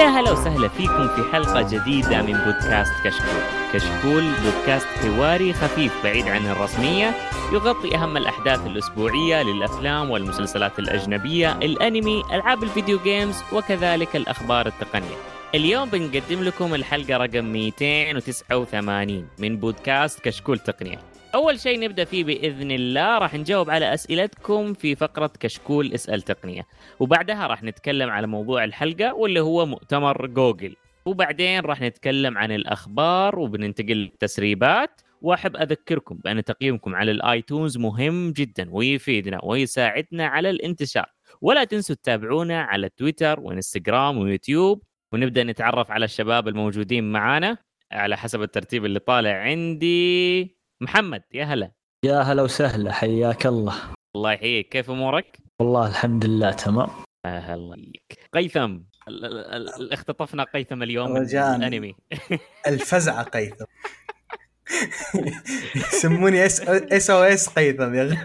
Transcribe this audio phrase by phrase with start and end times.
[0.00, 3.42] يا هلا وسهلا فيكم في حلقة جديدة من بودكاست كشكول.
[3.72, 7.14] كشكول بودكاست حواري خفيف بعيد عن الرسمية
[7.52, 15.16] يغطي أهم الأحداث الأسبوعية للأفلام والمسلسلات الأجنبية الأنمي ألعاب ال video games وكذلك الأخبار التقنية.
[15.54, 20.98] اليوم بنقدم لكم الحلقة رقم 289 من بودكاست كشكول تقنية.
[21.34, 23.18] أول شيء نبدأ فيه بإذن الله.
[23.18, 26.66] راح نجاوب على أسئلتكم في فقرة كشكول اسأل تقنية.
[27.00, 30.76] وبعدها راح نتكلم على موضوع الحلقة واللي هو مؤتمر جوجل.
[31.04, 35.00] وبعدين راح نتكلم عن الأخبار وبننتقل للتسريبات.
[35.22, 41.06] وأحب أذكركم بأن تقييمكم على الآيتونز مهم جدا ويفيدنا ويساعدنا على الانتشار.
[41.40, 44.82] ولا تنسوا تتابعونا على تويتر وإنستغرام ويوتيوب.
[45.12, 47.56] ونبدأ نتعرف على الشباب الموجودين معانا
[47.92, 50.59] على حسب الترتيب اللي طالع عندي.
[50.80, 51.70] محمد يا هلا.
[52.04, 53.74] يا هلا وسهلا حياك الله.
[54.16, 54.68] الله يحييك.
[54.68, 56.88] كيف أمورك؟ والله الحمد لله تمام.
[57.26, 61.56] أهلا بيك قيثم ال- ال- ال- اختطفنا قيثم اليوم من رجاءً.
[61.56, 61.94] الأنمي.
[62.66, 63.64] الفزعه قيثم.
[65.76, 68.18] يسموني SOS قيثم يا أخي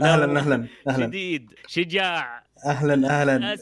[0.00, 1.06] أهلا أهلا أهلا.
[1.06, 1.54] شديد.
[1.66, 2.44] شجاع.
[2.64, 3.56] أهلا أهلا.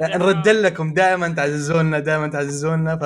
[0.00, 2.96] نرد لكم دائما تعززونا دائما تعززونا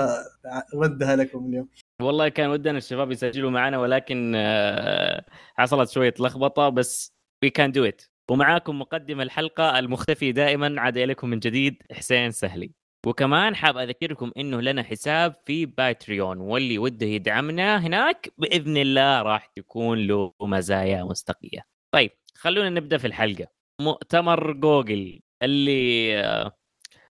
[0.72, 1.68] فردها لكم اليوم.
[2.02, 5.24] والله كان ودنا الشباب يسجلوا معنا ولكن آه،
[5.56, 11.28] حصلت شوية لخبطة بس we can do it ومعاكم مقدم الحلقة المختفي دائما عاد إليكم
[11.30, 12.72] من جديد حسين سهلي.
[13.06, 19.46] وكمان حاب أذكركم إنه لنا حساب في باتريون واللي وده يدعمنا هناك بإذن الله راح
[19.46, 21.66] تكون له مزايا مستقيه.
[21.94, 23.46] طيب خلونا نبدأ في الحلقة.
[23.80, 25.20] مؤتمر جوجل.
[25.42, 26.56] اللي آه،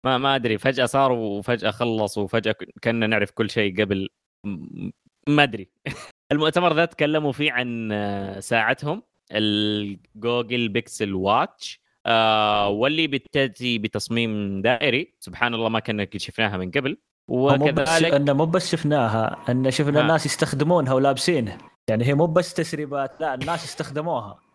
[0.05, 4.09] ما ما أدري فجأة صار وفجأة خلص وفجأة كنا نعرف كل شيء قبل
[5.29, 5.69] ما أدري.
[6.33, 9.03] المؤتمر ذا تكلموا فيه عن آه، ساعتهم
[9.33, 15.15] الجوجل بيكسل watch آه واللي بتأتي بتصميم دائري.
[15.21, 16.99] سبحان الله ما كنا شفناها من قبل.
[17.29, 20.03] وكذلك ان مو بس شفناها ان شفنا ها.
[20.03, 21.59] الناس يستخدمونها ولابسينها.
[21.91, 24.48] يعني هي مو بس تسريبات لا الناس استخدموها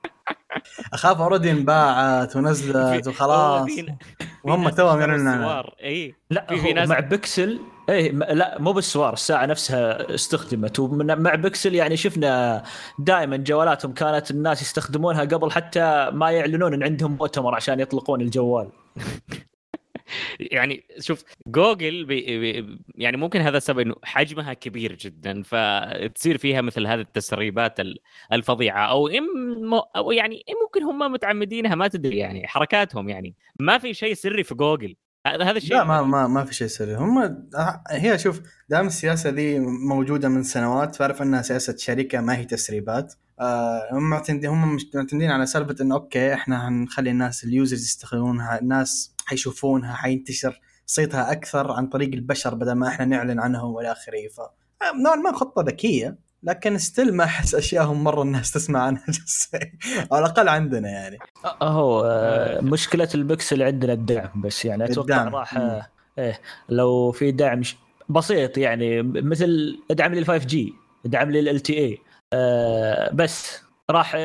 [0.93, 3.69] أخاف already انباعت ونزلت وخلاص.
[4.43, 6.15] وهم توهم يعلنون عنها إي.
[6.29, 10.79] لا في- ناس- مع بيكسل إيه م- لا مو بالسوار الساعة نفسها استخدمت.
[10.79, 12.63] ومع بيكسل يعني شفنا
[12.99, 18.69] دائما جوالاتهم كانت الناس يستخدمونها قبل حتى ما يعلنون إن عندهم مؤتمر عشان يطلقون الجوال.
[20.39, 26.61] يعني شوف جوجل بي بي يعني ممكن هذا السبب إنه حجمها كبير جدا فتصير فيها
[26.61, 27.97] مثل هذه التسريبات ال-
[28.33, 33.35] الفظيعة أو إم أو يعني ممكن هم متعمدينها ما تدري يعني حركاتهم يعني.
[33.59, 34.95] ما في شيء سري في جوجل.
[35.27, 36.95] هذا الشيء لا ما ما ما في شيء سري.
[36.95, 37.47] هم
[37.89, 43.13] هي شوف دام السياسة ذي موجودة من سنوات تعرف أنها سياسة شركة ما هي تسريبات.
[43.39, 48.59] آه، هم معتمدين هم معتمدين على سالفة إنه أوكي إحنا هنخلي الناس ال users يستخدمونها
[48.59, 54.27] الناس حيشوفونها حينتشر صيتها أكثر عن طريق البشر بدل ما إحنا نعلن عنهم والى آخره
[54.37, 59.03] ف آه، نوعا ما خطة ذكية لكن still ما أحس أشياءهم مرة الناس تسمع عنها
[60.11, 61.17] على الأقل عندنا يعني
[61.61, 65.35] هو آه، مشكلة البكسل عندنا الدعم بس يعني أتوقع الدعم.
[65.35, 65.57] راح.
[65.57, 65.87] آه،
[66.19, 67.61] إيه لو في دعم
[68.09, 70.73] بسيط يعني مثل ادعم لل 5G
[71.05, 71.97] ادعم ل LTE
[73.13, 74.15] بس راح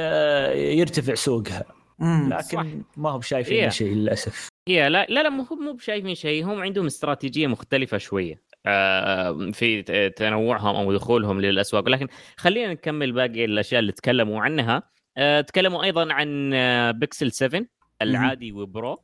[0.55, 3.69] يرتفع سوقها لكن ما هم شايفين إيه.
[3.69, 4.49] شيء للأسف.
[4.69, 6.45] هي لا لا لا مو مو بشايفين شيء.
[6.45, 9.83] هم عندهم استراتيجية مختلفة شوية آه، في
[10.17, 11.89] تنوعهم أو دخولهم للأسواق.
[11.89, 14.83] لكن خلينا نكمل باقي الأشياء اللي تكلموا عنها.
[15.17, 17.65] آه، تكلموا أيضا عن آه، بيكسل 7
[18.03, 19.03] العادي وبرو.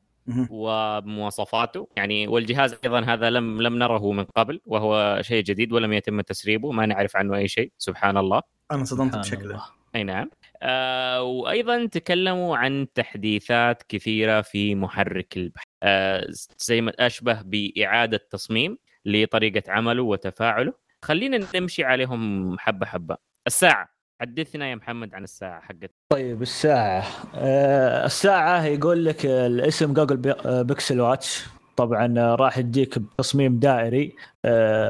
[0.50, 1.88] ومواصفاته.
[1.96, 6.72] يعني والجهاز أيضا هذا لم لم نره من قبل وهو شيء جديد ولم يتم تسريبه.
[6.72, 7.72] ما نعرف عنه أي شيء.
[7.78, 8.42] سبحان الله.
[8.70, 9.62] أنا انصدمت سبحان بشكله.
[9.94, 10.30] أي نعم.
[10.62, 16.26] آه وأيضا تكلموا عن تحديثات كثيرة في محرك البحث آه
[16.58, 20.72] زي ما أشبه بإعادة تصميم لطريقة عمله وتفاعله.
[21.02, 23.16] خلينا نمشي عليهم حبة حبة.
[23.46, 23.88] الساعة.
[24.20, 25.90] حدثنا يا محمد عن الساعة حقت.
[26.08, 27.04] طيب الساعة.
[27.34, 31.44] آه، الساعة يقول لك الاسم جوجل آه، بيكسل واتش.
[31.76, 34.16] طبعا راح يديك بتصميم دائري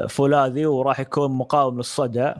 [0.09, 2.33] فولاذي وراح يكون مقاوم للصدى.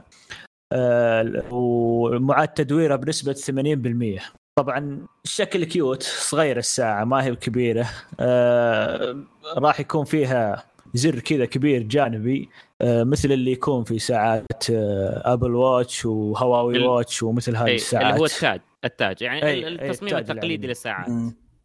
[1.50, 4.20] ومعاد تدويره بنسبه 80%
[4.58, 7.86] طبعا الشكل cute صغير الساعة ما هي كبيرة.
[8.20, 9.16] آه،
[9.56, 10.64] راح يكون فيها
[10.94, 12.48] زر كذا كبير جانبي
[12.82, 17.74] آه، مثل اللي يكون في ساعات آه، Apple Watch وهواوي ال- Watch ومثل هذه أي
[17.74, 18.06] الساعات.
[18.06, 19.22] اللي هو التاج التاج.
[19.22, 20.66] يعني أي- أي التصميم التقليدي.
[20.66, 21.08] للساعات.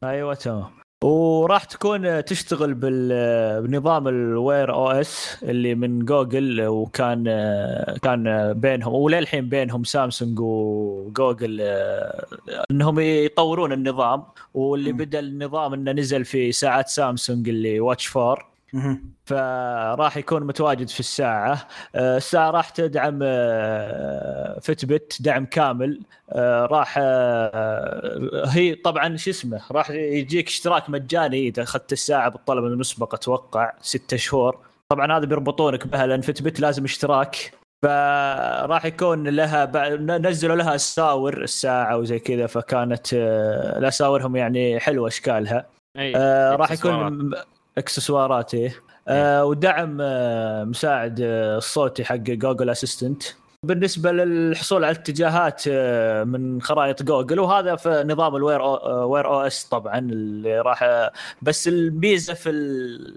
[0.03, 0.80] أيوه تمام.
[1.03, 7.23] وراح تكون تشتغل بنظام ال Wear OS اللي من جوجل وكان
[8.03, 11.61] كان بينهم وللحين بينهم سامسونج وجوجل
[12.71, 14.91] انهم يطورون النظام واللي.
[14.91, 18.50] بدأ النظام إنه نزل في ساعات سامسونج اللي واتش 4 مهم.
[19.25, 21.67] فراح يكون متواجد في الساعة.
[21.95, 26.01] آه، الساعة راح تدعم آه، فتبت دعم كامل.
[26.29, 32.65] آه، راح آه، هي طبعا شو اسمه راح يجيك اشتراك مجاني إذا أخذت الساعة بالطلب
[32.65, 34.57] المسبق أتوقع ستة شهور.
[34.89, 37.51] طبعا هذا بيربطونك بها لأن Fitbit لازم اشتراك.
[37.83, 45.07] فراح يكون لها بع- نزلوا لها اساور الساعة وزي كذا فكانت آه، الاساورهم يعني حلوة
[45.07, 45.65] إشكالها.
[45.97, 46.71] أي آه راح.
[46.71, 47.31] يكون
[47.77, 48.75] اكسسوارات إيه.
[49.07, 53.23] آه ودعم آه مساعد آه الصوتي حق جوجل Assistant
[53.63, 59.05] بالنسبة للحصول على الاتجاهات آه من خرائط جوجل وهذا في نظام ال Wear أو آه،
[59.05, 62.49] Wear OS طبعا اللي راح آه، بس الميزة في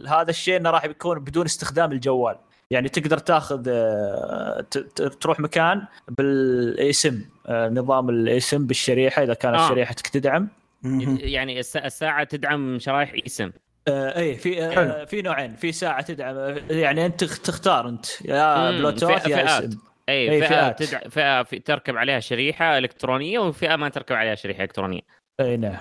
[0.09, 2.37] هذا الشيء إنه راح يكون بدون استخدام الجوال
[2.71, 9.69] يعني تقدر تاخذ آه، ت- ت- تروح مكان بالايسم نظام الايسم بالشريحة إذا كانت آه.
[9.69, 10.49] شريحتك تدعم.
[11.21, 13.51] يعني الس- الساعة تدعم شرايح اسم
[13.89, 15.05] آه اي في آه.
[15.05, 19.49] في نوعين في ساعة تدعم يعني أنت تخ- تختار أنت يا بلوتوث يا فئات.
[19.65, 19.79] اسم
[20.09, 20.83] اي أي فئة فئات.
[20.83, 21.09] تدع...
[21.09, 21.59] فئة في...
[21.59, 25.01] تركب عليها شريحة إلكترونية وفئة ما تركب عليها شريحة إلكترونية
[25.41, 25.77] اي نعم.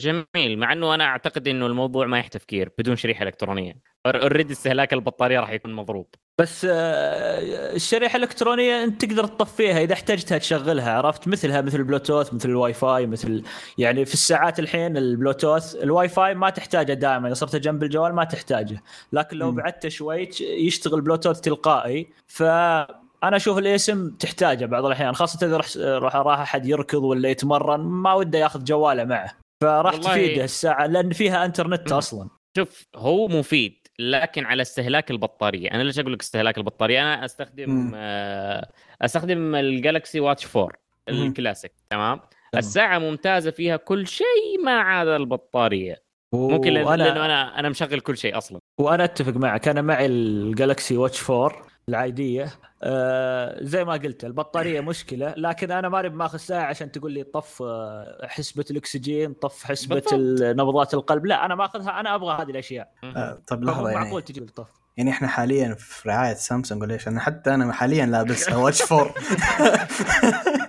[0.00, 3.80] جميل مع إنه أنا أعتقد إنه الموضوع ما يحتاج تفكير بدون شريحة إلكترونية.
[4.06, 6.14] already استهلاك البطارية راح يكون مضروب.
[6.40, 12.48] بس آه الشريحة الإلكترونية أنت تقدر تطفيها إذا احتجتها تشغلها عرفت؟ مثلها مثل البلوتوث مثل
[12.48, 13.42] الواي فاي مثل
[13.78, 18.24] يعني في الساعات الحين البلوتوث الواي فاي ما تحتاجه دائما إذا صرت جنب الجوال ما
[18.24, 18.82] تحتاجه.
[19.12, 19.52] لكن لو.
[19.52, 25.56] بعدته شوي يشتغل بلوتوث تلقائي ف أنا أشوف ال eSIM تحتاجه بعض الأحيان خاصة إذا
[25.98, 29.45] راح راح أحد يركض ولا يتمرن ما وده ياخذ جواله معه.
[29.60, 31.98] فراح تفيده الساعة لأن فيها انترنت مم.
[31.98, 32.28] أصلا.
[32.56, 35.70] شوف هو مفيد لكن على استهلاك البطارية.
[35.70, 37.92] أنا ليش أقول لك استهلاك البطارية؟ أنا أستخدم مم.
[37.96, 38.70] آه
[39.02, 40.68] أستخدم ال Galaxy Watch 4
[41.08, 41.22] مم.
[41.26, 42.20] الكلاسيك تمام؟
[42.56, 46.02] الساعة ممتازة فيها كل شيء ما عدا البطارية.
[46.32, 46.94] و- ممكن لأنه
[47.24, 48.60] أنا أنا مشغل كل شيء أصلا.
[48.78, 52.50] وأنا أتفق معك أنا معي ال Galaxy Watch 4 العادية.
[52.82, 57.62] آه زي ما قلت البطارية مشكلة لكن أنا ماني ماخذ ساعة عشان تقول لي طف
[57.62, 60.02] آه، حسبة الأكسجين طف حسبة
[60.40, 61.26] نبضات القلب.
[61.26, 62.92] لا أنا ماخذها أنا أبغى هذه الأشياء.
[63.04, 64.66] آه، طب لحظة يعني معقول تجي لي طف.
[64.96, 69.12] يعني إحنا حاليا في رعاية سامسونج ولا إيش؟ أنا حتى أنا حاليا لابسها Watch Four.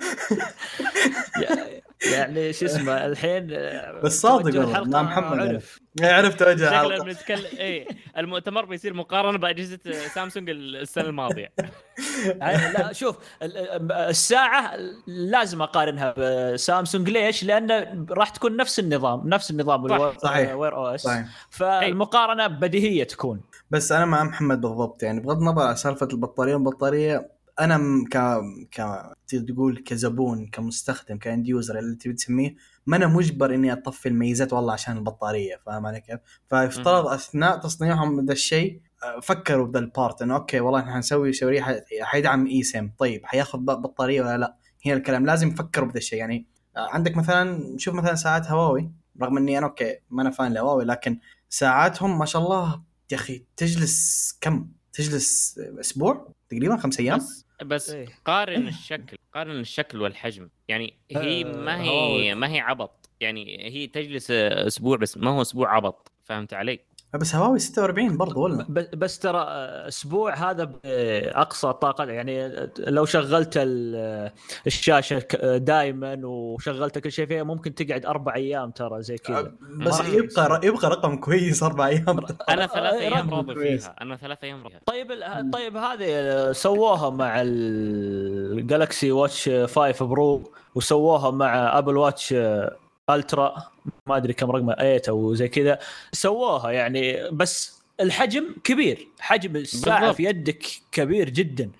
[2.11, 4.83] يعني شو اسمه الحين آه، بس صادق والله.
[4.87, 5.39] نعم محمد.
[5.47, 7.87] عرف عرفت وجه شكلنا الحلقة بنتكلم إيه
[8.17, 9.79] المؤتمر بيصير مقارنة بأجهزة
[10.15, 11.51] سامسونج السنة الماضية
[12.41, 14.73] يعني لا شوف ال- الساعة
[15.07, 20.53] لازم أقارنها بسامسونج ليش؟ لأن راح تكون نفس النظام نفس النظام صح، صحيح.
[20.55, 25.75] Wear OS صحيح فالمقارنة بديهية تكون بس أنا مع محمد بالضبط يعني بغض النظر عن
[25.75, 28.17] سالفة البطارية والبطاريه أنا ك
[28.71, 29.03] ك
[29.47, 32.55] تقول كزبون كمستخدم ك end user اللي تبي تسميه
[32.85, 36.19] ما أنا مجبر إني أطفي الميزات والله عشان البطارية فاهم علي كيف؟
[36.49, 41.33] فيفترض أثناء تصنيعهم ذا الشيء آه، فكروا بذا ال part إنه okay والله إحنا حنسوي
[41.33, 46.19] شريحة حيدعم اي سم طيب حياخذ بطارية ولا لا؟ هنا الكلام لازم يفكروا بذا الشيء
[46.19, 46.45] يعني
[46.77, 50.85] آه، عندك مثلا شوف مثلا ساعات هواوي رغم إني أنا okay ما أنا fan لهواوي
[50.85, 57.19] لكن ساعاتهم ما شاء الله يا أخي تجلس كم؟ تجلس أسبوع تقريبا خمس أيام
[57.63, 58.07] بس إيه.
[58.25, 62.35] قارن الشكل قارن الشكل والحجم يعني هي آه، ما هي.
[62.35, 66.79] ما هي عبط يعني هي تجلس أسبوع بس ما هو أسبوع عبط فهمت علي؟
[67.13, 69.43] بس هواوي 46 برضو ولا؟ بس ترى
[69.87, 72.49] أسبوع هذا باقصى طاقة يعني
[72.79, 74.31] لو شغلت ال-
[74.67, 79.51] الشاشة دائما وشغلت كل شيء فيها ممكن تقعد أربع أيام ترى زي كذا
[79.85, 83.55] بس يبقى يبقى رقم كويس أربع أيام أنا ثلاث أيام راضي.
[83.55, 89.49] فيها أنا ثلاث أيام راضي فيها طيب ال- طيب هذه سووها مع ال Galaxy Watch
[89.49, 92.35] 5 Pro وسووها مع Apple Watch
[93.15, 93.55] Ultra
[94.07, 95.79] ما أدري كم رقمه 8 أو زي كذا
[96.11, 100.15] سووها يعني بس الحجم كبير حجم الساعة بالضبط.
[100.15, 101.71] في يدك كبير جدا.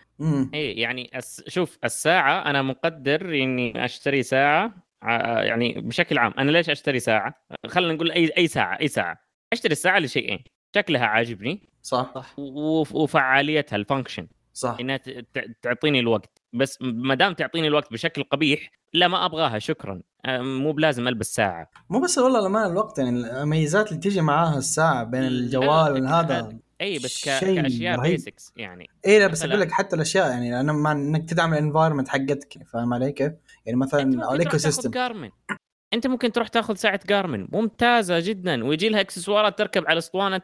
[0.54, 1.44] إيه يعني الس...
[1.48, 6.34] شوف الساعة أنا مقدر إني أشتري ساعة ع- يعني بشكل عام.
[6.38, 9.18] أنا ليش أشتري ساعة؟ خلينا نقول أي أي ساعة أي ساعة.
[9.54, 10.44] أشتري الساعة لشيئين.
[10.76, 11.70] شكلها عاجبني.
[11.84, 12.34] صح.
[12.38, 12.80] و...
[12.94, 14.78] وفعاليتها ال function صح.
[14.80, 15.00] إنها
[15.62, 16.37] تعطيني الوقت.
[16.54, 20.02] بس ما دام تعطيني الوقت بشكل قبيح لا ما أبغاها شكرا.
[20.26, 21.70] أه، مو بلازم ألبس ساعة.
[21.90, 26.50] مو بس والله لما الوقت يعني الميزات اللي تيجي معاها الساعة بين الجوال وهذا
[26.82, 27.26] إي بس ك...
[27.26, 28.02] كأشياء.
[28.02, 28.90] basics يعني.
[29.08, 32.64] إي لا بس أقول لك حتى الأشياء يعني لأنه ما إنك تدعم ال environment حقتك
[32.74, 33.34] فاهم علي كيف؟
[33.66, 35.30] يعني مثلا ال ecosystem Garmin
[35.94, 38.66] أنت ممكن تروح تاخذ ساعة Garmin ممتازة جدا.
[38.66, 40.42] ويجي لها إكسسوارات تركب على أسطوانة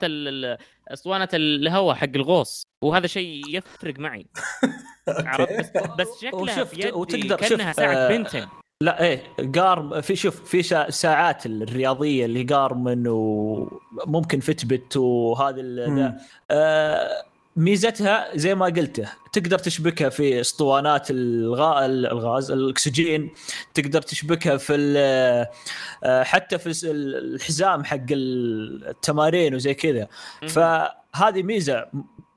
[0.88, 4.26] اسطوانه الهواء حق الغوص وهذا شيء يفرق معي
[5.10, 8.48] عرفت بس, بس شكلها في يدي وتقدر- كأنها ساعة آه، بنتن
[8.82, 15.90] لا إيه جارم في شوف في سا- ساعات الرياضية اللي جارمن وممكن فتبت وهذه ال-
[15.90, 16.00] مم.
[16.00, 16.18] ذا.
[16.52, 17.24] آه
[17.56, 23.32] ميزتها زي ما قلته تقدر تشبكها في اسطوانات الغاء الغاز الأكسجين
[23.74, 24.94] تقدر تشبكها في
[26.04, 30.08] آه، حتى في الحزام حق التمارين وزي كذا.
[30.48, 31.86] فهذه ميزة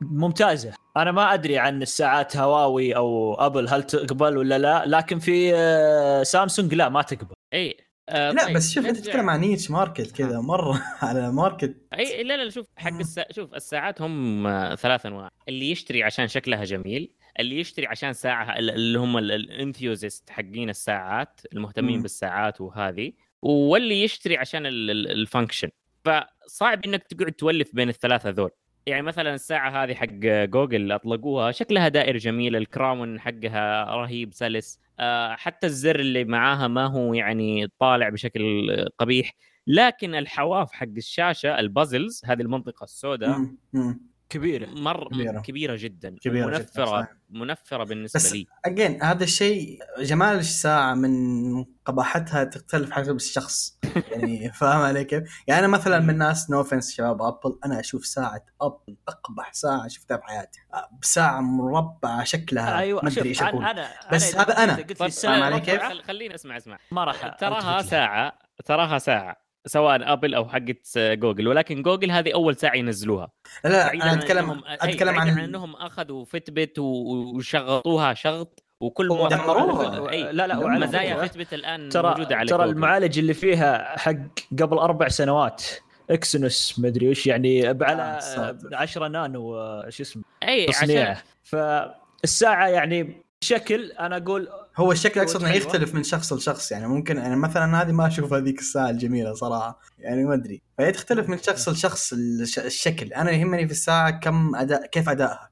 [0.00, 0.72] ممتازة.
[0.96, 6.22] أنا ما أدري عن الساعات هواوي أو أبل هل تقبل ولا لا لكن في آه،
[6.22, 7.34] سامسونج لا ما تقبل.
[7.54, 11.76] إي آه لا طيب، بس شوف أنت تتكلم عن niche market كذا مرة على market
[11.94, 13.24] أي لا لا شوف حق السا...
[13.32, 15.30] شوف الساعات هم آه، ثلاث أنواع.
[15.48, 20.70] اللي يشتري عشان شكلها جميل اللي يشتري عشان ساعة ال- اللي هم ال enthusiast حقين
[20.70, 22.02] الساعات المهتمين مم.
[22.02, 25.68] بالساعات وهذه واللي يشتري عشان ال- ال- ال function
[26.04, 28.50] فصعب إنك تقعد تولف بين الثلاثة ذول.
[28.86, 30.06] يعني مثلا الساعة هذه حق
[30.44, 34.78] جوجل أطلقوها شكلها دائر جميل ال crown حقها رهيب سلس.
[34.80, 34.85] آه،
[35.36, 39.32] حتى الزر اللي معاها ما هو يعني طالع بشكل قبيح
[39.66, 43.30] لكن الحواف حق الشاشة ال bezels هذه المنطقة السوداء.
[44.30, 45.22] كبيرة مره كبيرة.
[45.30, 47.08] كبيرة, كبيرة جدا كبيرة جداً، منفره صحيح.
[47.30, 53.78] منفرة بالنسبة بس لي اجين هذا الشيء جمال الساعة من قباحتها تختلف حسب الشخص
[54.10, 58.06] يعني فاهم علي كيف؟ يعني أنا مثلا من الناس no offense شباب ابل أنا أشوف
[58.06, 60.60] ساعة ابل أقبح ساعة شفتها بحياتي
[61.02, 64.76] ساعة مربعة شكلها أيوه ما أدري إيش أنا أقول أنا بس هذا أنا.
[64.76, 67.82] قلت لي فاهم علي آه، كيف؟ خل- خليني أسمع أسمع ما راح تراها.
[67.82, 73.30] ساعه تراها ساعة سواء ابل أو حقت جوجل ولكن جوجل هذه أول ساعة ينزلوها
[73.64, 80.10] لا لا أنا اتكلم أي، أتكلم عن عن إنهم أخذوا Fitbit وشفطوها شفط وكل دمروها.
[80.10, 82.70] أي، لا لا وعلى مزايا فكرة Fitbit الآن ترى موجودة على ترى جوجل.
[82.70, 84.16] المعالج اللي فيها حق
[84.60, 85.62] قبل أربع سنوات
[86.10, 88.68] اكسنوس مدري وش يعني على آه، ساتر.
[88.72, 95.20] 10 نانو آه، شو اسمه اي عشان تصنيعه فالساعة يعني شكل أنا أقول هو الشكل
[95.20, 95.54] أقصد إنه.
[95.54, 96.72] يختلف من شخص لشخص.
[96.72, 99.80] يعني ممكن يعني مثلا هذه ما أشوف هذيك الساعة الجميلة صراحة.
[99.98, 100.62] يعني ما أدري.
[100.78, 103.12] فهي تختلف من شخص لشخص الش- الشكل.
[103.12, 105.50] أنا يهمني في الساعة كم أداء كيف ادائها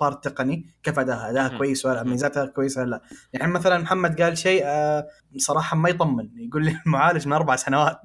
[0.00, 1.58] كبارت تقني كيف ادائها مم.
[1.58, 2.02] كويس ولا.
[2.02, 3.02] ميزاتها كويسه ولا لا
[3.32, 8.00] يعني مثلا محمد قال شيء آه، صراحة ما يطمن يقول لي المعالج من أربع سنوات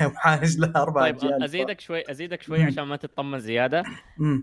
[0.24, 2.62] معالج له أربع طيب أجيال أزيدك شوي أزيدك شوي.
[2.62, 3.82] عشان ما تطمن زيادة.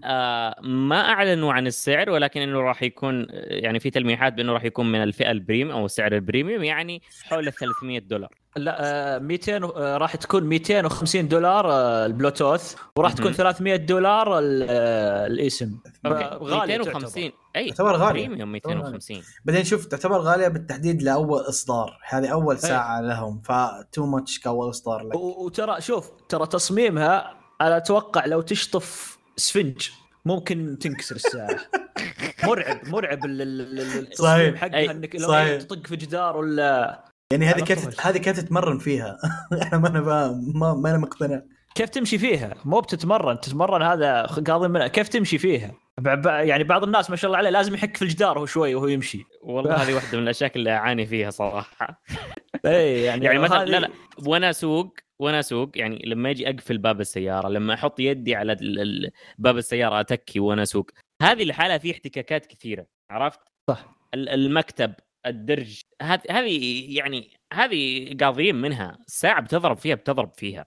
[0.06, 4.92] آه ما أعلنوا عن السعر ولكن إنه راح يكون يعني في تلميحات بأنه راح يكون
[4.92, 8.78] من الفئة ال premium أو سعر ال premium يعني حول ال 300 دولار لا
[9.16, 13.34] آه، 200 و- آه، راح تكون 250 دولار آه، البلوتوث وراح تكون مهم.
[13.36, 15.78] 300 دولار ال- آه، الاسم.
[16.08, 18.28] غالية 250 إي تعتبر غالية.
[18.28, 21.98] premium 250 بعدين شوف تعتبر غالية بالتحديد لأول إصدار.
[22.10, 25.16] هذه أول ساعة لهم too much كأول إصدار لك.
[25.16, 29.90] وترى شوف ترى تصميمها أنا أتوقع لو تشطف سفنجة
[30.26, 31.58] ممكن تنكسر الساعة
[32.44, 34.56] مرعب مرعب ال- ال- ال- التصميم صحيح.
[34.56, 35.58] حقها أي، إنك لو.
[35.60, 38.08] تطق في جدار ولا يعني هذه كيف.
[38.08, 39.18] هذه كيف تتمرن فيها؟
[39.64, 41.42] أنا ما أنا ما, ما أنا مقتنع
[41.76, 45.72] كيف تمشي فيها مو بتتمرن تتمرن هذا قاضي منها كيف تمشي فيها
[46.26, 49.24] يعني بعض الناس ما شاء الله عليه لازم يحك في الجدار هو شوي وهو يمشي
[49.44, 52.02] والله هذه واحدة من الأشياء اللي أعاني فيها صراحة
[52.66, 53.90] اي يعني يعني مثلا لا لا
[54.26, 58.80] وأنا اسوق وأنا أسوق يعني لما أجي أقفل باب السيارة لما أحط يدي على ال-
[58.80, 63.86] ال- باب السيارة أتكي وأنا أسوق هذه الحالة في احتكاكات كثيرة عرفت؟ صح.
[64.14, 64.94] ال- المكتب
[65.26, 70.66] الدرج هذه هذه يعني هذه قاضيين منها الساعة بتضرب فيها بتضرب فيها.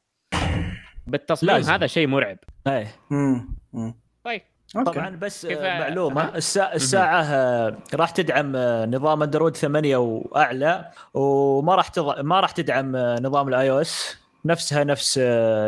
[1.07, 1.73] بالتصميم لازم.
[1.73, 2.39] هذا شيء مرعب.
[2.67, 3.95] اي امم أمم.
[4.25, 4.43] طيب.
[4.77, 4.91] أوكي.
[4.93, 6.35] طبعا بس كيف- آه، معلومة.
[6.37, 12.21] الساعة, الساعة آه، راح تدعم آه، نظام أندرويد 8 وأعلى وما راح تض...
[12.21, 14.17] ما راح تدعم نظام ال iOS.
[14.45, 15.19] نفسها نفس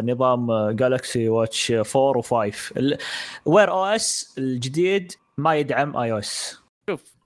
[0.05, 2.97] نظام Galaxy Watch 4 و5
[3.47, 6.64] Wear OS الجديد ما يدعم iOS.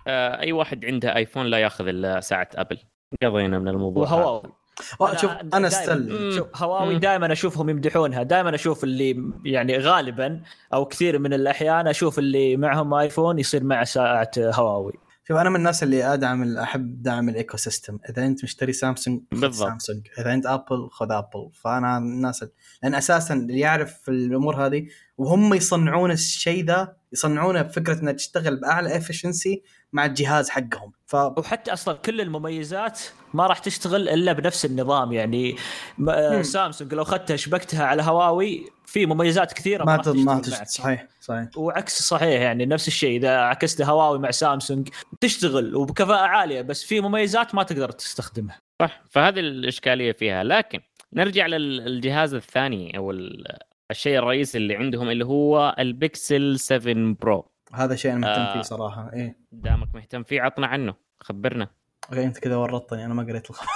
[0.09, 2.79] أي واحد عنده ايفون لا ياخذ إلا ساعة ابل
[3.23, 4.03] قضينا من الموضوع.
[4.03, 4.53] وهواوي.
[5.01, 6.99] آه، شوف أنا دايماً- still شوف هواوي.
[6.99, 8.23] دائما أشوفهم يمدحونها.
[8.23, 10.43] دائما أشوف اللي يعني غالبا
[10.75, 14.93] أو كثير من الأحيان أشوف اللي معهم ايفون يصير مع ساعة هواوي.
[15.29, 19.41] شوف أنا من الناس اللي أدعم أحب دعم ال ecosystem إذا أنت مشتري سامسونج خذ
[19.41, 19.69] بالضبط.
[19.69, 20.07] سامسونج.
[20.19, 22.51] إذا أنت ابل خذ ابل فأنا من الناس ال-
[22.83, 24.87] لأن أساسا اللي يعرف الأمور هذه
[25.19, 30.93] وهم يصنعون الشيء ذا يصنعونه بفكرة إنها تشتغل بأعلى efficiency مع الجهاز حقهم.
[31.07, 33.01] ف وحتى أصلا كل المميزات
[33.35, 35.13] ما راح تشتغل إلا بنفس النظام.
[35.13, 35.57] يعني
[35.99, 36.43] م- آه، مم.
[36.43, 40.67] سامسونج لو اخذتها شبكتها على هواوي في مميزات كثيرة ما تد- ما تشتغل.
[40.67, 41.49] صحيح صحيح.
[41.57, 44.89] وعكس صحيح يعني نفس الشيء إذا عكست هواوي مع سامسونج
[45.21, 48.59] تشتغل وبكفاءة عالية بس في مميزات ما تقدر تستخدمها.
[48.83, 50.45] صح فهذه الإشكالية فيها.
[50.45, 50.81] لكن
[51.13, 53.59] نرجع للجهاز الثاني أو ال-
[53.91, 58.53] الشيء الرئيسي اللي عندهم اللي هو البيكسل 7 برو هذا شيء أنا مهتم آه.
[58.53, 61.71] فيه صراحة إيه دامك مهتم فيه عطنا عنه خبرنا
[62.11, 63.69] أوكي أنت كذا ورطتني أنا ما قريت الخبر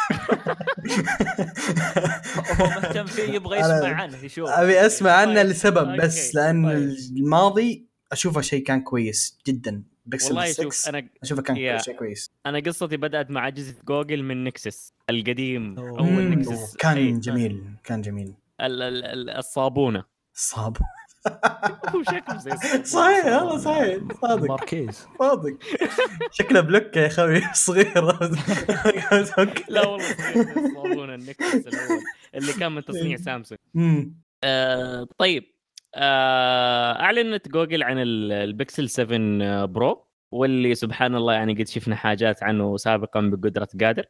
[2.61, 5.47] هو مهتم فيه يبغى يسمع عنه يشوف أبي أسمع عنه طيب.
[5.47, 6.35] لسبب بس.
[6.35, 6.97] لأن طيب.
[7.17, 11.79] الماضي أشوفه شيء كان كويس جدا بيكسل والله 6 شوف أنا أشوفه كان.
[11.79, 15.79] شيء كويس أنا قصتي بدأت مع اجهزه جوجل من نكسس القديم.
[15.79, 17.13] أول نكسس كان أي.
[17.13, 18.35] جميل كان جميل
[18.67, 20.05] الصابونة.
[20.35, 20.77] صعب
[21.95, 22.51] هو شكله زي.
[22.85, 23.99] صحيح والله صحيح.
[24.23, 24.49] صادق.
[24.49, 25.07] ماركيز.
[25.19, 25.57] صادق.
[26.31, 28.05] شكله بلوك يا خوي صغير.
[29.69, 30.11] لا والله
[30.57, 32.01] الصابونة النكسس الأول
[32.35, 33.59] اللي كان من تصنيع سامسونج.
[34.45, 35.45] آه طيب.
[35.95, 40.07] آه أعلنت جوجل عن ال- البكسل 7 برو.
[40.33, 44.05] واللي سبحان الله يعني قد شفنا حاجات عنه سابقا بقدرة قادر.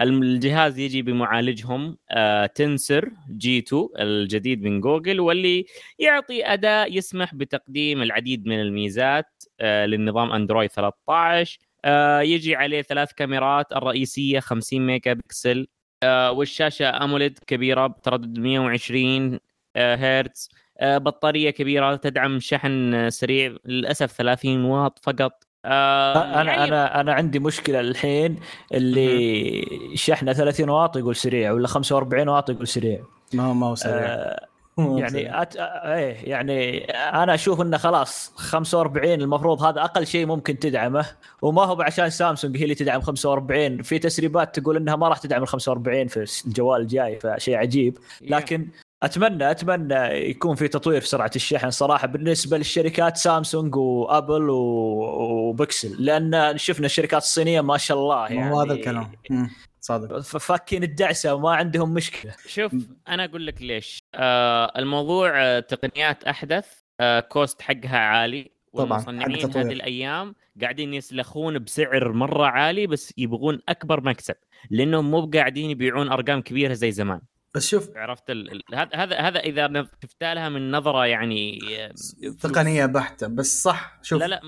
[0.00, 5.64] الجهاز يجي بمعالجهم آه Tensor G2 الجديد من جوجل واللي
[5.98, 13.12] يعطي أداء يسمح بتقديم العديد من الميزات آه للنظام أندرويد 13 آه يجي عليه ثلاث
[13.12, 15.66] كاميرات الرئيسية 50 ميجا بكسل
[16.04, 19.38] والشاشة أموليد كبيرة بتردد 120
[19.76, 20.48] آه، هرتز
[20.82, 25.47] بطارية كبيرة تدعم شحن سريع للأسف 30 واط فقط.
[25.64, 28.36] آه، أنا يعني أنا أنا عندي مشكلة الحين
[28.74, 33.00] اللي شحنه 30 واط يقول سريع ولا 45 واط يقول سريع.
[33.34, 34.06] ما هو ما هو سريع.
[34.06, 34.46] آه
[34.78, 35.42] يعني.
[35.42, 35.56] أت...
[35.56, 41.06] إيه يعني أنا أشوف إنه خلاص 45 المفروض هذا أقل شيء ممكن تدعمه
[41.42, 45.42] وما هو عشان سامسونج هي اللي تدعم 45 في تسريبات تقول إنها ما راح تدعم
[45.42, 47.98] ال 45 في الجوال الجاي فشيء عجيب.
[48.20, 48.68] لكن
[49.02, 49.94] اتمنى أتمنى
[50.30, 56.86] يكون في تطوير في سرعة الشحن صراحة بالنسبة للشركات سامسونج وأبل و- وبكسل لأن شفنا
[56.86, 59.12] الشركات الصينية ما شاء الله يعني ما هو هذا الكلام.
[59.30, 59.50] مم.
[59.80, 60.18] صادق.
[60.20, 62.34] فاكين الدعسة وما عندهم مشكلة.
[62.46, 62.72] شوف
[63.08, 64.02] أنا أقول لك ليش.
[64.14, 66.66] آه الموضوع آه تقنيات أحدث
[67.00, 68.50] آه كوست حقها عالي.
[68.72, 69.44] والمصنعين.
[69.56, 74.34] هذه الأيام قاعدين يسلخون بسعر مرة عالي بس يبغون أكبر مكسب
[74.70, 77.20] لأنهم مو قاعدين يبيعون أرقام كبيرة زي زمان.
[77.54, 78.30] بس شوف عرفت
[78.74, 81.92] هذا هذا هذا إذا نظ- شفت لها من نظرة يعني آه،
[82.40, 83.26] تقنيه بحتة.
[83.26, 84.40] بس صح شوف لا لا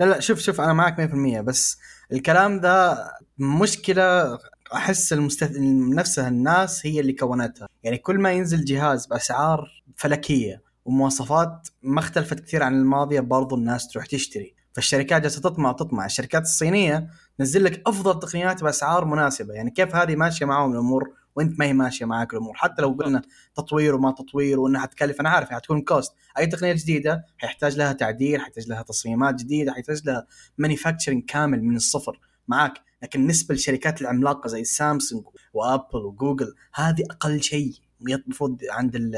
[0.00, 0.96] لا لا شوف شوف أنا معك
[1.38, 1.78] 100% بس
[2.12, 3.04] الكلام ده
[3.38, 4.38] مشكلة
[4.74, 5.56] أحس المستث...
[5.94, 7.68] نفسها الناس هي اللي كونتها.
[7.82, 13.88] يعني كل ما ينزل جهاز بأسعار فلكية ومواصفات ما اختلفت كثير عن الماضية برضو الناس
[13.88, 14.54] تروح تشتري.
[14.72, 16.06] فالشركات جالسة تطمع تطمع.
[16.06, 19.54] الشركات الصينية تنزل لك أفضل تقنيات بأسعار مناسبة.
[19.54, 22.54] يعني كيف هذه ماشية معاهم الأمور؟ وانت ما هي ماشية معاك الأمور.
[22.54, 23.22] حتى لو قلنا
[23.54, 28.40] تطوير وما تطوير وإنها حتكلف أنا عارف حتكون كوست أي تقنية جديدة حيحتاج لها تعديل
[28.40, 30.26] حيحتاج لها تصميمات جديدة حيحتاج لها
[30.58, 32.74] مانيفاكتشرنج كامل من الصفر معاك.
[33.02, 39.14] لكن بالنسبة للشركات العملاقة زي سامسونج وأبل وجوجل هذه أقل شيء المفروض عند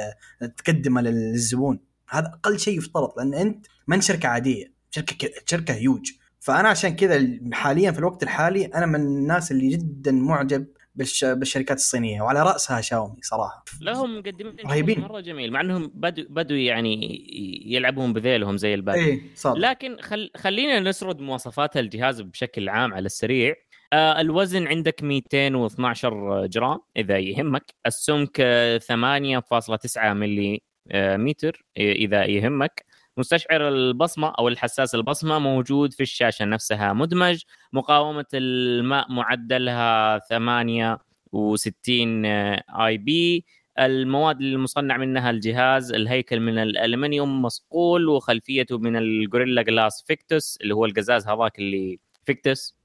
[0.57, 1.81] تقدمه للزبون.
[2.09, 7.29] هذا أقل شيء يفترض لأن أنت من شركة عادية شركة شركة هيوج فأنا عشان كذا
[7.53, 11.24] حاليا في الوقت الحالي أنا من الناس اللي جدا معجب بالش...
[11.24, 13.64] بالشركات الصينية وعلى رأسها شاومي صراحة.
[13.80, 15.00] لهم مقدمين رهيبين.
[15.00, 17.24] مرة جميل مع إنهم بدوا بدوا يعني
[17.66, 19.59] يلعبون بذيلهم زي الباقي إيه صادق.
[19.59, 20.30] لكن خل...
[20.37, 23.54] خلينا نسرد مواصفات الجهاز بشكل عام على السريع.
[23.92, 27.74] آه الوزن عندك 212 جرام إذا يهمك.
[27.87, 32.85] السمك آه، 8.9 ملي آه، متر إذا يهمك.
[33.24, 42.98] مستشعر البصمة أو الحساس البصمة موجود في الشاشة نفسها مدمج مقاومة الماء معدلها 68 آي
[42.98, 43.44] بي
[43.79, 50.59] المواد اللي مصنع منها الجهاز الهيكل من الألمنيوم مصقول وخلفيته من ال Gorilla Glass Victus
[50.62, 52.77] اللي هو القزاز هذاك اللي Victus.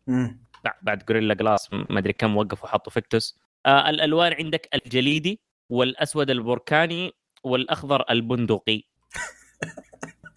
[0.81, 3.39] بعد- Gorilla Glass ما أدري كم وقفوا وحطوا Victus.
[3.65, 5.39] آه الألوان عندك الجليدي
[5.69, 7.11] والأسود البركاني
[7.43, 8.83] والأخضر البندقي.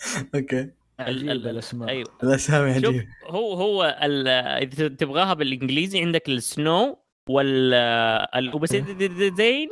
[0.34, 0.70] أوكي.
[0.98, 1.88] عجيبه ال- الأسماء.
[1.88, 2.08] أيوه.
[2.22, 7.74] الاسامي شوف عجيبه هو هو ال- إذا تبغاها بالإنجليزي عندك ال snow وال
[8.34, 9.68] ال obsidian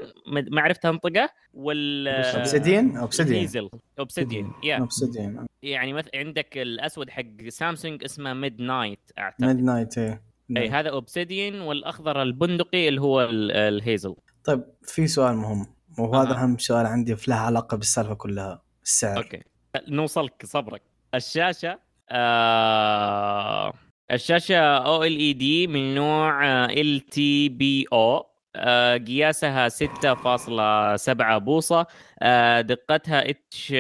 [0.51, 3.69] ما عرفت أنطقه وال obsidian obsidian ال hazel.
[3.99, 9.45] obsidian يا obsidian يعني مثلا عندك الأسود حق سامسونج اسمه midnight أعتقد.
[9.45, 10.23] midnight إيه.
[10.57, 14.15] أي هذا obsidian والأخضر البندقي اللي هو ال- ال hazel.
[14.45, 15.67] طيب في سؤال مهم
[15.99, 16.31] وهذا.
[16.35, 19.17] أهم سؤال عندي في لها علاقة بالسالفة كلها السعر.
[19.17, 19.43] أوكي.
[19.89, 20.83] نوصلك صبرك
[21.15, 21.79] الشاشة
[22.11, 23.73] آه
[24.11, 28.27] الشاشة OLED من نوع LTPO
[29.07, 31.87] قياسها 6.7 بوصة
[32.23, 33.73] آه، دقتها H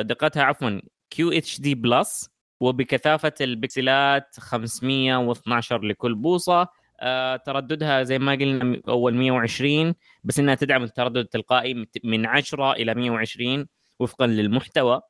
[0.00, 0.80] دقتها عفوا
[1.10, 2.30] QHD plus
[2.60, 6.68] وبكثافة البكسلات 512 لكل بوصة
[7.00, 12.94] آه، ترددها زي ما قلنا أول 120 بس إنها تدعم التردد التلقائي من 10 إلى
[12.94, 13.66] 120
[14.00, 15.00] وفقا للمحتوى.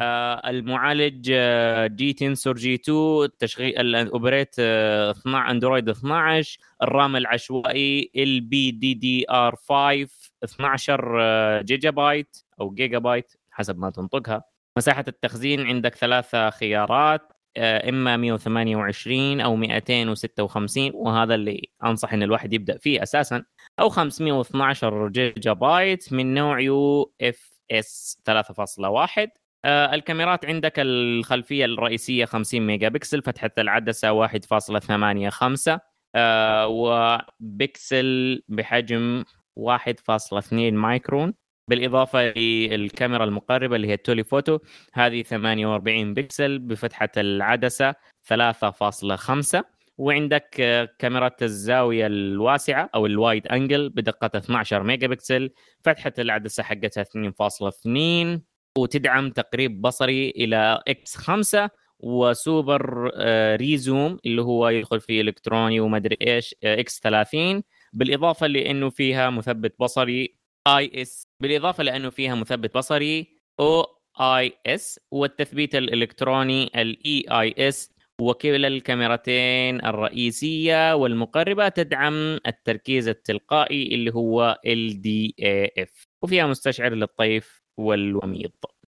[0.00, 8.40] آه، المعالج آه، G Tensor G2 التشغيل الأوبريت آه، 12 أندرويد 12 الرام العشوائي ال
[8.40, 10.08] بي دي دي ار 5
[10.44, 14.44] 12 آه، جيجا بايت أو جيجا بايت حسب ما تنطقها.
[14.76, 22.52] مساحة التخزين عندك ثلاثة خيارات آه، إما 128 أو 256 وهذا اللي أنصح إن الواحد
[22.52, 23.44] يبدأ فيه أساسا.
[23.80, 32.88] أو 512 جيجا بايت من نوع UFS 3.1 آه، الكاميرات عندك الخلفية الرئيسية 50 ميجا
[32.88, 35.78] بكسل فتحة العدسة 1.85
[36.14, 39.24] آه، وبكسل بحجم
[39.56, 41.34] 1.2 مايكرون.
[41.70, 44.58] بالإضافة للكاميرا المقربة اللي هي ال telephoto
[44.92, 49.64] هذه 48 بكسل بفتحة العدسة 3.5
[49.98, 55.50] وعندك آه، كاميرا الزاوية الواسعة أو ال wide angle بدقة 12 ميجا بكسل
[55.84, 64.42] فتحة العدسة حقتها 2.2 وتدعم تقريب بصري إلى X 5 وسوبر آه، res zoom اللي
[64.42, 71.26] هو يدخل فيه إلكتروني ومدري إيش آه، X 30 بالإضافة لأنه فيها مثبت بصري OIS
[71.40, 73.26] بالإضافة لأنه فيها مثبت بصري
[73.60, 82.14] OIS والتثبيت الإلكتروني ال EIS وكلا الكاميرتين الرئيسية والمقربة تدعم
[82.46, 88.50] التركيز التلقائي اللي هو ال PDAF وفيها مستشعر للطيف والوميض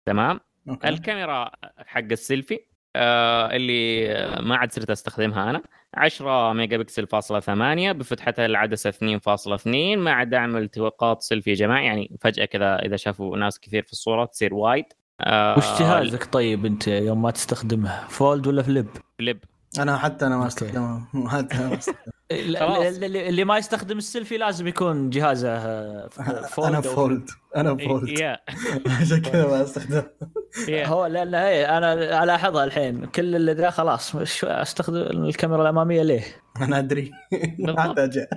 [0.05, 0.89] تمام okay.
[0.89, 2.59] الكاميرا حق السيلفي
[2.95, 4.07] آه اللي
[4.41, 5.61] ما عاد صرت أستخدمها أنا
[5.93, 12.45] 10 ميجا بكسل فاصلة 8 بفتحة العدسة 2.2 مع دعم التقاط سيلفي جماعي يعني فجأة
[12.45, 14.85] كذا إذا شافوا ناس كثير في الصورة تصير wide
[15.21, 18.87] آه وش جهازك طيب أنت يوم ما تستخدمه fold ولا flip؟
[19.19, 19.43] flip
[19.79, 20.47] أنا حتى أنا ما okay.
[20.47, 22.16] أستخدمه حتى أنا ما أستخدمه.
[22.31, 26.07] اللي اللي ما يستخدم السيلفي لازم يكون جهازه آه،
[26.49, 27.29] fold أنا أو fold.
[27.55, 28.19] أنا fold.
[28.19, 28.39] يا
[29.01, 30.03] عشان كذا ما استخدمه
[30.67, 33.05] يا هو لأن أنا ألاحظها الحين.
[33.05, 36.23] كل اللي ذا خلاص أستخدم الكاميرا الأمامية ليه؟
[36.61, 37.11] أنا أدري.
[37.31, 37.79] ما بالضبط.
[37.79, 38.27] احتاج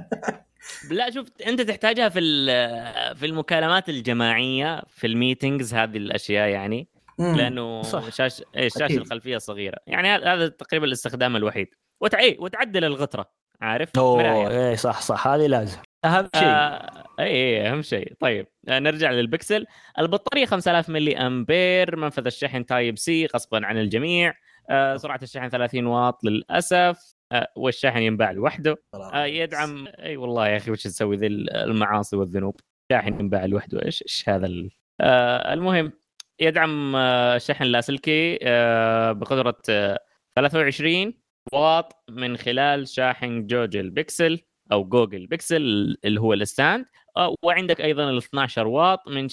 [0.91, 6.89] لا شوف أنت تحتاجها في ال- في المكالمات الجماعية في ال meetings هذه الأشياء يعني.
[7.19, 8.97] لأنه إيه، الشاشه أكيد.
[9.01, 9.79] الخلفية صغيرة.
[9.87, 11.69] يعني هذا تقريبا الاستخدام الوحيد.
[12.01, 12.19] وتع...
[12.19, 13.40] إيه، وتعدل الغترة.
[13.61, 13.91] عارف.
[13.99, 15.79] أوه اي صح صح هذه لازم.
[16.05, 16.49] أهم شيء.
[16.49, 18.15] آه اي اي أهم شيء.
[18.21, 19.67] طيب آه نرجع للبكسل.
[19.99, 24.35] البطارية 5000 ملي أمبير منفذ الشحن Type-C غصبا عن الجميع.
[24.71, 27.15] آه سرعة الشحن 30 واط للأسف.
[27.33, 28.77] آه والشاحن ينباع لوحده.
[28.95, 29.87] آه يدعم.
[29.99, 32.61] أي والله يا أخي وش تسوي ذي المعاصي والذنوب؟
[32.93, 33.85] شاحن ينباع لوحده.
[33.85, 34.71] إيش إيش هذا ال...
[35.01, 35.93] آه المهم
[36.41, 39.99] يدعم آه شحن لاسلكي آه بقدرة آه
[40.37, 41.15] 23
[41.53, 44.41] واط من خلال شاحن جوجل بيكسل
[44.73, 45.63] أو جوجل بيكسل
[46.05, 46.87] اللي هو ال stand
[47.17, 49.29] آه، وعندك أيضا ال 12 واط من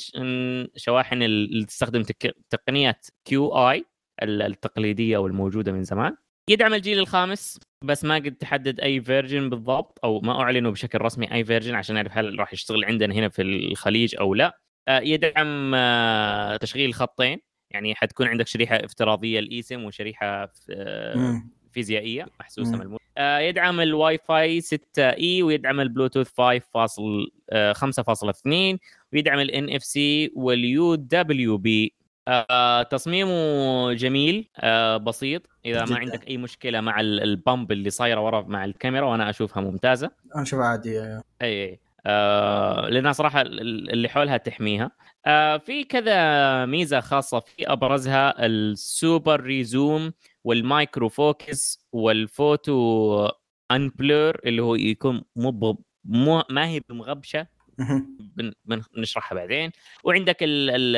[0.75, 2.03] شواحن ال- اللي تستخدم.
[2.49, 3.85] تقنيه Qi
[4.23, 6.15] التقليدية والموجودة من زمان
[6.49, 11.33] يدعم الجيل الخامس بس ما قد تحدد أي version بالضبط أو ما أعلنوا بشكل رسمي
[11.33, 15.71] أي version عشان نعرف هل راح يشتغل عندنا هنا في الخليج أو لا آه، يدعم
[15.75, 17.39] آه، تشغيل خطين
[17.73, 20.51] يعني حتكون عندك شريحة افتراضية ال eSIM وشريحة.
[21.71, 22.79] فيزيائية محسوسة مم.
[22.79, 23.03] ملموسة.
[23.17, 26.29] آه، يدعم الواي فاي 6 إي ويدعم البلوتوث
[27.73, 28.77] 5.5.2
[29.13, 31.93] ويدعم ال NFC وال UWB.
[32.89, 35.41] تصميمه جميل آه، بسيط.
[35.65, 35.93] إذا جداً.
[35.93, 40.11] ما عندك أي مشكلة مع ال- bump اللي صايرة ورا مع الكاميرا وأنا أشوفها ممتازة.
[40.35, 44.91] أنا أشوفها عادية اي اي آه لأنها صراحة ال- اللي حولها تحميها.
[45.25, 53.29] آه في كذا ميزة خاصة في أبرزها السوبر ريزوم والمايكرو فوكس والفوتو
[53.71, 57.47] أنبلور اللي هو يكون مو ما هي بمغبشة
[58.95, 59.71] بنشرحها بعدين.
[60.03, 60.95] وعندك ال- ال-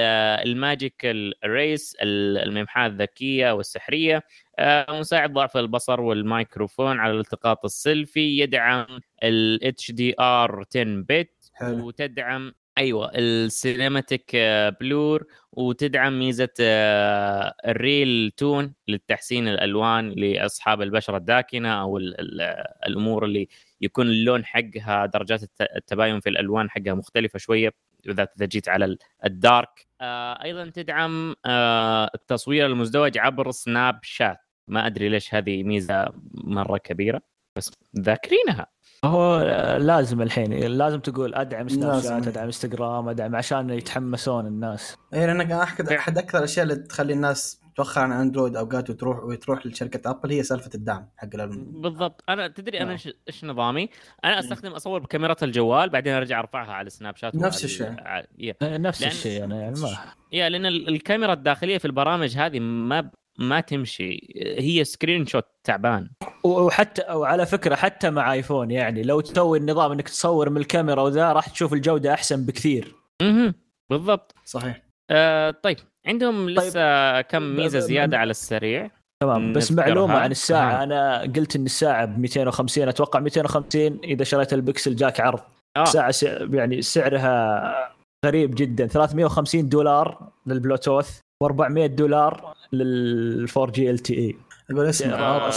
[0.48, 1.02] ال magic
[1.44, 4.24] eraser الممحاه الذكية والسحرية.
[4.60, 8.40] آه، مساعد ضعف البصر والميكروفون على الالتقاط السيلفي.
[8.40, 8.86] يدعم
[9.24, 9.74] ال
[10.20, 11.52] R 10 bit
[11.84, 14.36] وتدعم أيوه ال cinematic
[14.82, 22.42] blur وتدعم ميزة آه، ال real tone للتحسين الألوان لأصحاب البشرة الداكنة أو ال- ال-
[22.88, 23.48] الأمور اللي
[23.82, 27.74] يكون اللون حقها درجات الت- التباين في الألوان حقها مختلفة شوية
[28.06, 29.88] بالذات إذا جيت على ال- dark.
[30.02, 34.38] آه، أيضا تدعم آه، التصوير المزدوج عبر سناب شات
[34.68, 37.22] ما أدري ليش هذه ميزة مرة كبيرة
[37.56, 38.68] بس ذاكرينها.
[39.06, 39.40] هو
[39.82, 42.02] لازم الحين لازم تقول أدعم سناب.
[42.02, 47.14] شات أدعم انستغرام أدعم عشان يتحمسون الناس اي لانك احد أحد أكثر الأشياء اللي تخلي
[47.14, 52.24] الناس توخر عن اندرويد اوقات وتروح وتروح لشركة ابل هي سالفة الدعم حق الألم- بالضبط
[52.30, 52.98] أنا تدري أنا.
[52.98, 53.90] إيش- إيش نظامي؟
[54.26, 57.96] أنا استخدم أصور بكاميرا الجوال بعدين أرجع أرفعها على سناب شات نفس الشيء.
[58.00, 58.54] ع- يا.
[58.62, 59.90] آه، نفس الشيء أنا يعني ما
[60.32, 63.10] يا لأن ال- الكاميرا الداخلية في البرامج هذه ما ب-
[63.40, 66.10] ما تمشي هي screenshot تعبان
[66.44, 71.32] وحتى وعلى فكرة حتى مع ايفون يعني لو تسوي النظام إنك تصور من الكاميرا وذا
[71.34, 73.54] راح تشوف الجودة أحسن بكثير مهم.
[73.90, 78.92] بالضبط صحيح آه طيب عندهم لسه كم ميزة زيادة على السريع
[79.24, 79.72] تمام بس.
[79.72, 80.84] معلومة عن الساعة آه.
[80.84, 85.40] أنا قلت إن الساعة ب 250 أتوقع 250 إذا شريت البكسل جاك عرض
[85.78, 85.86] آه.
[85.86, 86.24] ساعة س...
[86.24, 94.36] يعني سعرها غريب جدا 350 دولار للبلوتوث و400 دولار لل 4G LTE
[94.72, 95.50] أقول اسمع آه،.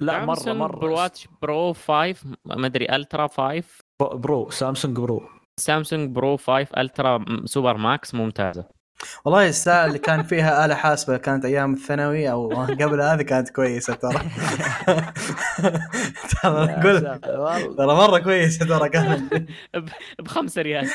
[0.00, 0.76] لا، مرة- سامسونج مرة.
[0.78, 3.64] Pro Watch Pro 5 ما أدري Ultra 5
[4.02, 5.22] Pro سامسونج Pro
[5.60, 8.64] سامسونج Pro 5 Ultra Super Max ممتازة
[9.24, 13.94] والله الساعة اللي كان فيها آلة حاسبة كانت أيام الثانوي أو قبل هذه كانت كويسة
[13.94, 14.12] ترى.
[16.42, 16.64] ترى
[17.24, 19.50] أقول ترى مرة كويسة ترى كانت.
[20.22, 20.88] بخمسة ريال.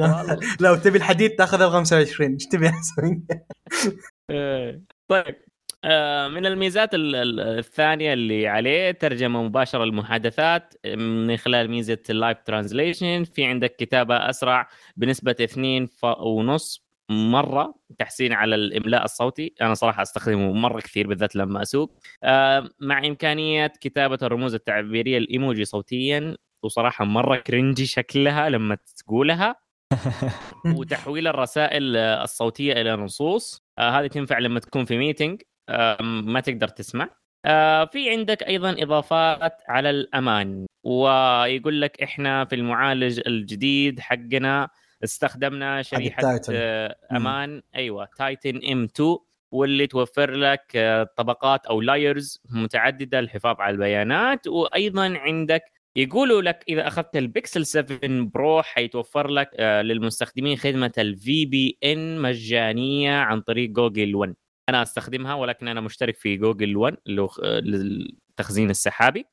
[0.60, 3.22] لو تبي الحديد تاخذها ب 25 إيش تبي أسوي؟
[5.08, 5.26] طيب.
[5.26, 5.51] آه،
[6.28, 12.38] من الميزات ال- ال- الثانية اللي عليه ترجمة مباشرة للمحادثات من خلال ميزة ال live
[12.44, 19.54] translation في عندك كتابة أسرع بنسبة اثنين ف- ونص مرة تحسين على الإملاء الصوتي.
[19.62, 21.98] أنا صراحة أستخدمه مرة كثير بالذات لما أسوق.
[22.22, 29.56] آه، مع إمكانية كتابة الرموز التعبيرية الإيموجي صوتيا وصراحة مرة cringy شكلها لما تقولها
[30.76, 33.64] وتحويل الرسائل آه، الصوتية إلى نصوص.
[33.78, 35.51] آه هذه تنفع لما تكون في meeting آه
[36.00, 37.08] ما تقدر تسمع
[37.44, 44.68] آه في عندك أيضا إضافات على الأمان ويقول لك إحنا في المعالج الجديد حقنا
[45.04, 46.22] استخدمنا شريحة.
[46.54, 47.16] آه مم.
[47.16, 49.16] أمان أيوه Titan M2
[49.50, 55.62] واللي توفر لك آه، طبقات أو layers متعددة للحفاظ على البيانات وأيضا عندك
[55.96, 63.40] يقولوا لك إذا أخذت البيكسل 7 Pro حيتوفر لك للمستخدمين خدمة ال VPN مجانية عن
[63.40, 64.34] طريق جوجل 1
[64.68, 69.26] أنا أستخدمها ولكن أنا مشترك في جوجل 1 اللي هو آه، للتخزين السحابي.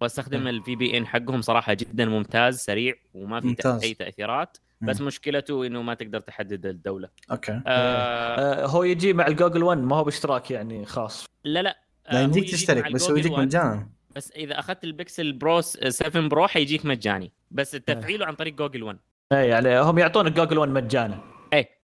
[0.00, 3.82] وأستخدم ال VPN حقهم صراحة جدا ممتاز سريع وما في ممتاز.
[3.82, 4.56] أي تأثيرات.
[4.80, 5.06] بس مم.
[5.06, 7.08] مشكلته إنه ما تقدر تحدد الدولة.
[7.30, 7.52] okay.
[7.52, 11.26] آه آه، هو يجي مع الجوجل 1 ما هو باشتراك يعني خاص.
[11.44, 11.78] لا لا.
[12.06, 13.46] آه، لا يجيك تشترك بس هو يجيك 1.
[13.46, 13.88] مجانا.
[14.16, 17.32] بس إذا أخذت ال Pixel Pro س- 7 Pro حيجيك مجاني.
[17.50, 18.98] بس تفعيله عن طريق جوجل 1
[19.32, 21.14] اي يعني هم يعطونك جوجل 1 مجانا.
[21.14, 21.39] إيه.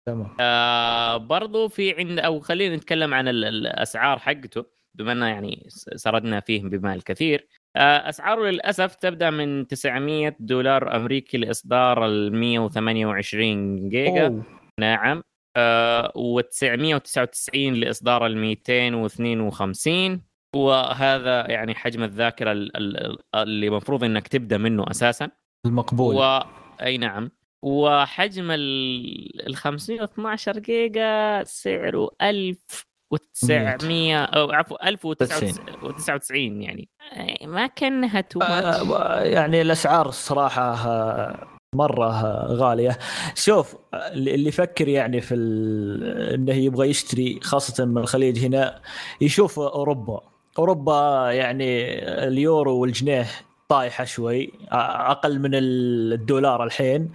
[0.06, 0.36] تمام.
[0.40, 4.64] آه برضو في عند أو خلينا نتكلم عن ال- الأسعار حقته
[4.94, 5.66] بما إنه يعني
[5.96, 13.88] سردنا فيه بمال كثير آه أسعاره للأسف تبدأ من 900 دولار أمريكي لإصدار ال 128
[13.88, 14.26] جيجا.
[14.26, 14.42] أوه.
[14.80, 15.22] نعم.
[15.56, 20.20] آه و999 لإصدار ال 252
[20.56, 25.28] وهذا يعني حجم الذاكرة ال- ال- اللي المفروض إنك تبدأ منه أساسا.
[25.66, 26.14] المقبول.
[26.14, 26.40] و...
[26.82, 27.30] أي نعم.
[27.62, 36.88] وحجم ال ال 512 جيجا سعره 1900 أو عفوا 1099 يعني.
[37.16, 42.98] أي، ما كأنها تو آه، يعني الأسعار الصراحة آه، مرة آه، غالية.
[43.34, 48.80] شوف اللي اللي يفكر يعني في ال- إنه يبغى يشتري خاصة من الخليج هنا
[49.20, 50.20] يشوف أوروبا.
[50.58, 53.26] أوروبا يعني اليورو والجنيه
[53.68, 57.12] طايحة شوي أقل من الدولار الحين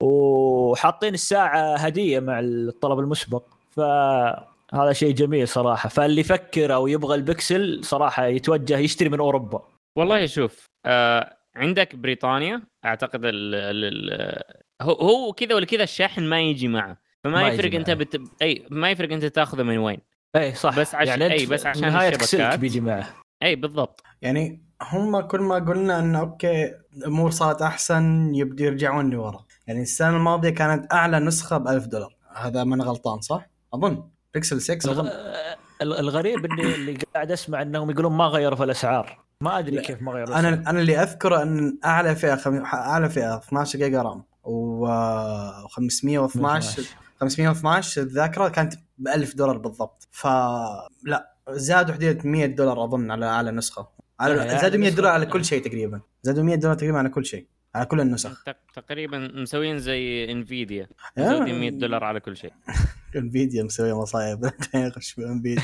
[0.00, 5.88] وحاطين الساعة هدية مع الطلب المسبق فهذا شيء جميل صراحة.
[5.88, 9.62] فاللي يفكر أو يبغى البكسل صراحة يتوجه يشتري من أوروبا.
[9.96, 14.42] والله شوف آه عندك بريطانيا أعتقد ال ال ال
[14.82, 17.90] هو هو كذا ولا كذا الشاحن ما يجي معه فما ما يفرق أنت.
[17.90, 18.20] بت...
[18.42, 19.98] أي ما يفرق أنت تاخذه من وين.
[20.36, 20.78] إي صح.
[20.78, 22.22] بس عش- يعني أي، بس عشان نهاية الشبكات.
[22.34, 23.14] السلك بيجي معه.
[23.42, 24.02] أي بالضبط.
[24.22, 29.44] يعني هم كل ما قلنا انه أوكي الأمور صارت أحسن يبدو يرجعون لورا.
[29.66, 32.16] يعني السنة الماضية كانت أعلى نسخة ب 1000 دولار.
[32.36, 34.02] هذا من غلطان صح؟ أظن.
[34.34, 35.00] بيكسل 6 الغ...
[35.00, 35.08] اظن
[35.82, 39.24] ال- الغريب إني اللي قاعد أسمع إنهم يقولون ما غيروا في الأسعار.
[39.40, 39.80] ما أدري.
[39.80, 40.48] كيف ما غيروا أنا.
[40.70, 42.64] أنا اللي أذكره إن أعلى فئة خم...
[42.64, 44.24] أعلى فئة 12 جيجا رام.
[44.44, 44.86] و
[45.68, 46.82] 512
[47.20, 50.08] 512 الذاكرة كانت ب 1000 دولار بالضبط.
[50.10, 53.88] فلا زادوا حدود 100 دولار أظن على أعلى نسخة.
[54.20, 56.00] على زادوا 100 نسخة- دولار على كل شيء تقريبا.
[56.22, 58.44] زادوا 100 دولار تقريبا على كل شيء على كل النسخ.
[58.44, 60.88] تق- تقريبا مسوين زي انفيديا.
[61.18, 62.52] مزودين 100 دولار على كل شيء.
[63.16, 64.50] انفيديا مسوية مصايب.
[64.74, 65.62] يخش بانفيديا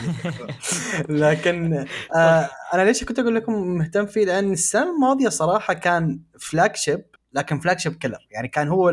[1.08, 1.86] لكن
[2.16, 7.04] آه أنا ليش كنت أقول لكم مهتم فيه؟ لأن السنة الماضيه صراحة كان فلاج شيب
[7.32, 8.92] لكن flagship killer يعني كان هو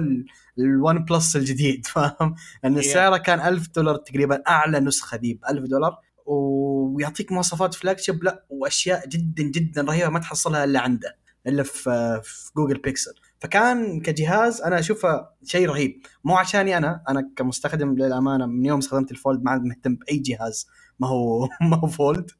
[0.60, 5.63] ال OnePlus الجديد فاهم؟ ان سعره كان 1000 دولار تقريبا أعلى نسخة دي ب 1000
[5.70, 5.98] دولار.
[6.28, 12.52] ويعطيك مواصفات flagship لا وأشياء جدا جدا رهيبة ما تحصلها إلا عنده إلا في في
[12.58, 13.13] Google Pixel.
[13.40, 16.02] فكان كجهاز أنا أشوفه شيء رهيب.
[16.24, 20.18] مو عشاني أنا أنا كمستخدم للأمانة من يوم استخدمت ال Fold ما عاد مهتم بأي
[20.18, 20.68] جهاز.
[21.00, 22.32] ما هو ما هو Fold.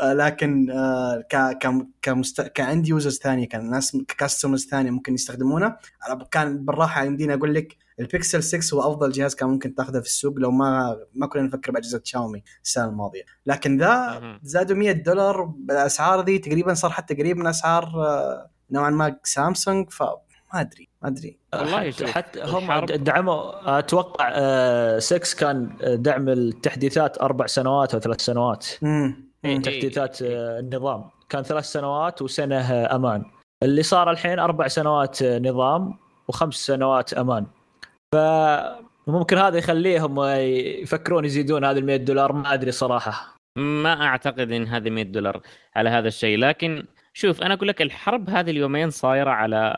[0.00, 1.58] آه لكن آه ك
[2.02, 2.40] كمست...
[2.40, 5.76] ك end users ثانية كان ناس customers ثانية ممكن يستخدمونه.
[6.30, 10.34] كان بالراحة يمديني أقول لك البيكسل 6 هو أفضل جهاز كان ممكن تاخذه في السوق
[10.38, 13.22] لو ما ما كنا نفكر بأجهزة شاومي السنة الماضية.
[13.46, 18.90] لكن ذا زادوا 100 دولار بالأسعار ذي تقريبا صار حتى قريب من أسعار آه نوعا
[18.90, 20.02] ما سامسونج ف
[20.54, 21.38] ما أدري ما أدري.
[21.54, 24.28] والله حتى, حتى هم دعموا أتوقع
[24.98, 28.66] 6 كان دعم التحديثات أربع سنوات أو ثلاث سنوات.
[28.82, 31.10] امم تحديثات النظام.
[31.28, 33.24] كان ثلاث سنوات وسنة أمان.
[33.62, 37.46] اللي صار الحين أربع سنوات نظام وخمس سنوات أمان.
[38.16, 40.20] فممكن هذا يخليهم
[40.82, 43.36] يفكرون يزيدون هذه ال 100 دولار ما أدري صراحة.
[43.56, 45.40] ما أعتقد إن هذه 100 دولار
[45.76, 49.76] على هذا الشيء لكن شوف أنا أقول لك الحرب هذه اليومين صايرة على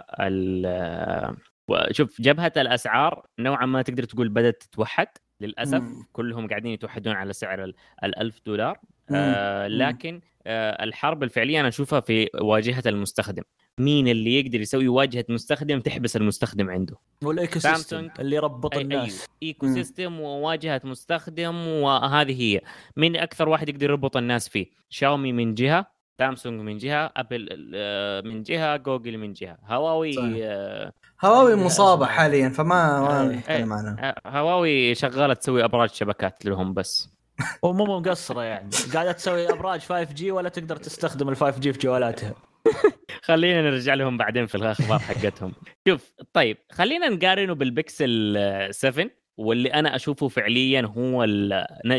[1.90, 5.08] شوف جبهة الأسعار نوعا ما تقدر تقول بدأت تتوحد
[5.40, 5.80] للأسف.
[5.80, 6.06] مم.
[6.12, 7.74] كلهم قاعدين يتوحدون على سعر ال
[8.04, 8.78] 1000 دولار.
[9.14, 13.42] آه لكن آه الحرب الفعلية أنا أشوفها في واجهة المستخدم.
[13.78, 16.96] مين اللي يقدر يسوي واجهة مستخدم تحبس المستخدم عنده.
[17.24, 19.10] وال ecosystem اللي يربط الناس.
[19.10, 19.22] أيوه.
[19.42, 22.60] ecosystem وواجهة مستخدم وهذه هي.
[22.96, 28.20] مين أكثر واحد يقدر يربط الناس فيه؟ شاومي من جهة سامسونج من جهة ابل آه،
[28.20, 29.58] من جهة جوجل من جهة.
[29.66, 30.14] هواوي
[30.44, 30.92] آه
[31.24, 33.96] هواوي مصابة حاليا فما ما نتكلم عنها.
[34.26, 37.08] آه، هواوي شغالة تسوي أبراج شبكات لهم بس.
[37.62, 38.70] ومو مقصرة يعني.
[38.94, 42.34] قاعدة تسوي أبراج 5G ولا تقدر تستخدم ال 5G في جوالاتها.
[43.22, 45.52] خلينا نرجع لهم بعدين في الأخبار حقتهم.
[45.88, 48.38] شوف طيب خلينا نقارنه بالبكسل
[48.70, 51.24] 7 واللي أنا أشوفه فعليا هو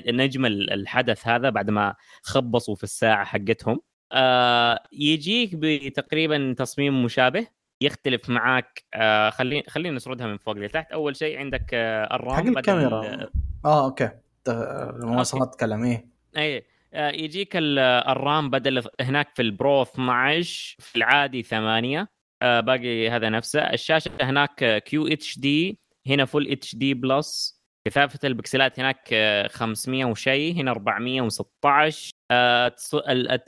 [0.07, 3.79] نجم الحدث هذا بعد ما خبصوا في الساعة حقتهم.
[4.11, 7.47] آه يجيك بتقريبا تصميم مشابه
[7.81, 8.83] يختلف معاك.
[8.93, 10.91] آه خلينا خلينا نسردها من فوق لتحت.
[10.91, 13.29] أول شيء عندك آه ال RAM حق الكاميرا.
[13.65, 14.09] آه okay.
[14.47, 16.07] المواصفات تكلم إيه.
[16.37, 22.09] اي آه يجيك ال RAM بدل هناك في ال Pro 12 في العادي 8
[22.41, 23.59] آه باقي هذا نفسه.
[23.59, 29.15] الشاشة هناك QHD هنا Full HD Plus كثافة البكسلات هناك
[29.51, 32.75] 500 آه، وشيء هنا 416 آه،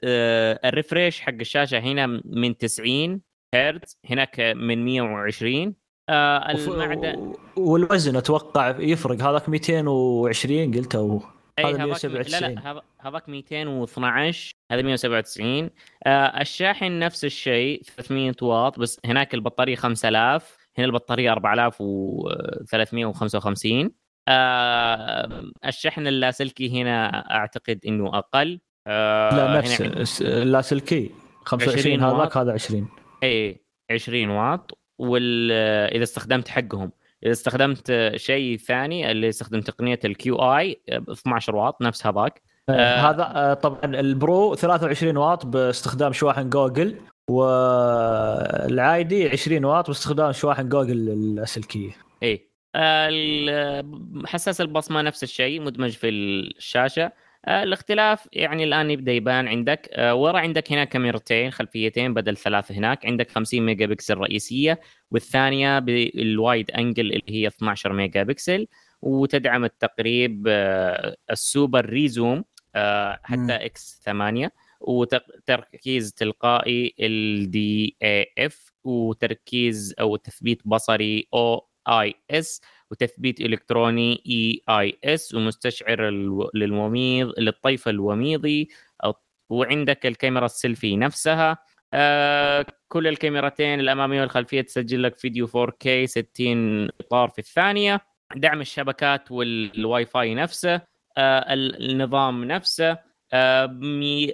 [0.03, 3.21] آه، الريفريش حق الشاشة هنا من 90
[3.55, 5.75] هرتز هناك من 120
[6.09, 9.21] آه المعدن والوزن أتوقع يفرق.
[9.21, 11.23] هذاك 220 قلت أو
[11.65, 15.69] هذا 197 لا لا هذاك 212 هذا 197
[16.05, 23.91] آه الشاحن نفس الشيء 300 واط بس هناك البطارية 5000 هنا البطارية 4355
[24.27, 28.59] آه الشحن اللاسلكي هنا أعتقد إنه أقل.
[28.87, 29.81] آه لا نفس
[30.21, 31.11] اللاسلكي.
[31.45, 32.89] 25 هذاك هذا 20
[33.23, 36.91] اي 20 واط واذا استخدمت حقهم.
[37.23, 42.41] إذا استخدمت شيء ثاني اللي يستخدم تقنية ال Qi 12 واط نفس هذاك.
[42.69, 46.95] آه, آه هذا آه طبعا ال Pro 23 واط باستخدام شواحن جوجل
[47.29, 51.91] والعادي 20 واط باستخدام شواحن جوجل اللاسلكيه
[52.23, 52.47] اي
[54.25, 57.03] حساس البصمة نفس الشيء مدمج في الشاشة.
[57.03, 57.11] آه،
[57.47, 59.89] الاختلاف يعني الآن يبدأ يبان عندك.
[59.93, 63.05] آه، ورا عندك هنا كاميرتين خلفيتين بدل ثلاث هناك.
[63.05, 64.79] عندك 50 ميجا بكسل رئيسية
[65.11, 68.67] والثانية بال wide angle اللي هي 12 ميجا بكسل
[69.01, 72.43] وتدعم التقريب آه، ال super res zoom
[73.23, 74.51] حتى X8
[74.81, 86.09] وتركيز تلقائي LDAF وتركيز أو تثبيت بصري OIS وتثبيت إلكتروني EIS ومستشعر
[86.53, 88.69] للوميض للطيف الوميضي.
[89.49, 91.57] وعندك الكاميرا السيلفي نفسها.
[91.93, 98.01] آه كل الكاميرتين الأمامية والخلفية تسجل لك فيديو 4K 60 إطار في الثانية.
[98.35, 100.81] دعم الشبكات والواي فاي نفسه.
[101.17, 102.97] آه النظام نفسه.
[103.33, 103.79] آه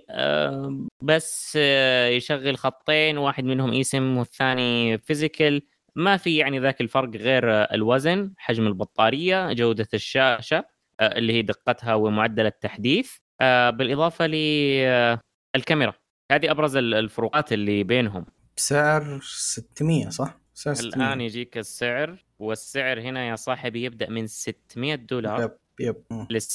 [0.10, 5.62] آه بس آه يشغل خطين واحد منهم eSIM والثاني physical
[5.98, 10.66] ما في يعني ذاك الفرق غير الوزن حجم البطارية جودة الشاشة
[11.00, 18.26] آه، اللي هي دقتها ومعدل التحديث آه، بالإضافة للكاميرا آه، هذه أبرز الفروقات اللي بينهم.
[18.58, 20.96] بسعر 600 صح؟ سعر 600.
[20.96, 26.04] الآن يجيك السعر والسعر هنا يا صاحبي يبدأ من 600 دولار يب يب.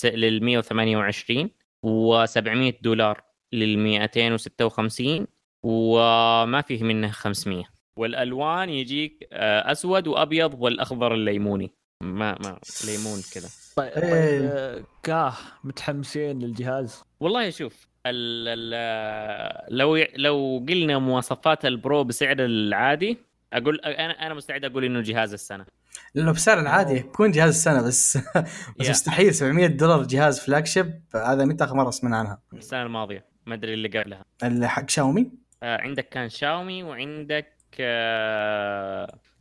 [0.05, 1.51] لل 128
[1.87, 5.27] و700 دولار لل 256
[5.63, 7.65] وما فيه منه 500
[7.97, 11.71] والألوان يجيك آه، أسود وأبيض والأخضر الليموني.
[12.01, 13.49] ما ما ليمون كذا.
[13.77, 14.49] طيب, طيب إيه.
[14.49, 15.35] آه، كاه
[15.65, 17.05] متحمسين للجهاز.
[17.21, 23.19] والله شوف ال ال لو لو قلنا مواصفات ال Pro بسعر العادي
[23.53, 25.67] أقول أنا أنا مستعد أقول إنه جهاز السنة.
[26.15, 28.19] لأنه بسعر العادي يكون جهاز السنة بس.
[28.79, 28.91] بس.
[28.91, 32.43] مستحيل 700 دولار جهاز flagship هذا متى آخر مرة سمعنا عنها.
[32.53, 33.25] السنة الماضية.
[33.47, 34.25] ما أدري اللي قبلها.
[34.43, 35.33] اللي حق شاومي؟
[35.63, 37.52] آه عندك كان شاومي وعندك آه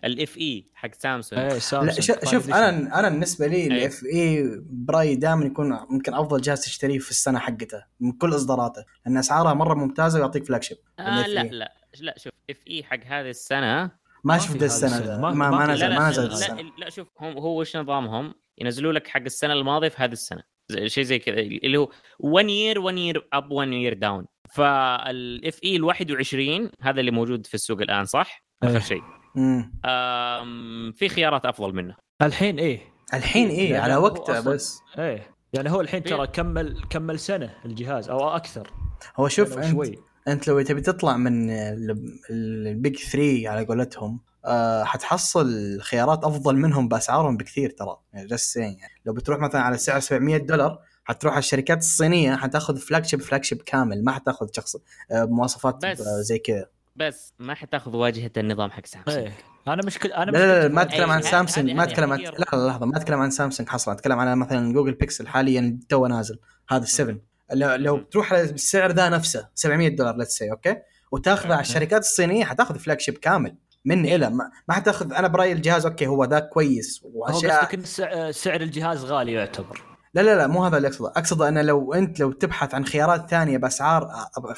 [0.05, 2.49] ال FE حق سامسونج إيه لا سامسونج شوف, شوف.
[2.53, 3.67] أنا أنا بالنسبة لي إيه.
[3.67, 8.85] ال FE برأيي دائما يكون ممكن أفضل جهاز تشتريه في السنة حقته من كل إصداراته
[9.05, 11.43] لأن اسعارها مرة ممتازة ويعطيك flagship آه ال لا.
[11.43, 13.91] لا لا شوف FE حق هذه السنة
[14.23, 15.05] ما في شفت السنة السنة.
[15.05, 15.17] ده.
[15.21, 17.59] ما- ما ما نزل لا ما لا, نزل لا, السنة لا, لا شوف هم هو
[17.61, 20.43] وش نظامهم ينزلوا لك حق السنة الماضية في هذه السنة
[20.87, 24.25] شيء زي كذا اللي هو 1 year 1 year up 1 year down
[24.55, 28.79] فال FE ال 21 هذا اللي موجود في السوق الآن صح؟ آخر إيه.
[28.79, 29.01] شيء
[29.35, 29.73] مم.
[29.85, 32.79] آم، في خيارات أفضل منه الحين إيه
[33.13, 38.09] الحين إيه لا، على وقته بس إيه يعني هو الحين ترى كمل كمل سنة الجهاز
[38.09, 38.67] أو أكثر
[39.15, 39.97] هو شوف انت وشوي.
[40.27, 46.55] أنت لو تبي تطلع من ال- ال Big 3 على قولتهم آه حتحصل خيارات أفضل
[46.55, 47.97] منهم بأسعارهم بكثير ترى.
[48.13, 52.77] يعني just يعني لو بتروح مثلا على سعر 700 دولار حتروح على الشركات الصينية حتاخذ
[52.77, 54.03] flagship flagship كامل.
[54.03, 54.75] ما حتاخذ شخص
[55.11, 56.01] آه مواصفات بس.
[56.01, 56.65] آه زي كذا.
[56.95, 59.33] بس ما حتاخذ واجهة النظام حق سامسونج إيه.
[59.67, 62.29] أنا مشكله أنا لا لا, لا مشكلتي ما أتكلم عن سامسونج ما أتكلم عن لا
[62.53, 63.93] لا لحظة ما أتكلم عن سامسونج حصلا.
[63.93, 66.39] أتكلم عن مثلا جوجل بيكسل حاليا تو نازل.
[66.69, 67.17] هذا 7
[67.53, 70.75] لو, لو تروح على السعر ذا نفسه 700 دولار let's see okay
[71.11, 73.55] وتاخذه على الشركات الصينية حتاخذ flagship كامل.
[73.85, 77.79] من إلى ما, ما حتاخذ أنا برأيي الجهاز okay هو ذا كويس هو وأشياء.
[77.83, 79.81] سع- سعر الجهاز غالي يعتبر.
[80.13, 81.09] لا لا لا مو هذا اللي أقصده.
[81.09, 84.09] اقصد أنه لو أنت لو تبحث عن خيارات ثانية بأسعار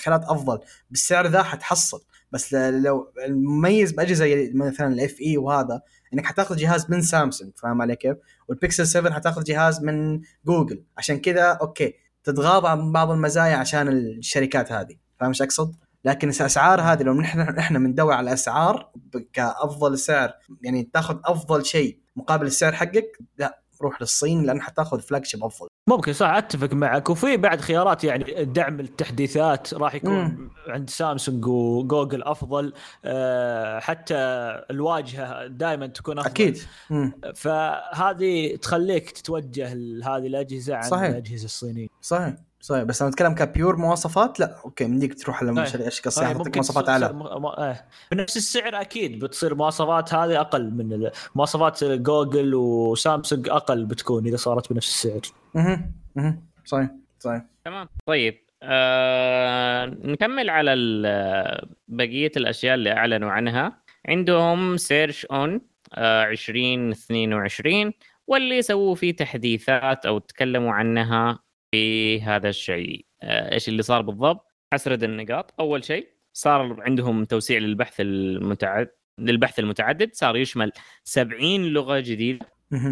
[0.05, 0.59] خيارات أفضل
[0.89, 1.99] بالسعر ذا حتحصل.
[2.31, 5.81] بس لو المميز بأجهزة مثلا ال FE وهذا
[6.13, 8.17] إنك حتاخذ جهاز من سامسونج فاهم علي كيف؟
[8.49, 10.83] والبيكسل 7 حتاخذ جهاز من جوجل.
[10.97, 11.93] عشان كذا okay
[12.23, 14.95] تتغاضى عن بعض المزايا عشان الشركات هذه.
[15.19, 18.91] فاهم إيش أقصد؟ لكن الأسعار هذه لو نحن إحنا بندور على أسعار
[19.33, 25.43] كأفضل سعر يعني تاخذ أفضل شيء مقابل السعر حقك لا روح للصين لأن حتاخذ flagship
[25.43, 25.67] أفضل.
[25.87, 27.09] ممكن صح أتفق معك.
[27.09, 30.49] وفي بعد خيارات يعني دعم التحديثات راح يكون مم.
[30.67, 32.73] عند سامسونج وجوجل أفضل.
[33.05, 34.15] آه، حتى
[34.69, 36.31] الواجهة دائما تكون أفضل.
[36.31, 36.57] أكيد.
[36.89, 37.13] مم.
[37.35, 41.09] فهذه تخليك تتوجه لهذه الأجهزة عن صحيح.
[41.09, 41.87] الأجهزة الصينية.
[42.01, 42.35] صحيح.
[42.63, 45.47] صحيح بس لو نتكلم ك pure مواصفات لا okay مديك تروح أي.
[45.49, 47.13] للشركه الصينيه صحيح، تعطيك ممكن مواصفات أعلى.
[47.13, 47.75] م- م- آه.
[48.11, 54.73] بنفس السعر أكيد بتصير مواصفات هذه أقل من مواصفات جوجل وسامسونج أقل بتكون إذا صارت
[54.73, 55.21] بنفس السعر.
[55.55, 56.89] أها أها صحيح
[57.19, 57.41] صحيح.
[57.65, 57.87] تمام.
[58.05, 63.83] طيب آه نكمل على ال- بقية الأشياء اللي أعلنوا عنها.
[64.07, 65.61] عندهم Search On
[65.93, 67.93] آه 2022
[68.27, 71.39] واللي سووا فيه تحديثات أو تكلموا عنها
[71.73, 73.05] في هذا الشيء.
[73.21, 75.53] آه إيش اللي صار بالضبط؟ اسرد النقاط.
[75.59, 80.09] أول شيء صار عندهم توسيع للبحث المتعدد للبحث المتعدد.
[80.13, 80.71] صار يشمل
[81.03, 82.45] 70 لغة جديدة.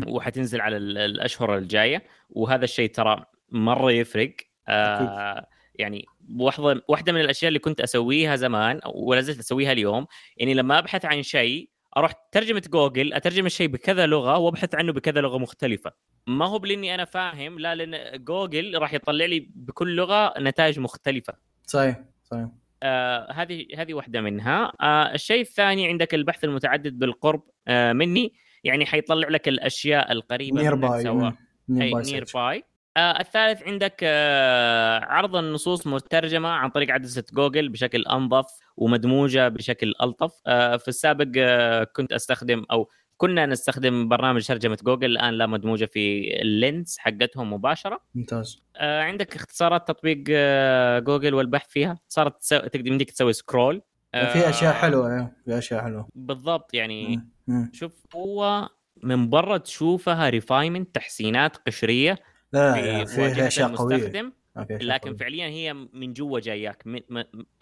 [0.08, 2.04] وحتنزل على ال- الأشهر الجاية.
[2.30, 4.36] وهذا الشيء ترى مرة يفرق.
[4.68, 6.06] آه يعني
[6.40, 10.06] واحدة واحدة من الأشياء اللي كنت أسويها زمان ولا زلت أسويها اليوم
[10.38, 15.22] يعني لما أبحث عن شيء أروح ترجمة جوجل أترجم الشيء بكذا لغة وأبحث عنه بكذا
[15.22, 15.92] لغة مختلفة.
[16.28, 21.34] ما هو بلإني أنا فاهم لا لأن جوجل راح يطلع لي بكل لغة نتائج مختلفة.
[21.66, 22.48] صحيح صحيح.
[22.84, 24.74] آه هذه هذه واحدة منها.
[24.82, 28.34] آه الشيء الثاني عندك البحث المتعدد بالقرب آه مني.
[28.64, 31.34] يعني حيطلع لك الأشياء القريبة nearby
[31.70, 32.64] nearby
[32.98, 38.46] آه الثالث عندك آه عرض النصوص مترجمة عن طريق عدسة جوجل بشكل أنظف
[38.78, 40.32] ومدموجة بشكل ألطف.
[40.48, 45.86] آه في السابق آه كنت أستخدم أو كنا نستخدم برنامج ترجمة جوجل الآن لا مدموجة
[45.86, 48.02] في ال Lens حقتهم مباشرة.
[48.16, 48.64] ممتاز.
[48.76, 52.58] آه عندك اختصارات تطبيق آه جوجل والبحث فيها؟ صارت تسو...
[52.58, 53.82] تقدر يمديك تسوي scroll
[54.14, 56.08] في أشياء حلوة إيه، في أشياء حلوة.
[56.16, 57.30] بالضبط يعني مم.
[57.48, 57.72] مم.
[57.74, 58.70] شوف هو
[59.04, 62.20] من برا تشوفها ريفاينمنت تحسينات قشرية.
[62.54, 64.34] لا في لا في واجهة أشياء قوية.
[64.70, 65.16] لكن.
[65.16, 66.84] فعليا هي من جوا جاياك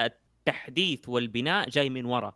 [0.01, 2.35] التحديث والبناء جاي من ورا.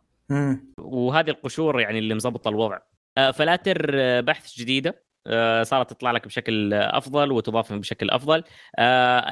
[0.78, 2.78] وهذه القشور يعني اللي مظبطه الوضع.
[3.18, 5.04] آه، فلاتر آه، بحث جديدة.
[5.26, 8.44] آه، صارت تطلع لك بشكل أفضل وتضاف بشكل أفضل.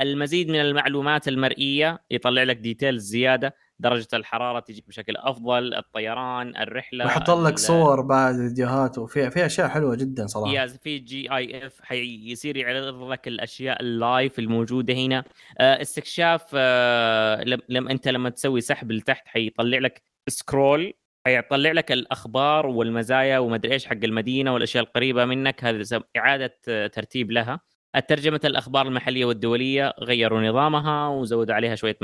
[0.02, 3.54] المزيد من المعلومات المرئية يطلع لك details زيادة.
[3.82, 9.68] درجة الحرارة تجيك بشكل أفضل الطيران الرحلة ويحط لك صور بعد فيديوهات وفي في أشياء
[9.68, 10.52] حلوة جدا صراحة.
[10.52, 15.24] يا في GIF حيصير يعرض لك الأشياء ال live الموجودة هنا.
[15.58, 20.92] آه، استكشاف آه، لم لم أنت لما تسوي سحب لتحت حيطلع لك scroll
[21.26, 25.64] حيطلع لك الأخبار والمزايا ومدري إيش حق المدينة والأشياء القريبة منك.
[25.64, 27.60] هذا إعادة آه، ترتيب لها.
[27.96, 31.98] الترجمة الأخبار المحلية والدولية غيروا نظامها وزودوا عليها شوية.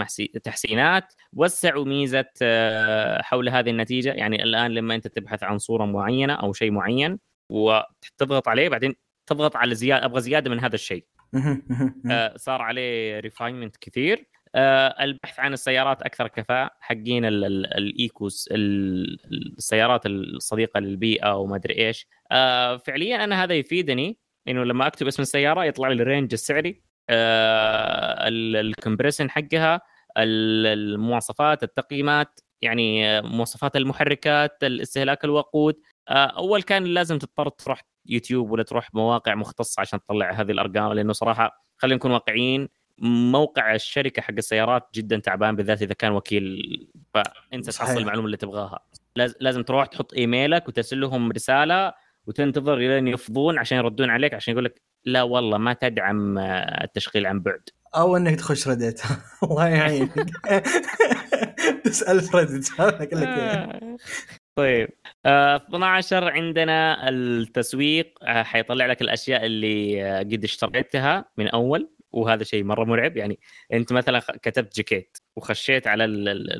[0.44, 4.12] تحسينات وسعوا ميزة آه، حول هذه النتيجة.
[4.12, 7.18] يعني الآن لما أنت تبحث عن صورة معينة أو شيء معين
[7.50, 8.94] وتضغط عليه بعدين
[9.26, 11.04] تضغط على زيادة أبغى زيادة من هذا الشيء.
[12.10, 14.28] آه، صار عليه ريفاينمنت كثير.
[14.54, 16.70] آه، البحث عن السيارات أكثر كفاءة.
[16.80, 19.18] حقين ال- ال- الإيكوس ال-
[19.58, 22.08] السيارات الصديقة للبيئة وما أدري إيش.
[22.86, 24.18] فعليا أنا هذا يفيدني.
[24.48, 29.80] إنه لما أكتب اسم السيارة يطلع لي ال range السعري آه، ال- ال comparison حقها
[30.18, 35.74] ال- المواصفات التقييمات يعني مواصفات المحركات الاستهلاك الوقود.
[36.08, 40.92] آه، أول كان لازم تضطر تروح يوتيوب ولا تروح مواقع مختصة عشان تطلع هذه الأرقام
[40.92, 42.68] لأنه صراحة خلينا نكون واقعيين
[43.32, 46.88] موقع الشركة حق السيارات جدا تعبان بالذات إذا كان وكيل.
[47.14, 47.70] فأنت.
[47.70, 48.78] تحصل المعلومة اللي تبغاها.
[49.16, 51.92] لاز- لازم تروح تحط إيميلك وترسل لهم رسالة
[52.28, 57.26] وتنتظر لين يفضون عشان يردون عليك عشان يقول لك لا والله ما تدعم آه، التشغيل
[57.26, 57.60] عن بعد.
[57.96, 59.02] أو إنك تخش ريدت
[59.42, 60.12] الله يعينك.
[61.84, 63.20] تسأل إيه.
[63.24, 63.96] آه.
[64.56, 64.88] طيب.
[65.26, 72.44] آه 12 عندنا التسويق آه حيطلع لك الأشياء اللي آه قد اشتريتها من أول وهذا
[72.44, 73.16] شيء مرة مرعب.
[73.16, 73.38] يعني
[73.72, 76.06] أنت مثلا كتبت جاكيت وخشيت على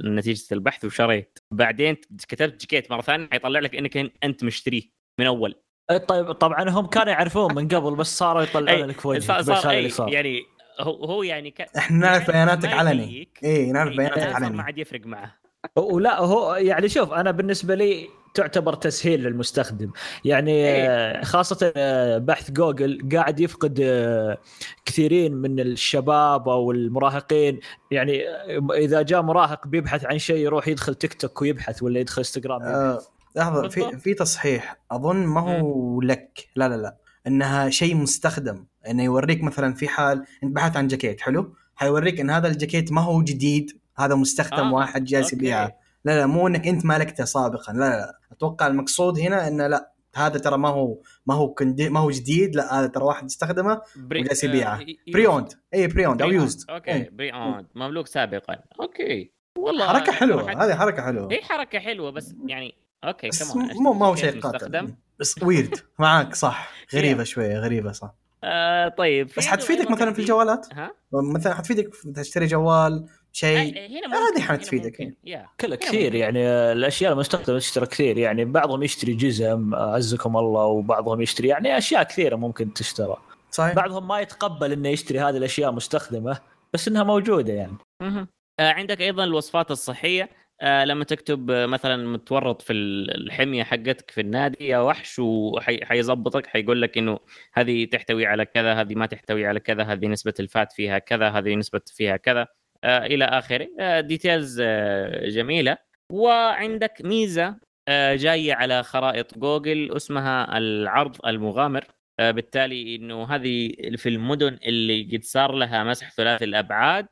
[0.04, 1.38] نتيجة البحث وشريت.
[1.50, 1.96] بعدين
[2.28, 4.97] كتبت جاكيت مرة ثانية حيطلع لك إنك أنت مشتريه.
[5.18, 5.54] من أول.
[5.90, 9.38] إيه، طيب طبعا هم كانوا يعرفون من قبل بس صاروا يطلعون لك في وجهك صار,
[9.38, 10.42] بس صار هذا اللي أي صار يعني
[10.80, 11.60] هو هو يعني ك...
[11.60, 13.28] إحنا نعرف بياناتك علني.
[13.44, 15.34] اي نعرف إيه، بياناتك صار ما علني عاد يفرق معه.
[15.76, 19.90] ولا هو يعني شوف أنا بالنسبة لي تعتبر تسهيل للمستخدم.
[20.24, 20.88] يعني إيه.
[20.88, 24.38] آه، خاصة آه، بحث جوجل قاعد يفقد آه،
[24.86, 27.60] كثيرين من الشباب أو المراهقين.
[27.90, 28.28] يعني
[28.74, 32.98] إذا جاء مراهق بيبحث عن شيء يروح يدخل تيك توك ويبحث ولا يدخل إنستغرام
[33.36, 33.68] لحظة.
[33.68, 34.76] في في تصحيح.
[34.90, 36.48] أظن ما هو لك.
[36.56, 36.96] لا لا لا.
[37.26, 38.66] إنها شيء مستخدم.
[38.88, 43.00] إنه يوريك مثلا في حال إنت بحثت عن جاكيت حلو؟ حيوريك إن هذا الجاكيت ما
[43.00, 43.80] هو جديد.
[43.96, 45.32] هذا مستخدم آه، واحد جالس.
[45.32, 45.76] يبيعه.
[46.04, 47.72] لا لا مو إنك إنت مالكته سابقا.
[47.72, 48.18] لا لا لا.
[48.32, 49.92] أتوقع المقصود هنا إنه لا.
[50.14, 52.56] هذا ترى ما هو ما هو كندي ما هو جديد.
[52.56, 54.20] لا هذا ترى واحد استخدمه pre...
[54.20, 54.76] وجالس يبيعه.
[54.76, 56.90] آه، ي- pre-owned اي pre-owned أو used أوكي.
[56.90, 57.10] إيه.
[57.10, 58.56] pre-owned مملوك سابقا.
[58.80, 59.32] okay.
[59.58, 60.64] والله حركة حلوة.
[60.64, 61.32] هذه حركة حلوة.
[61.32, 62.10] هي حركة حلوة.
[62.10, 62.74] بس يعني
[63.04, 66.70] okay كمان مو ما هو شيء قاتل بس ويرد معاك صح.
[66.94, 68.14] غريبة شوية غريبة صح.
[68.44, 73.78] آه طيب في بس حتفيدك مثلا في الجوالات؟ ها؟ مثلا حتفيدك في تشتري جوال شيء؟
[73.78, 75.16] آه، هنا هذه حتفيدك، هنا ممكن.
[75.24, 78.18] yeah كله كثير يعني آه، الأشياء المستخدمة تشتري كثير.
[78.18, 83.16] يعني بعضهم يشتري جزم آه، عزكم الله وبعضهم يشتري يعني أشياء كثيرة ممكن تشترى.
[83.50, 83.74] صحيح.
[83.74, 86.38] بعضهم ما يتقبل إنه يشتري هذه الأشياء مستخدمة
[86.72, 87.76] بس إنها موجودة يعني.
[88.02, 90.22] آه عندك أيضا الوصفات الصحية.
[90.22, 90.28] آه
[90.62, 96.98] لما تكتب آه، مثلا متورط في الحمية حقتك في النادي يا وحش وحيظبطك حيقول لك
[96.98, 97.18] إنه
[97.54, 101.28] هذه تحتوي على كذا هذه ما تحتوي على كذا هذه نسبة ال fat فيها كذا
[101.28, 102.46] هذه نسبة فيها كذا
[102.84, 103.68] آه إلى آخره.
[103.80, 105.78] آه details آه جميلة.
[106.12, 107.56] وعندك ميزة
[107.88, 111.84] آه جاية على خرائط جوجل اسمها العرض المغامر.
[112.20, 117.06] آه بالتالي إنه هذه في المدن اللي قد صار لها مسح ثلاثي الأبعاد.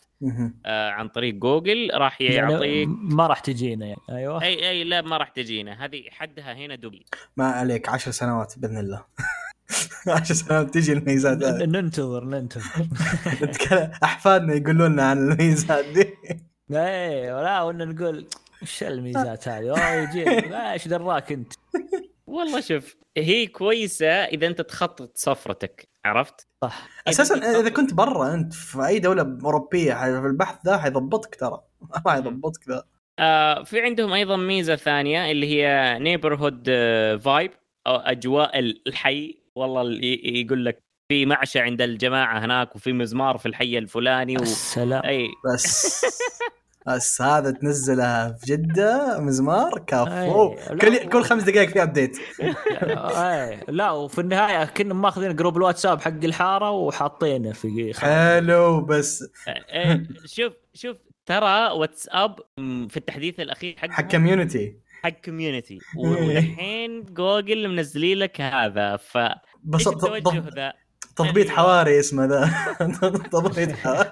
[0.67, 4.01] آه عن طريق جوجل راح يعني يعطيك ما راح تجينا يعني.
[4.11, 4.43] أيوه.
[4.43, 5.85] أي أي لا ما راح تجينا.
[5.85, 7.05] هذه حدها هنا دبي.
[7.37, 7.89] ما عليك.
[7.89, 9.05] عشر سنوات بإذن الله.
[10.17, 11.65] عشر سنوات تجي الميزات هذه.
[11.65, 12.89] ننتظر ننتظر.
[14.05, 16.15] أحفادنا يقولون لنا عن الميزات دي.
[16.79, 18.27] إيه لا ولا نقول
[18.63, 21.53] إيش الميزات هذه؟ اوه يجي لا إيش دراك أنت؟
[22.37, 26.89] والله شوف هي كويسة إذا أنت تخطط سفرتك عرفت؟ صح.
[27.09, 31.61] أساسا أنت إذا كنت برا أنت في أي دولة أوروبية في البحث ذا حيضبطك ترى.
[32.05, 32.83] ما حيضبطك ذا.
[33.19, 36.65] آه في عندهم أيضا ميزة ثانية اللي هي neighborhood
[37.21, 37.51] vibe
[37.87, 39.43] أو أجواء الحي.
[39.55, 44.43] والله يقول لك في معشى عند الجماعة هناك وفي مزمار في الحي الفلاني و...
[44.43, 45.29] السلام أي.
[45.45, 46.05] بس.
[46.89, 50.55] بس هذا تنزله في جدة مزمار كفو.
[50.55, 52.19] لا، كل كل خمس دقائق في update
[53.69, 59.25] لا وفي النهاية كنا ماخذين group الواتساب حق الحارة وحاطينه في حلو بس
[59.71, 62.39] آه، شوف شوف ترى واتساب
[62.89, 69.19] في التحديث الأخير حق حق community حق community والحين جوجل منزلين لك هذا ف
[69.65, 70.73] بس التوجه ذا؟
[71.17, 72.51] تضبيط حواري اسمه ذا.
[73.33, 74.11] تضبيط حواري.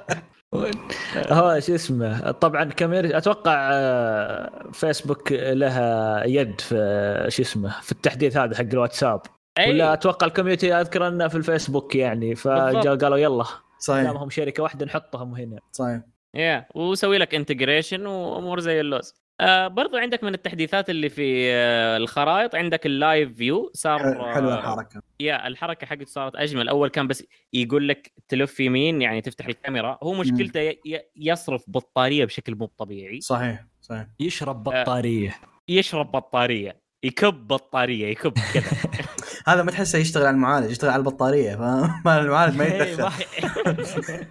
[1.31, 7.93] هو شو اسمه طبعا كاميرا أتوقع آه، فيسبوك لها يد في آه، شو اسمه في
[7.93, 9.21] التحديث هذا حق الواتساب.
[9.59, 9.71] أي.
[9.71, 12.77] ولا أتوقع ال community أذكر أنه في الفيسبوك يعني بالضبط.
[12.77, 13.45] فجاء قالوا يلا.
[13.79, 14.03] صحيح.
[14.03, 15.59] دامهم شركة واحدة نحطهم هنا.
[15.73, 16.01] صحيح.
[16.35, 19.24] يلا وسوي لك integration وأمور زي اللوز.
[19.41, 23.99] آه برضو عندك من التحديثات اللي في آه الخرائط عندك ال live view صار
[24.35, 25.03] حلوة آه، الحركة.
[25.21, 26.69] yeah الحركة حقته صارت أجمل.
[26.69, 29.99] أول كان بس يقول لك تلف يمين يعني تفتح الكاميرا.
[30.03, 30.79] هو مشكلته ي-
[31.17, 33.21] يصرف بطارية بشكل مو طبيعي.
[33.21, 34.07] صحيح صحيح.
[34.21, 35.35] يشرب بطارية.
[35.69, 36.81] يشرب بطارية.
[37.05, 38.65] يكب بطارية يكب كذا.
[39.49, 43.13] هذا ما تحسه يشتغل على المعالج يشتغل على البطارية فما المعالج ما يتدخل ما-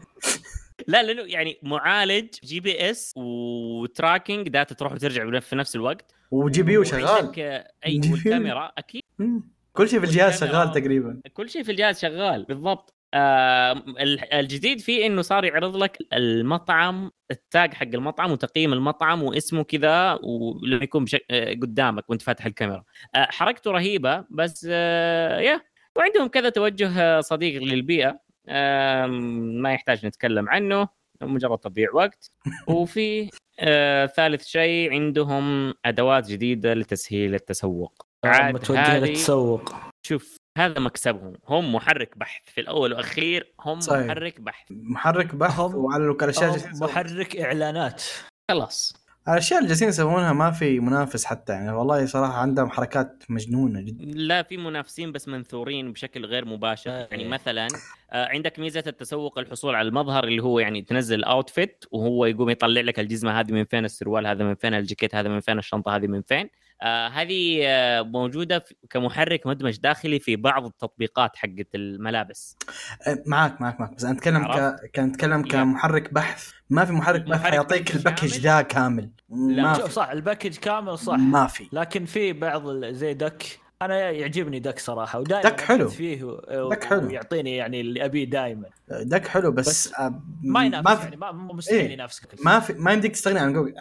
[0.88, 6.12] لا لأنه يعني معالج GPS و tracking data تروح وترجع في نفس الوقت.
[6.32, 7.40] و GPU شغال.
[7.86, 8.02] أي.
[8.12, 9.02] والكاميرا أكيد.
[9.74, 10.40] كل شيء في الجهاز.
[10.40, 11.22] شغال تقريبا.
[11.34, 12.94] كل شيء في الجهاز شغال بالضبط.
[13.16, 19.24] آه ال- الجديد فيه إنه صار يعرض لك المطعم ال tag حق المطعم وتقييم المطعم
[19.24, 21.26] واسمه كذا ولما يكون بشك...
[21.32, 22.84] آه، قدامك وأنت فاتح الكاميرا.
[23.16, 25.62] آه حركته رهيبة بس آه يا
[25.96, 28.20] وعندهم كذا توجه آه، صديق للبيئة.
[29.62, 30.88] ما يحتاج نتكلم عنه
[31.22, 32.32] مجرد تضييع وقت.
[32.68, 33.30] وفي
[33.60, 38.06] آه ثالث شيء عندهم أدوات جديدة لتسهيل التسوق.
[38.26, 39.76] عاد متوجه هذه- للتسوق.
[40.06, 41.34] شوف هذا مكسبهم.
[41.48, 44.06] هم محرك بحث في الأول والأخير هم صحيح.
[44.06, 44.66] محرك بحث.
[44.72, 46.16] محرك بحث وعلى
[46.56, 48.04] يسوون- محرك إعلانات.
[48.52, 49.03] خلاص.
[49.28, 54.06] الأشياء اللي جالسين يسوونها ما في منافس حتى يعني والله صراحة عندهم حركات مجنونة جدا.
[54.06, 56.92] لا في منافسين بس منثورين بشكل غير مباشر.
[56.92, 57.08] آه.
[57.12, 57.68] يعني مثلا
[58.12, 62.82] آه، عندك ميزة التسوق الحصول على المظهر اللي هو يعني تنزل outfit وهو يقوم يطلع
[62.82, 66.08] لك الجزمة هذه من فين السروال هذا من فين الجاكيت هذا من فين الشنطة هذه
[66.08, 66.50] من فين.
[66.84, 72.58] آه هذه آه موجودة في- كمحرك مدمج داخلي في بعض التطبيقات حقت الملابس.
[73.08, 74.76] أه، معك معك معك بس أنا أتكلم ك...
[74.94, 75.48] كان أتكلم لا.
[75.48, 76.52] كمحرك بحث.
[76.70, 79.10] ما في محرك بحث حيعطيك ال package؟ ذا كامل.
[79.30, 79.92] ما في.
[79.92, 81.16] صح ال package كامل صح.
[81.18, 81.68] ما في.
[81.74, 83.44] لكن في بعض زي Duck.
[83.82, 85.90] أنا يعجبني Duck صراحة ودائما Duck حلو.
[85.90, 87.08] فيه و- Duck حلو.
[87.08, 91.04] ويعطيني يعني اللي أبيه دائما دك حلو بس, بس آه، ما ينافس ما في.
[91.04, 91.92] يعني ما مستحيل إيه.
[91.94, 92.46] ينافسك.
[92.46, 93.74] ما في ما يمديك تستغني عن جوجل.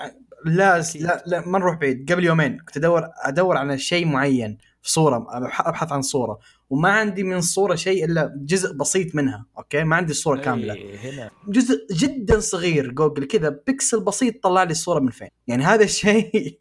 [0.44, 0.82] لا.
[1.00, 2.12] لا لا ما نروح بعيد.
[2.12, 5.26] قبل يومين كنت ادور أدور على شيء معين في صورة
[5.60, 6.38] ابحث عن صورة.
[6.70, 10.74] وما عندي من الصورة شيء إلا جزء بسيط منها أوكي؟ ما عندي الصورة كاملة.
[10.74, 11.30] إيه، هنا.
[11.48, 15.28] جزء جدا صغير جوجل كذا بيكسل بسيط طلع لي الصورة من فين.
[15.46, 16.58] يعني هذا الشيء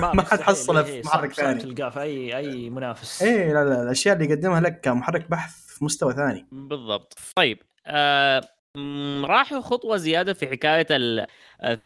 [0.00, 0.22] ما.
[0.30, 1.60] حتحصله إيه، في صعب- محرك ثاني.
[1.62, 3.22] تلقاه في اي أي منافس.
[3.22, 6.46] إيه لا لا الأشياء اللي يقدمها لك كمحرك بحث في مستوى ثاني.
[6.52, 7.18] بالضبط.
[7.36, 8.42] طيب آه
[9.24, 11.26] راحوا خطوة زيادة في حكاية ال-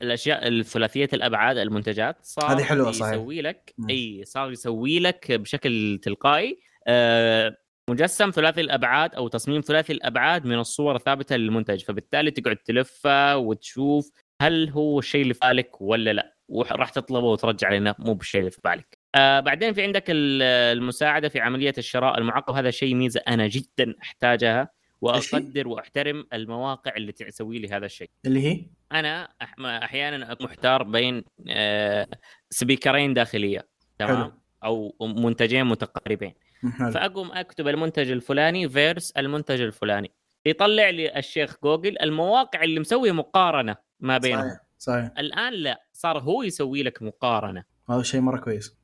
[0.03, 3.13] الأشياء الثلاثية الأبعاد المنتجات صار هذه حلوة صحيح.
[3.13, 3.89] يسوي لك مم.
[3.91, 7.57] إي صار يسوي لك بشكل تلقائي آه
[7.91, 14.11] مجسم ثلاثي الأبعاد أو تصميم ثلاثي الأبعاد من الصور الثابتة للمنتج فبالتالي تقعد تلفه وتشوف
[14.43, 18.51] هل هو الشيء اللي في بالك ولا لا وراح تطلبه وترجع لنا مو بالشيء اللي
[18.51, 20.43] في بالك آه بعدين في عندك ال-
[20.79, 24.69] المساعدة في عملية الشراء المعقب هذا شيء ميزة أنا جدا أحتاجها؟
[25.03, 28.11] وأقدر وأحترم المواقع اللي تسوي لي هذا الشيء.
[28.27, 29.29] اللي هي؟ أنا
[29.61, 32.09] أحيانا محتار بين آه،
[32.51, 34.39] speakerين داخلية تمام.
[34.65, 36.35] أو منتجين متقاربين.
[36.79, 36.91] حلو.
[36.91, 40.13] فأقوم أكتب المنتج الفلاني versus المنتج الفلاني.
[40.47, 44.49] يطلع لي الشيخ جوجل المواقع اللي مسوي مقارنة ما بينهم.
[44.49, 45.11] صحيح صحيح.
[45.19, 47.65] الآن لا صار هو يسوي لك مقارنة.
[47.91, 48.82] هذا شيء مرة كويس.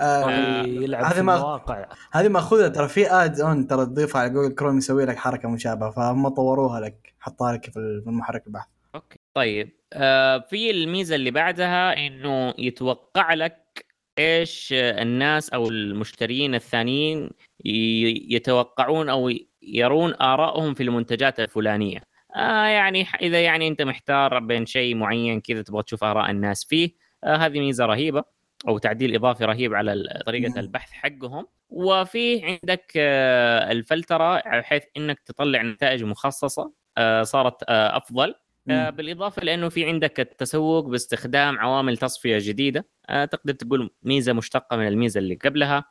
[0.00, 1.86] آه يلعب هذه في ما- المواقع.
[2.12, 6.28] هذه ماخوذه ترى في add-on ترى تضيفها على جوجل كروم يسوي لك حركة مشابهة فهم
[6.28, 7.76] طوروها لك حطها لك في
[8.06, 8.68] المحرك البحث.
[8.94, 9.16] أوكي.
[9.34, 9.70] طيب.
[9.92, 13.86] آه في الميزة اللي بعدها إنه يتوقع لك
[14.18, 17.30] إيش آه، الناس أو المشترين الثانيين
[17.64, 19.30] يتوقعون أو
[19.62, 22.00] يرون آرائهم في المنتجات الفلانية.
[22.36, 26.90] آه يعني إذا يعني أنت محتار بين شيء معين كذا تبغى تشوف آراء الناس فيه
[27.24, 28.24] آه هذه ميزة رهيبة.
[28.68, 30.58] أو تعديل إضافي رهيب على طريقة مم.
[30.58, 31.46] البحث حقهم.
[31.70, 38.34] وفي عندك آه الفلترة بحيث إنك تطلع نتائج مخصصة آه صارت آه أفضل.
[38.66, 38.90] مم.
[38.90, 42.86] بالإضافة لأنه في عندك التسوق باستخدام عوامل تصفية جديدة.
[43.08, 45.84] تقدر تقول ميزة مشتقة من الميزة اللي قبلها.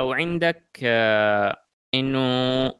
[0.00, 0.78] وعندك
[1.94, 2.72] إنه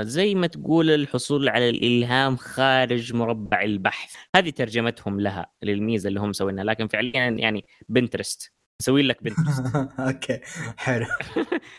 [0.00, 4.14] زي ما تقول الحصول على الإلهام خارج مربع البحث.
[4.36, 6.64] هذه ترجمتهم لها للميزة اللي هم مسوينها.
[6.64, 10.40] لكن فعليا يعني Pinterest مسوين لك Pinterest okay
[10.76, 11.06] حلو.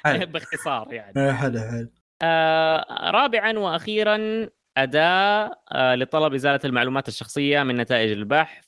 [0.34, 1.14] باختصار يعني.
[1.18, 1.90] آه، حلو حلو.
[2.22, 8.66] آه، رابعا وأخيرا اداه آه، لطلب إزالة المعلومات الشخصية من نتائج البحث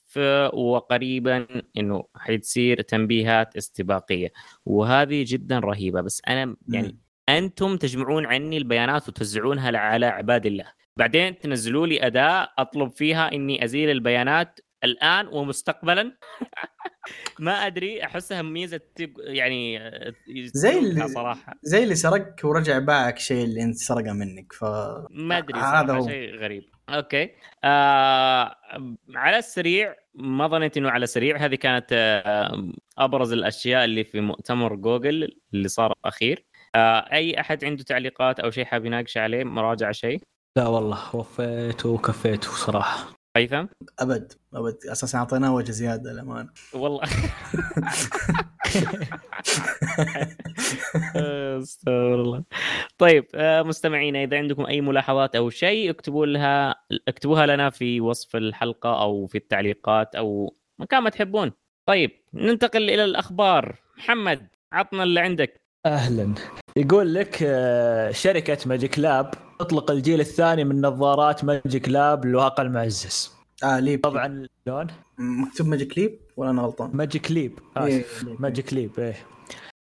[0.52, 4.32] وقريبا إنه حتصير تنبيهات استباقية.
[4.66, 10.64] وهذه جدا رهيبة بس أنا يعني أنتم تجمعون عني البيانات وتوزعونها على عباد الله.
[10.96, 16.12] بعدين تنزلوا لي اداه أطلب فيها إني أزيل البيانات الآن ومستقبلا.
[17.38, 20.12] ما أدري أحسها ميزة تب- يعني آه،
[20.54, 21.54] زي اللي- صراحة.
[21.62, 24.64] زي اللي سرقك ورجع باعك شيء اللي أنت سرقه منك ف
[25.10, 26.08] ما أدري هذا هو.
[26.08, 26.62] شيء غريب.
[26.88, 27.30] Okay.
[27.64, 28.56] آه
[29.14, 34.74] على السريع ما ظنيت إنه على سريع هذه كانت آه، أبرز الأشياء اللي في مؤتمر
[34.74, 36.44] جوجل اللي صار أخير.
[36.74, 40.20] آه، أي أحد عنده تعليقات أو شيء حاب يناقش عليه مراجعة شيء؟
[40.56, 43.19] لا والله وفيت وكفيت صراحة.
[43.36, 43.66] هيثم
[43.98, 44.78] أبد أبد.
[44.86, 46.48] أساسا أعطيناه وجه زيادة للأمانة.
[46.74, 47.00] والله.
[51.60, 52.44] أستغفر الله.
[52.98, 56.74] طيب آه، مستمعينا إذا عندكم أي ملاحظات أو شيء اكتبوا لها
[57.08, 61.52] اكتبوها لنا في وصف الحلقة أو في التعليقات أو مكان ما تحبون.
[61.86, 63.76] طيب ننتقل إلى الأخبار.
[63.98, 65.59] محمد عطنا اللي عندك.
[65.86, 66.34] أهلا.
[66.76, 73.30] يقول لك آه، شركة Magic Lab تطلق الجيل الثاني من نظارات Magic Lab للواقع المعزز.
[73.64, 74.00] آه Leap.
[74.04, 74.86] طبعا لون
[75.18, 78.00] مكتوب Magic Leap ولا أنا غلطان؟ Magic Leap إيه.
[78.00, 79.16] اسف Magic Leap إيه.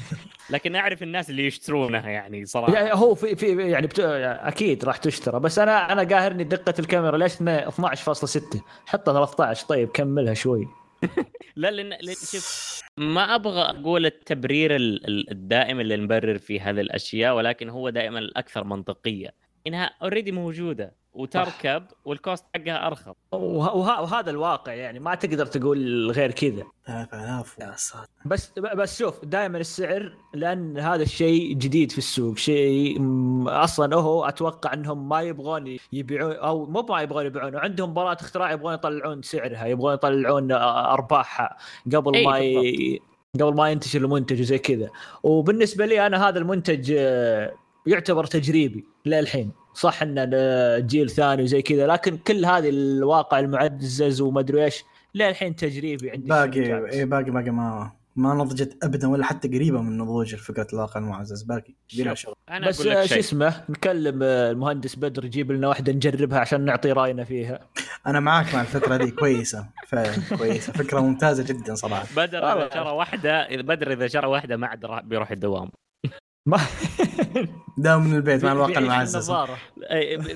[0.50, 2.72] لكن أعرف الناس اللي يشترونها يعني صراحة.
[2.72, 4.00] يعني هو في في يعني بت...
[4.00, 9.88] أكيد راح تشترى بس أنا أنا قاهرني دقة الكاميرا ليش إنه 12.6 حطها 13 طيب
[9.88, 10.68] كملها شوي.
[11.56, 17.36] لا لأن شوف ما أبغى أقول التبرير ال- ال- الدائم اللي نبرر فيه هذه الأشياء
[17.36, 19.34] ولكن هو دائما الأكثر منطقية.
[19.66, 20.94] إنها already موجودة.
[21.16, 23.14] وتركب وال cost حقها أرخص.
[23.32, 23.76] وه...
[23.76, 24.02] وه...
[24.02, 26.62] وهذا الواقع يعني ما تقدر تقول غير كذا.
[26.86, 28.08] 3000 يا ساتر.
[28.24, 32.36] بس بس شوف دائما السعر لأن هذا الشيء جديد في السوق.
[32.36, 37.94] شيء م- أصلا هو أتوقع إنهم ما يبغون يبيعون أو مو ما يبغون يبيعون عندهم
[37.94, 41.56] براءة اختراع يبغون يطلعون سعرها يبغون يطلعون أرباحها
[41.94, 43.00] قبل أي ما ي...
[43.40, 44.90] قبل ما ينتشر المنتج وزي كذا.
[45.22, 46.90] وبالنسبة لي أنا هذا المنتج
[47.86, 49.52] يعتبر تجريبي للحين.
[49.76, 55.56] صح آه، جيل ثاني وزي كذا لكن كل هذه الواقع المعزز وما أدري إيش للحين
[55.56, 56.92] تجريبي عندي باقي.
[56.92, 61.42] اي باقي باقي ما ما نضجت ابدا ولا حتى قريبة من نضوج فكره الواقع المعزز
[61.42, 62.34] باقي بلا شغل.
[62.66, 67.60] بس شو اسمه نكلم آه، المهندس بدر يجيب لنا واحدة نجربها عشان نعطي رأينا فيها.
[68.06, 70.72] أنا معاك مع الفكرة دي كويسة فعلا كويسة.
[70.72, 72.06] فكره ممتازة جدا صراحة.
[72.16, 72.38] بدر.
[72.38, 75.70] إذا شرى واحدة إذا بدر إذا شرى واحدة ما عاد بيروح الدوام.
[76.46, 76.58] ما
[77.78, 79.30] داوم من البيت مع الواقع المعزز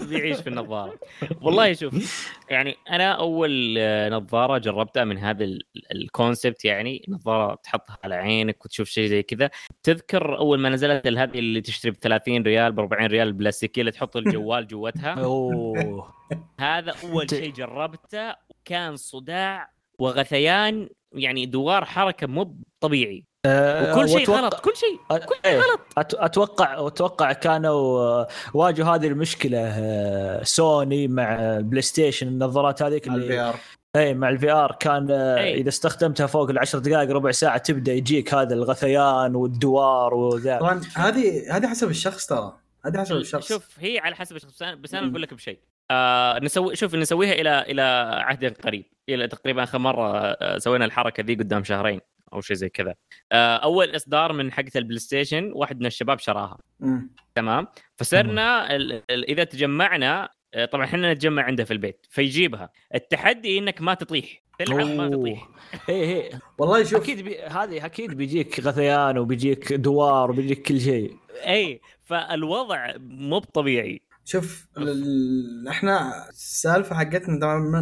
[0.08, 0.94] بيعيش في النظارة.
[1.42, 7.98] والله شوف يعني أنا أول آه، نظارة جربتها من هذا ال- الكونسبت يعني نظارة تحطها
[8.04, 9.50] على عينك وتشوف شيء زي كذا.
[9.82, 13.92] تذكر أول ما نزلت هذه اللي تشتري ب 30 ريال ب 40 ريال البلاستيكيه اللي
[13.92, 16.12] تحط الجوال جوتها؟ أوه.
[16.60, 23.24] هذا أول شيء جربته وكان صداع وغثيان يعني دوار حركة مو طبيعي.
[23.46, 25.80] آه، وكل شيء غلط كل شيء كل شيء إيه، غلط.
[26.00, 33.06] أت- أتوقع أتوقع كانوا آه، واجهوا هذه المشكلة آه، سوني مع بلاي ستيشن النظارات هذيك
[33.08, 33.54] ال V اللي R
[33.96, 35.54] إيه مع ال VR كان أي.
[35.54, 40.58] إذا استخدمتها فوق العشر دقائق ربع ساعة تبدأ يجيك هذا الغثيان والدوار وذا.
[40.58, 42.56] طبعا هذه هذه حسب الشخص ترى.
[42.86, 43.48] هذه حسب الشخص.
[43.48, 45.10] شوف هي على حسب الشخص بس أنا- بس أنا مم.
[45.10, 45.58] أقول لك بشيء.
[45.90, 47.82] آه نسوي شوف نسويها إلى إلى
[48.24, 52.00] عهد قريب إلى تقريبا آخر مرة سوينا الحركة ذي قدام شهرين.
[52.32, 52.94] أو شيء زي كذا.
[53.32, 56.58] آه أول إصدار من حقة البلاي ستيشن واحد من الشباب شراها.
[56.80, 57.10] مم.
[57.34, 57.66] تمام؟
[57.96, 62.70] فصرنا ال- ال- إذا تجمعنا آه، طبعا إحنا نتجمع عنده في البيت فيجيبها.
[62.94, 64.42] التحدي إنك ما تطيح.
[64.58, 65.48] تلعب ما تطيح.
[65.88, 67.42] اي اي والله شوف أكيد بي...
[67.42, 71.16] هذه أكيد بيجيك غثيان وبيجيك دوار وبيجيك كل شيء.
[71.46, 77.38] إي فالوضع مو طبيعي شوف ال- إحنا السالفة حقتنا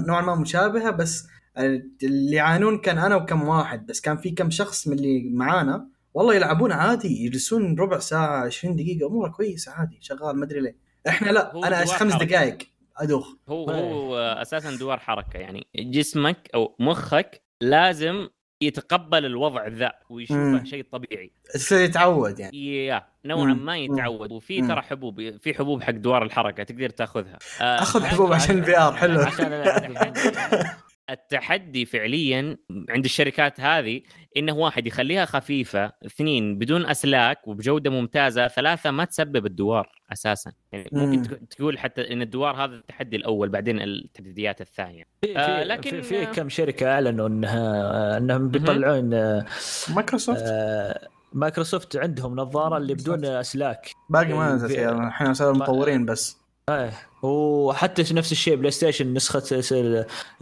[0.08, 1.26] نوعاً ما مشابهة بس
[1.58, 6.34] اللي يعانون كان أنا وكم واحد بس كان في كم شخص من اللي معانا والله
[6.34, 10.76] يلعبون عادي يجلسون ربع ساعة 20 دقيقة اموره كويسه عادي شغال ما أدري ليه
[11.08, 12.14] إحنا لا أنا خمس.
[12.14, 12.58] دقائق
[12.96, 13.70] أدوخ هو.
[13.70, 18.28] هو أساسا دوار حركة يعني جسمك أو مخك لازم
[18.60, 20.64] يتقبل الوضع ذا ويشوفه.
[20.64, 23.54] شيء طبيعي يصير يتعود يعني يا نوعا.
[23.54, 24.62] ما يتعود وفي.
[24.62, 28.92] ترى حبوب في حبوب حق دوار الحركة تقدر تأخذها آه، أخذ حبوب عشان ال VR
[28.96, 29.52] حلو عشان
[31.10, 32.56] التحدي- فعليا
[32.88, 34.00] عند الشركات هذه
[34.36, 40.52] إنه واحد يخليها خفيفة اثنين بدون أسلاك وبجودة ممتازة ثلاثة ما تسبب الدوار أساسا.
[40.72, 41.04] يعني مم.
[41.04, 45.04] ممكن تق- تقول حتى إن الدوار هذا التحدي الأول بعدين التحديات الثانية.
[45.22, 49.46] في, آه، في, لكن- في, في كم شركة أعلنوا إنها إنهم بيطلعون آه،
[49.94, 50.42] مايكروسوفت.
[50.46, 53.90] آه، مايكروسوفت عندهم نظارة اللي بدون أسلاك.
[54.10, 56.37] باقي ما في- نزلت الحين صاروا ما- مطورين بس.
[56.68, 56.92] إيه.
[57.22, 59.62] وحتى نفس الشيء بلاي ستيشن نسخة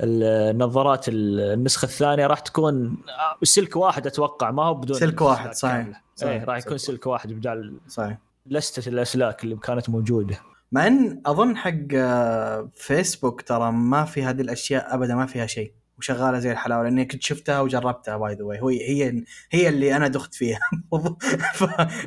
[0.01, 2.97] النظارات النسخة الثانية راح تكون
[3.43, 5.77] سلك واحد أتوقع ما هو بدون سلك واحد، صحيح.
[5.77, 6.01] كاملة.
[6.16, 7.33] صحيح، إيه راح يكون سلك واحد.
[7.33, 8.18] بدال صحيح.
[8.47, 10.41] لستة الأسلاك اللي كانت موجودة.
[10.72, 15.72] مع إن أظن حق آه، فيسبوك ترى ما في هذه الأشياء أبدا ما فيها شيء
[15.99, 20.09] وشغالة زي الحلاوة لأني كنت شفتها وجربتها by the way هي هي هي اللي أنا
[20.09, 20.59] دخت فيها.
[21.55, 21.64] ف...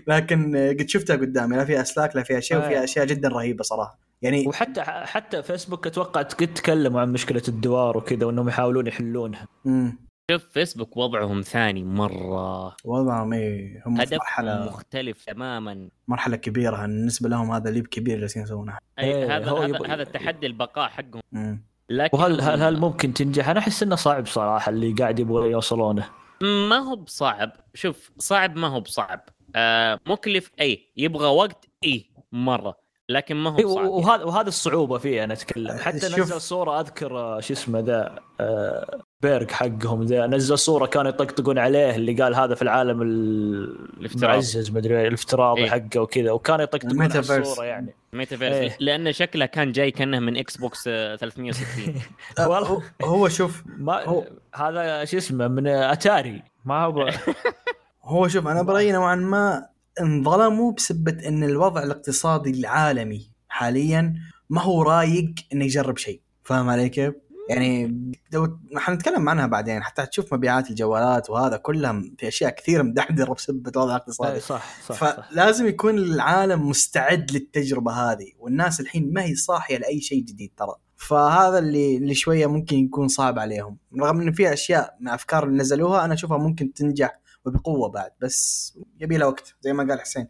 [0.08, 1.56] لكن آه، قد شفتها قدامي.
[1.56, 2.84] لا فيها أسلاك لا فيها شيء وفيها آه.
[2.84, 4.09] أشياء جدا رهيبة صراحة.
[4.22, 9.48] يعني وحتى حتى فيسبوك أتوقع قد تكلموا عن مشكلة الدوار وكذا وإنهم يحاولون يحلونها.
[9.66, 9.98] مم.
[10.32, 12.76] شوف فيسبوك وضعهم ثاني مرة.
[12.86, 15.90] وضعهم إيه هم في هدفهم مرحلة مختلف تماما.
[16.08, 16.82] مرحلة كبيرة.
[16.82, 18.78] بالنسبة لهم هذا leap كبير اللي جالسين يسوونه.
[19.00, 21.22] إيه، هذا هذا, يبغى- هذا التحدي البقاء حقهم.
[21.32, 21.64] مم.
[21.90, 26.10] لكن وهل هل, هل ممكن تنجح؟ أنا أحس إنه صعب صراحة اللي قاعد يبغوا يوصلونه.
[26.42, 27.52] ما هو بصعب.
[27.74, 29.22] شوف صعب ما هو بصعب.
[29.56, 32.89] آه مكلف اي يبغى وقت اي مرة.
[33.10, 36.20] لكن ما إيه، هو صعب وهذا وهذا الصعوبة فيه أنا اتكلم حتى شوف.
[36.20, 41.60] نزل صورة أذكر آه، شو اسمه ذا آه، بيرج حقهم ذا نزل صورة كانوا يطقطقون
[41.60, 43.02] عليه اللي قال هذا في العالم.
[43.02, 45.70] المعزز مدري الافتراضي إيه.
[45.70, 47.20] حقه وكذا وكانوا يطقطقون على.
[47.20, 48.78] الصورة يعني ميتافيرس إيه.
[48.80, 51.96] لأن شكله كان جاي كأنه من إكس بوكس آه، 360
[52.40, 52.68] آه، والله.
[52.68, 54.24] هو- هو شوف ما هو-
[54.56, 57.10] هذا شو اسمه من اتاري ما هو
[58.04, 59.66] هو شوف أنا برأيي نوعا ما
[60.00, 64.16] انظلموا بسبه إن الوضع الاقتصادي العالمي حاليا
[64.50, 67.14] ما هو رايق إنه يجرب شيء فاهم علي كيف؟
[67.50, 67.96] يعني
[68.34, 73.72] لو حنتكلم عنها بعدين حتى تشوف مبيعات الجوالات وهذا كلها في أشياء كثيرة مدحدرة بسبه
[73.72, 75.30] الوضع إيه، الاقتصادي صح صح, صح.
[75.30, 80.76] فلازم يكون العالم مستعد للتجربة هذه والناس الحين ما هي صاحية لأي شيء جديد ترى
[80.96, 85.58] فهذا اللي اللي شوية ممكن يكون صعب عليهم رغم إنه في أشياء من أفكار اللي
[85.58, 90.28] نزلوها أنا أشوفها ممكن تنجح وبقوة بعد بس يبي لها وقت زي ما قال حسين.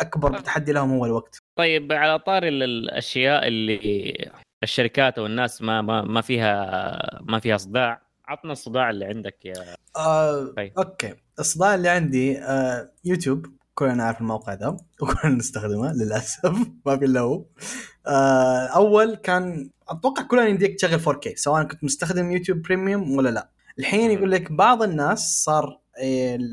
[0.00, 1.38] أكبر تحدي لهم هو الوقت.
[1.56, 4.30] طيب على طاري ال- الأشياء اللي
[4.62, 10.52] الشركات والناس ما ما ما فيها ما فيها صداع عطنا الصداع اللي عندك يا آه
[10.56, 10.72] طيب.
[10.78, 11.14] okay.
[11.38, 13.46] الصداع اللي عندي آه يوتيوب.
[13.74, 16.44] كلنا نعرف الموقع ذا وكلنا نستخدمه للأسف
[16.86, 17.44] ما في إلا هو.
[18.06, 23.50] آه أول كان أتوقع كلنا يمديك تشغل 4K سواء كنت مستخدم يوتيوب premium ولا لا.
[23.78, 24.10] الحين.
[24.10, 25.80] يقول لك بعض الناس صار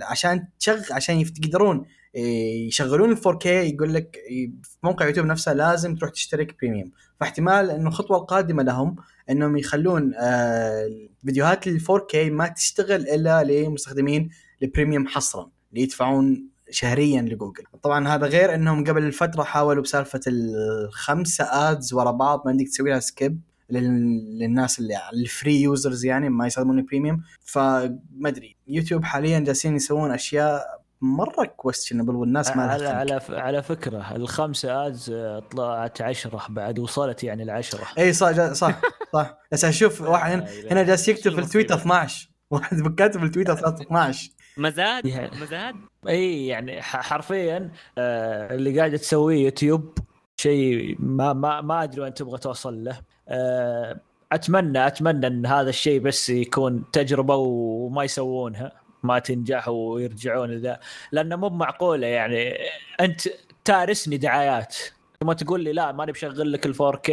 [0.02, 1.86] عشان تشغل عشان يقدرون
[2.16, 6.92] إيه يشغلون ال 4K يقول لك إيه في موقع يوتيوب نفسه لازم تروح تشترك premium
[7.20, 8.96] فاحتمال إنه الخطوه القادمه لهم
[9.30, 10.90] إنهم يخلون آه
[11.26, 14.30] فيديوهات ال 4K ما تشتغل إلا لمستخدمين
[14.64, 17.64] ال premium حصرا اللي يدفعون شهريا لجوجل.
[17.84, 22.90] طبعا هذا غير إنهم قبل الفترة حاولوا بسالفة الخمسة ads ورا بعض ما عندك تسوي
[22.90, 28.56] لها skip للناس اللي ال free users يعني ما يستخدمون ال premium فما أدري.
[28.72, 32.88] يوتيوب حاليا جالسين يسوون أشياء مرة questionable والناس ما على.
[32.88, 37.88] على ف- على فكرة الخمسة ads آه، طلعت عشرة بعد وصلت يعني العشرة.
[37.98, 38.82] إي صح جا- صح
[39.14, 39.38] صح.
[39.52, 44.30] بس أشوف واحد هنا, هنا جالس يكتب في التويتر 12 واحد كاتب في التويتر 12
[44.58, 45.76] مزاد؟ يعني- مزاد؟
[46.08, 49.98] إي يعني ح- حرفيا آه، اللي قاعدة تسويه يوتيوب
[50.38, 53.02] شيء ما ما ما أدري وين تبغى توصل له.
[53.30, 54.00] آه،
[54.32, 58.72] اتمنى أتمنى إن هذا الشيء بس يكون تجربة وما يسوونها
[59.04, 60.80] ما تنجح ويرجعون لذا.
[61.12, 62.58] لأنه مو معقولة يعني.
[63.00, 63.22] أنت
[63.66, 64.76] تارسني دعايات.
[65.20, 67.10] ثم تقول لي لا ماني بشغل لك ال 4K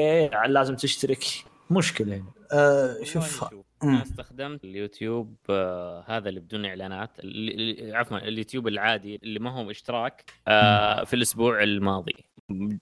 [0.46, 1.24] لازم تشترك.
[1.70, 2.32] مشكلة يعني.
[2.52, 3.44] آه شوف.
[3.82, 7.10] أنا استخدمت اليوتيوب آه هذا اللي بدون إعلانات.
[7.80, 12.24] عفوا اليوتيوب العادي اللي ما هو اشتراك آه في الأسبوع الماضي.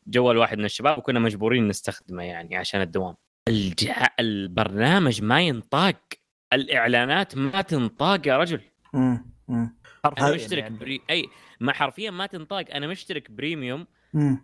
[0.06, 3.14] جوال واحد من الشباب وكنا مجبورين نستخدمه يعني عشان الدوام.
[3.48, 4.06] الجع...
[4.20, 5.96] البرنامج ما ينطاق
[6.52, 8.60] الإعلانات ما تنطاق يا رجل
[8.94, 9.26] مم.
[9.48, 9.76] مم.
[10.04, 10.76] أنا حرفياً مشترك يعني.
[10.78, 11.00] بري...
[11.10, 11.24] أي
[11.60, 13.86] ما حرفيا ما تنطاق أنا مشترك premium.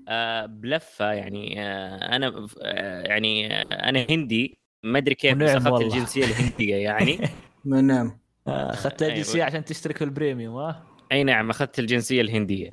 [0.08, 5.66] آه بلفة يعني آه أنا آه يعني آه أنا هندي ما أدري كيف بس أخذت
[5.72, 5.86] والله.
[5.86, 7.18] الجنسية الهندية يعني
[7.64, 9.14] نعم آه، أخذت أيوة.
[9.14, 10.82] الجنسية عشان تشترك في ال premium ها
[11.12, 12.70] أي نعم أخذت الجنسية الهندية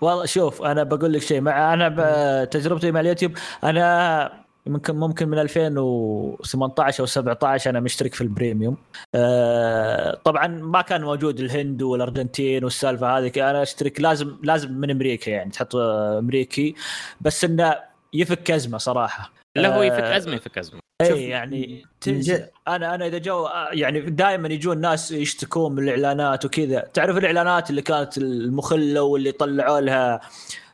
[0.00, 3.32] والله شوف أنا بقول لك شيء مع أنا ب- تجربتي مع اليوتيوب
[3.64, 8.76] أنا ممكن ممكن من 2018 أو 17 أنا مشترك في البريميوم.
[9.14, 15.30] آه، طبعا ما كان موجود الهند والأرجنتين والسالفة هذه أنا أشترك لازم لازم من أمريكا
[15.30, 16.74] يعني تحط آه، أمريكي.
[17.20, 17.76] بس إنه
[18.12, 19.32] يفك ازمه صراحة.
[19.56, 22.46] لا هو يفك آه، ازمه يفك ازمه اي يعني تنزل.
[22.68, 26.80] أنا أنا إذا جو يعني دائما يجون ناس يشتكون من الإعلانات وكذا.
[26.94, 30.20] تعرف الإعلانات اللي كانت المخلة واللي طلعوا لها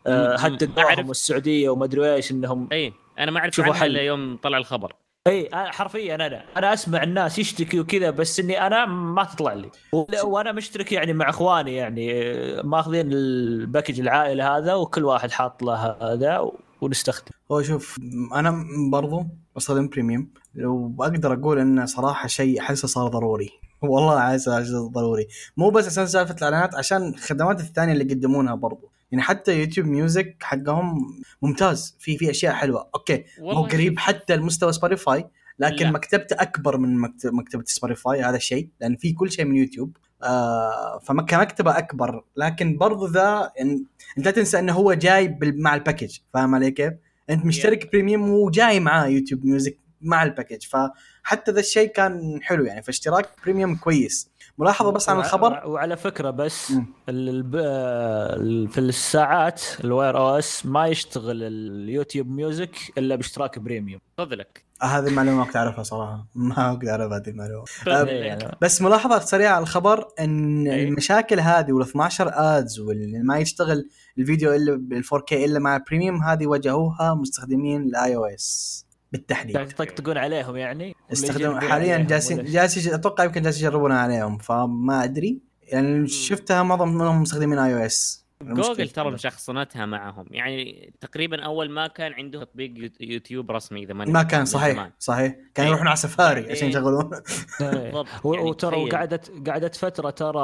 [0.07, 1.09] آه، هددوهم أعرف.
[1.09, 3.91] والسعودية وما أدري إيش إنهم اي أنا ما أعرف شوفوا عنها حل.
[3.91, 4.93] إلا يوم طلع الخبر.
[5.27, 9.71] إي حرفيا أنا أنا أسمع الناس يشتكي وكذا بس إني أنا ما تطلع لي.
[10.25, 12.13] وأنا مشترك يعني مع إخواني يعني
[12.63, 16.51] ماخذين ال package العائلة هذا وكل واحد حاط له هذا
[16.81, 17.31] ونستخدم.
[17.53, 17.97] هو شوف
[18.35, 20.31] أنا برضو بستخدم premium
[20.99, 23.51] واقدر أقول انه صراحة شيء أحسه صار ضروري.
[23.83, 25.27] والله أحسه ضروري.
[25.57, 28.93] مو بس عشان سالفة الإعلانات عشان الخدمات الثانية اللي يقدمونها برضو.
[29.13, 30.99] يعني حتى YouTube Music حقهم
[31.43, 31.97] ممتاز.
[31.99, 32.89] في في أشياء حلوة.
[32.95, 33.25] okay.
[33.41, 35.25] هو والله قريب حتى المستوى سبوتيفاي
[35.59, 35.91] لكن لا.
[35.91, 38.69] مكتبته أكبر من مكتب مكتبة سبوتيفاي هذا الشيء.
[38.81, 39.97] لأن في كل شيء من يوتيوب.
[40.23, 42.25] آه فكمكتبه أكبر.
[42.37, 43.85] لكن برضو ذا إن
[44.19, 46.93] انت لا تنسى إنه هو جاي بال- مع ال package فاهم علي كيف؟
[47.31, 52.65] أنت مشترك premium وجاي معاه YouTube Music مع ال package فحتى ذا الشيء كان حلو
[52.65, 52.83] يعني.
[52.83, 54.31] فاشتراك premium كويس.
[54.59, 56.73] ملاحظة بس عن الخبر؟ وع- وعلى فكرة بس
[58.71, 64.01] في الساعات ال Wear OS ما يشتغل ال YouTube Music إلا باشتراك premium.
[64.19, 66.27] فضلك آه، هذه المعلومه ما كنت أعرفها صراحة.
[66.35, 67.65] ما كنت اعرف هذه المعلومة.
[67.65, 68.09] فضلك.
[68.09, 68.57] إيه، يعني.
[68.61, 70.89] بس ملاحظة سريعة على الخبر إن إيه.
[70.89, 73.89] المشاكل هذه وال 12 ads واللي ما يشتغل
[74.19, 79.57] الفيديو إلا بال 4K إلا مع ال premium هذه واجهوها مستخدمين ال iOS بالتحديد.
[79.57, 85.41] يطقطقون عليهم يعني؟ استخدم حاليا جالسين ولا- جالس أتوقع يمكن جالس يجربونها عليهم فما أدري.
[85.63, 92.13] يعني شفتها معظم منهم مستخدمين iOS جوجل ترى مشخصنتها معهم يعني تقريبا أول ما كان
[92.13, 94.91] عنده تطبيق يوت- يوتيوب رسمي إذا ما كان من صحيح زمان.
[94.99, 95.67] صحيح كانوا إيه.
[95.69, 97.11] يروحون على سفاري بعدين- عشان يشغلون
[97.61, 97.69] إيه.
[97.69, 98.77] بالضبط يعني وترى.
[98.77, 100.39] وقعدت قعدت فترة ترى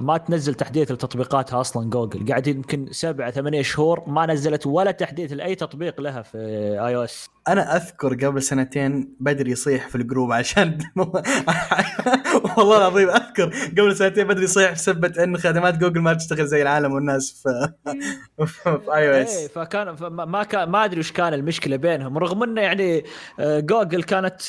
[0.00, 5.32] ما تنزل تحديث لتطبيقاتها أصلا جوجل قاعد يمكن سبعة ثمانية شهور ما نزلت ولا تحديث
[5.32, 10.78] لأي تطبيق لها في iOS أنا أذكر قبل سنتين بدري يصيح في الجروب عشان
[12.58, 16.92] والله العظيم أذكر قبل سنتين بدري يصيح بسبه إن خدمات جوجل ما تشتغل زي العالم
[16.92, 17.11] والناس
[18.46, 22.60] في في iOS فكان فما- ما كان ما أدري وش كان المشكلة بينهم رغم إنه
[22.60, 23.04] يعني
[23.40, 24.40] آه، جوجل كانت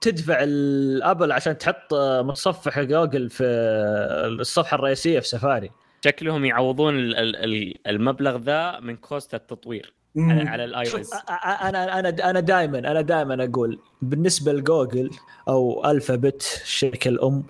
[0.00, 3.44] تدفع الأبل عشان تحط آه، متصفح جوجل في
[4.40, 5.70] الصفحة الرئيسية في سفاري.
[6.04, 11.10] شكلهم يعوضون ال- ال- ال- المبلغ ذا من cost التطوير على, على ال iOS
[11.62, 15.10] أنا أنا أنا دائما أنا دائما أقول بالنسبة لجوجل
[15.48, 17.44] أو ألفابت الشركة الام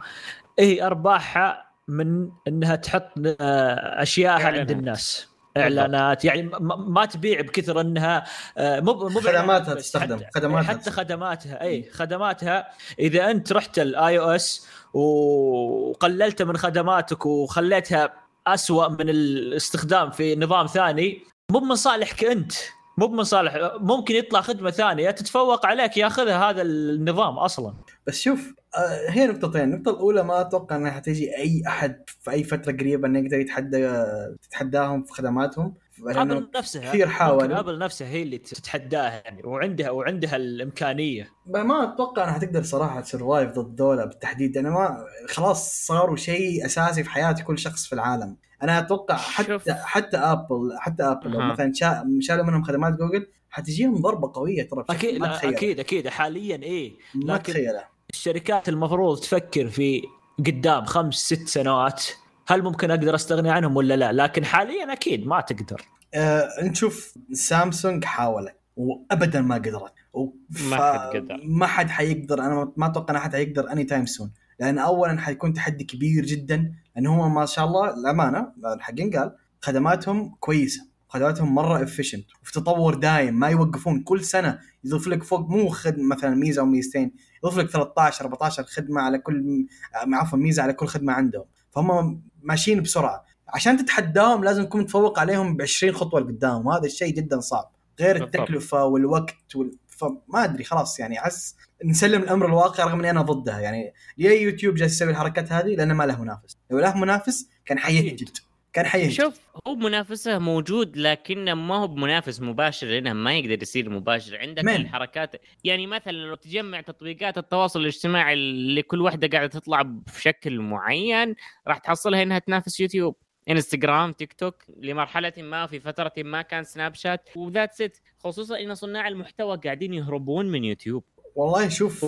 [0.59, 4.71] هي أرباحها من انها تحط اشياءها عند.
[4.71, 5.29] الناس.
[5.57, 6.25] إعلانات.
[6.25, 6.51] يعني
[6.89, 8.25] ما تبيع بكثر انها
[8.59, 10.69] آه، مو مو خدماتها تستخدم، حتى خدماتها.
[10.69, 10.91] حتى.
[10.91, 11.63] خدماتها.
[11.63, 12.69] إي خدماتها.
[12.99, 18.13] إذا أنت رحت ال iOS وقللت من خدماتك وخليتها
[18.47, 21.23] أسوأ من الاستخدام في نظام ثاني
[21.53, 22.53] مو من صالحك أنت.
[22.99, 27.75] مو من صالح ممكن يطلع خدمة ثانية تتفوق عليك ياخذها هذا النظام أصلا.
[28.07, 29.63] بس شوف آه، هي نقطتين.
[29.63, 34.05] النقطة الأولى ما أتوقع أنها حتيجي أي أحد في أي فترة قريبة أنه يقدر يتحدى
[34.43, 35.75] تتحداهم في خدماتهم.
[36.07, 37.07] ابل نفسها كثير.
[37.07, 41.31] ممكن ابل نفسها هي اللي تتحداها يعني وعندها وعندها الإمكانية.
[41.47, 44.57] ما أتوقع إنها حتقدر صراحة ت survive ضد ذولا بالتحديد.
[44.57, 48.37] أنا ما خلاص صاروا شيء أساسي في حياة كل شخص في العالم.
[48.63, 49.69] أنا أتوقع حتى شوف.
[49.71, 51.41] حتى ابل حتى ابل لو.
[51.41, 55.57] مثلا شا- شالوا منهم خدمات جوجل حتجيهم ضربة قوية ترى أكيد ما لا تخيلها.
[55.57, 60.03] أكيد أكيد حاليا إيه ما لكن تخيلها الشركات المفروض تفكر في
[60.39, 62.05] قدام خمس ست سنوات
[62.47, 65.83] هل ممكن أقدر أستغني عنهم ولا لا لكن حاليا أكيد ما تقدر
[66.15, 70.27] آه نشوف سامسونج حاولت وابدا ما قدرت و...
[70.71, 71.41] ما حد قدر.
[71.45, 75.53] ما حد حيقدر أنا ما أتوقع إن أحد حيقدر any time soon لأن اولا حيكون
[75.53, 81.83] تحدي كبير جدا لأن هم ما شاء الله الأمانة الحق ينقال خدماتهم كويسة خدماتهم مرة
[81.83, 86.61] efficient وفي تطور دايم ما يوقفون كل سنة يضيف لك فوق مو خدمة مثلا ميزة
[86.61, 87.13] أو ميزتين
[87.45, 91.45] يضيف لك 13 14 خدمة على كل عفوا ميزة على كل خدمة عندهم.
[91.71, 93.25] فهم ماشيين بسرعة.
[93.49, 97.73] عشان تتحداهم لازم تكون متفوق عليهم ب 20 خطوة لقدام وهذا الشيء جدا صعب.
[98.01, 98.25] غير.
[98.25, 99.79] التكلفة والوقت وال...
[99.89, 104.75] فما أدري خلاص يعني أحس نسلم الأمر الواقع رغم إني أنا ضدها يعني ليه يوتيوب
[104.75, 106.59] جالس يسوي الحركات هذه؟ لأنه ما له منافس.
[106.71, 108.31] لو له منافس كان حيهجد.
[108.73, 109.11] كان حيهجد.
[109.11, 114.39] شوف هو منافسه موجود لكنه ما هو بمنافس مباشر لأنه ما يقدر يصير مباشر.
[114.39, 119.83] عندك من؟ الحركات يعني مثلا لو تجمع تطبيقات التواصل الاجتماعي اللي كل واحدة قاعدة تطلع
[119.83, 121.35] بشكل معين
[121.67, 123.17] راح تحصلها إنها تنافس يوتيوب
[123.51, 127.29] إنستغرام تيك توك لمرحلة ما في فترة ما كان سناب شات.
[127.37, 131.05] و that's it خصوصا إن صناع المحتوى قاعدين يهربون من يوتيوب.
[131.39, 132.05] والله شوف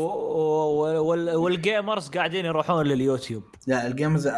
[1.37, 4.29] وال gamers قاعدين يروحون لليوتيوب لا ال gamers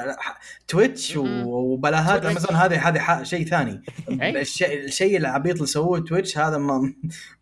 [0.69, 1.47] تويتش و- مم.
[1.47, 2.31] وبلاهات تويتش.
[2.47, 3.83] امازون هذه هذه ح- شيء ثاني
[4.23, 4.41] أي.
[4.41, 6.93] الشيء الشيء العبيط اللي سووه تويتش هذا ما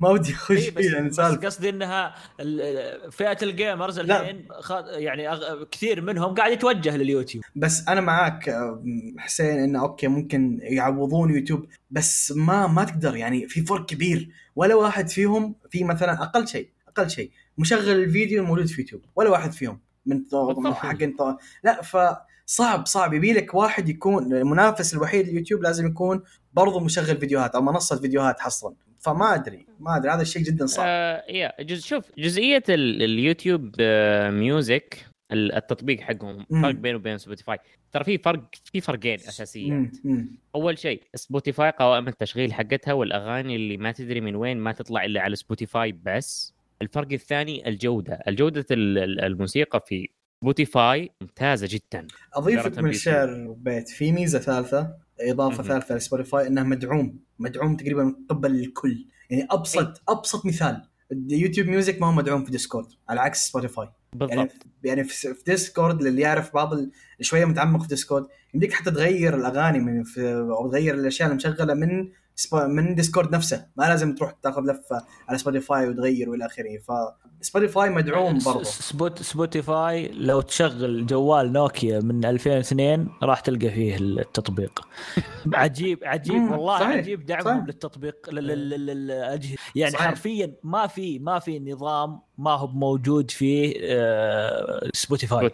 [0.00, 3.98] ما ودي أخش إيه بس, فيه يعني بس قصدي إنها ال- فئة ال gamers.
[3.98, 8.56] الحين خ- يعني أغ- كثير منهم قاعد يتوجه لليوتيوب بس أنا معاك
[9.18, 14.74] حسين انه أوكي ممكن يعوضون يوتيوب بس ما ما تقدر يعني في فرق كبير ولا
[14.74, 16.68] واحد فيهم في مثلا أقل شيء
[17.00, 17.30] أقل شيء.
[17.58, 19.80] مشغل الفيديو الموجود في يوتيوب ولا واحد فيهم.
[20.06, 20.22] من.
[20.66, 20.98] حق
[21.64, 23.14] لا فصعب صعب.
[23.14, 26.22] يبي لك واحد يكون المنافس الوحيد لليوتيوب لازم يكون
[26.52, 28.74] برضه مشغل فيديوهات أو منصة فيديوهات حصرا.
[28.98, 30.10] فما أدري ما أدري.
[30.10, 30.86] هذا الشيء جدا صعب.
[30.88, 36.46] آه يا guys شوف جزئية ال- اليوتيوب آه Music ال- التطبيق حقهم.
[36.62, 37.58] فرق بينه وبين سبوتيفاي
[37.92, 39.92] ترى في فرق في فرقين اساسيين.
[40.54, 45.20] أول شيء سبوتيفاي قوائم التشغيل حقتها والأغاني اللي ما تدري من وين ما تطلع إلا
[45.20, 46.54] على سبوتيفاي بس.
[46.82, 48.22] الفرق الثاني الجودة.
[48.28, 50.08] الجودة ال- ال- الموسيقى في
[50.42, 52.06] سبوتيفاي ممتازة جدا.
[52.34, 52.88] أضيف لك من.
[52.90, 53.88] الشعر بيت.
[53.88, 55.68] في ميزة ثالثة إضافة مهم.
[55.68, 57.18] ثالثة لسبوتيفاي انه مدعوم.
[57.38, 59.06] مدعوم تقريبا قبل الكل.
[59.30, 60.82] يعني أبسط أبسط مثال.
[61.12, 64.66] ال YouTube Music ما هو مدعوم في ديسكورد على عكس سبوتيفاي يعني بالضبط.
[64.84, 66.70] يعني في في ديسكورد للي يعرف بعض
[67.20, 72.08] شوية متعمق في ديسكورد يمديك حتى تغير الأغاني من في أو تغير الأشياء المشغلة من
[72.54, 76.78] من ديسكورد نفسه ما لازم تروح تاخذ لفة على سبوتيفاي وتغير والى آخره.
[77.40, 84.80] فسبوتيفاي مدعوم برضه سبوت سبوتيفاي لو تشغل جوال نوكيا من 2002 راح تلقى فيه التطبيق.
[85.54, 87.64] عجيب عجيب والله صحيح، عجيب دعمهم صحيح.
[87.66, 89.56] للتطبيق لل- لل- لل- للأجهزة.
[89.74, 90.06] يعني صحيح.
[90.06, 95.50] حرفيا ما في ما في نظام ما هو موجود في آه، سبوتيفاي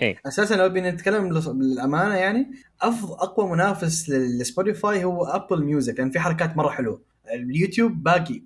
[0.00, 2.50] سبوتيفاي أساسا لو بينا نتكلم لص- بالأمانة يعني
[2.82, 7.00] افضل أقوى منافس للسبوتيفاي هو Apple Music لأن في حركات مرة حلوة.
[7.34, 8.42] اليوتيوب باقي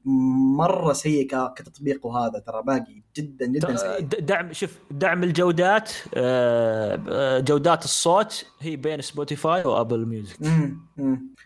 [0.57, 4.01] مرة سيء كتطبيق وهذا ترى باقي جدا جدا سيء.
[4.01, 10.37] دعم شوف دعم الجودات آه، آه، جودات الصوت هي بين سبوتيفاي و Apple Music.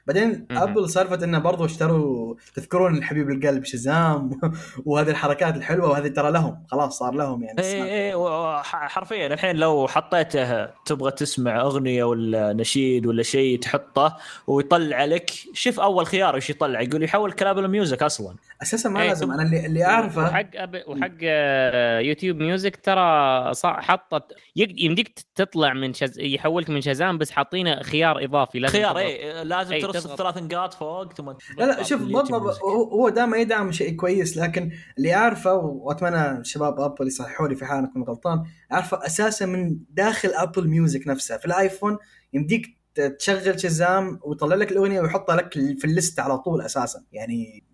[0.07, 0.47] بعدين.
[0.51, 4.31] أبل سالفة إنه برضو اشتروا تذكرون الحبيب القلب Shazam
[4.87, 9.57] وهذه الحركات الحلوة وهذه ترى لهم خلاص صار لهم يعني اي اي وح- حرفيا الحين
[9.57, 16.35] لو حطيته تبغى تسمع أغنية ولا نشيد ولا شيء تحطه ويطلع لك شوف أول خيار
[16.35, 19.85] إيش يطلع يقول يحولك ل Apple Music أصلا أساسا ما إيه، لازم أنا اللي, اللي
[19.85, 20.83] اعرفه وحق أب...
[20.87, 24.23] وحق آه، YouTube Music ترى حطت
[24.57, 26.19] يمديك تطلع من شز...
[26.19, 28.99] يحولك من Shazam بس حاطينه خيار إضافي لازم خيار.
[28.99, 30.19] اي لازم إي، ترسل تضغط.
[30.19, 35.15] ثلاث نقاط فوق ثم لا لا شوف بالضبط هو دائما يدعم شيء كويس لكن اللي
[35.15, 40.69] أعرفه وأتمنى شباب أبل يصححوا لي في حال كنت غلطان أعرفه أساسا من داخل Apple
[40.69, 41.39] Music نفسها.
[41.39, 41.99] في الآيفون
[42.33, 42.77] يمديك
[43.19, 47.03] تشغل Shazam ويطلع لك الأغنية ويحطها لك في ال list على طول أساسا.
[47.13, 47.65] يعني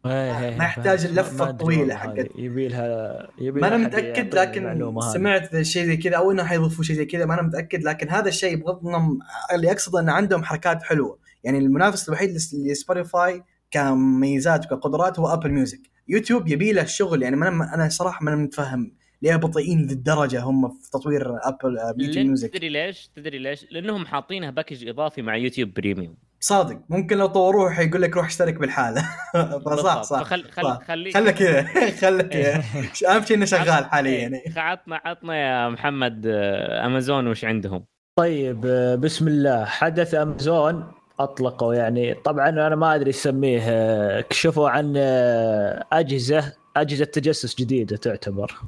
[0.59, 4.67] ما يحتاج اللفة الطويلة حقت- يبي لها يبي ما أنا متأكد لكن.
[5.13, 8.29] سمعت شيء زي كذا أو إنه حيضيفوا شيء زي كذا ما أنا متأكد لكن هذا
[8.29, 9.17] الشيء بغض النظر
[9.55, 11.19] اللي أقصده انه عندهم حركات حلوة.
[11.45, 17.37] يعني المنافس الوحيد لس- لسبوتيفاي كميزات وكقدرات هو Apple Music يوتيوب يبي له الشغل يعني
[17.37, 22.27] ما أنا أنا صراحة ما متفهم ليه بطيئين للدرجة هم في تطوير ابل آه، YouTube
[22.27, 26.81] Music تدري ليش؟ تدري ليش؟ لأنهم حاطينها package إضافي مع YouTube Premium صادق.
[26.89, 29.03] ممكن لو طوروه حيقول لك روح اشترك بالحالة.
[29.83, 30.03] صح.
[30.03, 30.21] صح.
[30.23, 30.79] فخل خل صح.
[30.89, 31.15] خليك.
[31.37, 31.63] كذا.
[31.91, 32.63] خلك كذا.
[33.17, 34.19] أهم شيء إنه شغال حاليا.
[34.19, 37.85] يعني عطنا عطنا يا محمد آه، امازون وش عندهم؟
[38.19, 39.65] طيب آه، بسم الله.
[39.65, 42.15] حدث امازون أطلقوا يعني.
[42.15, 48.61] طبعا أنا ما أدري اسميه كشفوا عن آه، أجهزة أجهزة تجسس جديدة تعتبر.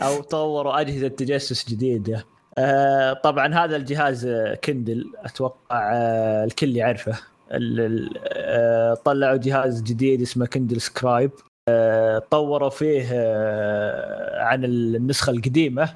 [0.00, 2.24] أو طوروا أجهزة تجسس جديدة.
[2.58, 5.12] آه، طبعا هذا الجهاز آه، Kindle.
[5.16, 5.92] أتوقع
[6.44, 7.18] الكل يعرفه.
[9.04, 11.30] طلعوا جهاز جديد اسمه Kindle Scribe.
[12.30, 13.04] طوروا فيه
[14.40, 15.94] عن النسخة القديمة.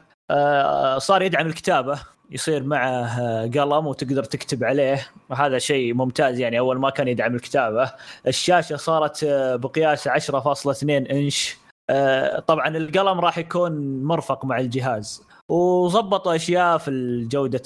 [0.98, 2.00] صار يدعم الكتابة.
[2.30, 5.06] يصير معه آه، قلم وتقدر تكتب عليه.
[5.30, 7.92] وهذا شيء ممتاز يعني أول ما كان يدعم الكتابة.
[8.26, 11.56] الشاشة صارت آه، بقياس 10.2 إنش.
[11.90, 15.22] آه، طبعا القلم راح يكون مرفق مع الجهاز.
[15.48, 16.90] وظبطوا أشياء في
[17.30, 17.62] جوده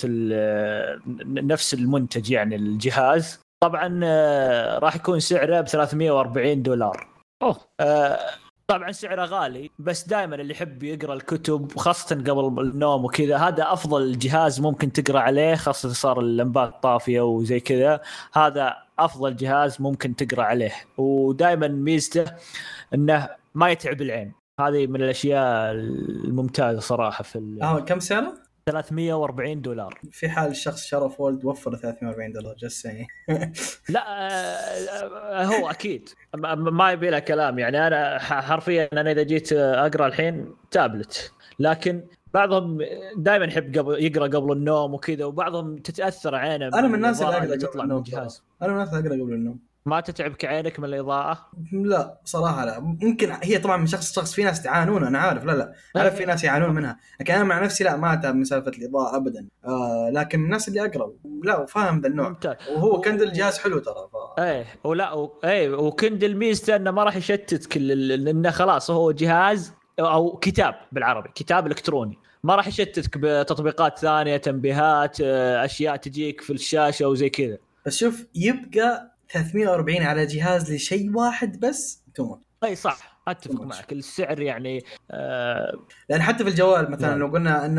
[1.27, 3.41] نفس المنتج يعني الجهاز.
[3.63, 4.01] طبعا
[4.79, 7.09] راح يكون سعره ب 340 دولار.
[7.43, 7.57] أوه.
[8.67, 14.19] طبعا سعره غالي بس دائما اللي يحب يقرأ الكتب خاصة قبل النوم وكذا هذا أفضل
[14.19, 18.01] جهاز ممكن تقرأ عليه خاصة صار اللمبات طافية وزي كذا
[18.33, 22.25] هذا أفضل جهاز ممكن تقرأ عليه ودائما ميزته
[22.95, 28.35] إنه ما يتعب العين هذه من الأشياء الممتازة صراحة في آه كم سعره؟
[28.75, 30.01] 340 دولار.
[30.11, 33.07] في حال الشخص شرى فولد وفر 340 دولار جس يعني
[33.89, 36.09] لا آه، هو أكيد.
[36.37, 37.59] ما- يبي له كلام.
[37.59, 42.05] يعني أنا حرفيا أنا إذا جيت أقرأ الحين تابلت لكن
[42.35, 42.79] بعضهم
[43.17, 47.45] دائما يحب قبل يقرأ قبل النوم وكذا وبعضهم تتأثر عينه أنا من الناس اللي أقرأ
[47.47, 48.43] قبل تطلع من النوم الجهاز.
[48.63, 49.59] أنا من الناس اللي أقرأ قبل النوم.
[49.87, 52.81] ما تتعبك عينك من الإضاءة؟ لا صراحة لا.
[52.81, 55.45] ممكن هي طبعا من شخص شخص في ناس يعانون أنا عارف.
[55.45, 55.73] لا لا.
[55.97, 56.99] عارف في ناس يعانون منها.
[57.21, 59.47] لكن أنا مع نفسي لا ما أتعب من سالفة الإضاءة ابدا.
[59.67, 61.13] آه لكن من الناس اللي اقرا
[61.43, 62.29] لا وفاهم ذا النوع.
[62.29, 62.57] ممتاز.
[62.71, 64.41] وهو Kindle جهاز حلو ترى ف...
[64.41, 65.41] إيه ولا و...
[65.45, 71.29] إيه و Kindle ميزته إنه ما راح يشتتك لأنه خلاص هو جهاز أو كتاب بالعربي
[71.35, 72.19] كتاب إلكتروني.
[72.45, 77.59] ما راح يشتتك بتطبيقات ثانية تنبيهات آه، أشياء تجيك في الشاشة وزي كذا.
[77.87, 83.14] بس شوف يبقى 340 على جهاز لشيء واحد بس؟ تو أي صح.
[83.29, 83.63] أتفق.
[83.63, 85.73] معك السعر يعني آه
[86.11, 87.19] لأن حتى في الجوال مثلا نعم.
[87.19, 87.79] لو قلنا إن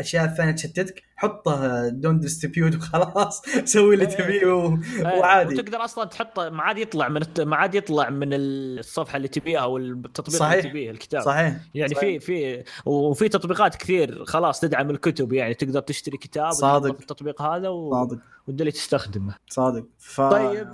[0.00, 4.16] أشياء ثانية تشتتك حطه do not disturb وخلاص سوي اللي إيه.
[4.16, 7.40] تبيه و- إيه، وعادي وتقدر أصلا تحطه ما عاد يطلع من الت...
[7.40, 10.52] ما عاد يطلع من الصفحة اللي تبيها أو التطبيق صحيح.
[10.58, 11.94] اللي تبيه الكتاب صحيح يعني.
[11.94, 16.90] في في وفي تطبيقات كثير خلاص تدعم الكتب يعني تقدر تشتري كتاب صادق.
[17.00, 17.90] التطبيق هذا و...
[17.90, 18.18] صادق
[18.48, 20.20] واللي تستخدمه صادق ف...
[20.20, 20.68] طيب.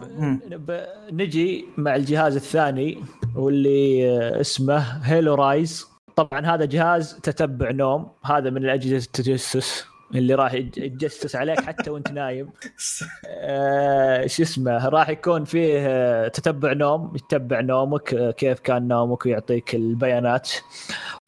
[0.51, 0.87] ب...
[1.13, 3.05] نجي مع الجهاز الثاني
[3.37, 5.87] واللي آه، اسمه هيلو رايز
[6.17, 8.09] طبعا هذا جهاز تتبع نوم.
[8.25, 9.90] هذا من الأجهزة التجسس.
[10.15, 12.51] اللي راح يتجسس عليك حتى وانت نايم.
[13.27, 19.27] آه، شو اسمه راح يكون فيه آه، تتبع نوم يتبع نومك آه، كيف كان نومك
[19.27, 20.51] ويعطيك البيانات.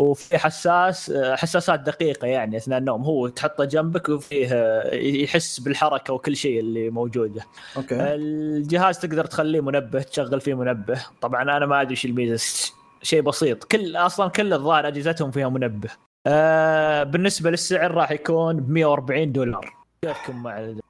[0.01, 3.03] وفي حساس آه، حساسات دقيقة يعني أثناء النوم.
[3.03, 7.43] هو تحطه جنبك وفيه يحس بالحركة وكل شيء اللي موجودة.
[7.77, 7.97] Okay.
[8.01, 11.07] الجهاز تقدر تخليه منبه تشغل فيه منبه.
[11.21, 12.73] طبعا أنا ما أدري إيش الميزة
[13.03, 13.65] شيء بسيط.
[13.65, 15.91] كل أصلا كل الظاهر أجهزتهم فيها منبه.
[16.27, 19.73] آه بالنسبة للسعر راح يكون ب 140 دولار.
[20.03, 20.81] كيفكم مع ال-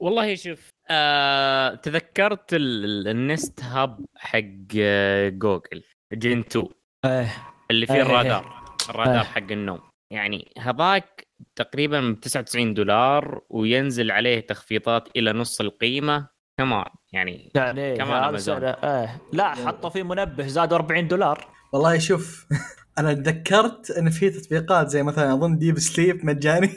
[0.00, 4.40] والله شوف آه تذكرت ال- ال- ال Nest Hub حق
[4.78, 5.82] آه، جوجل
[6.12, 6.66] gen 2
[7.04, 7.26] آه
[7.70, 8.62] اللي إيه، فيه إيه، الرادار.
[8.90, 9.22] الرادار إيه.
[9.22, 9.80] حق النوم.
[10.12, 16.34] يعني هذاك تقريبا ب 99 دولار وينزل عليه تخفيضات إلى نص القيمة.
[16.58, 18.36] كمان يعني يعني كمان
[18.84, 21.48] آه لا حطوا فيه منبه زادوا 40 دولار.
[21.72, 22.46] والله شوف
[22.98, 26.70] أنا تذكرت إن في تطبيقات زي مثلا أظن ديب سليب مجاني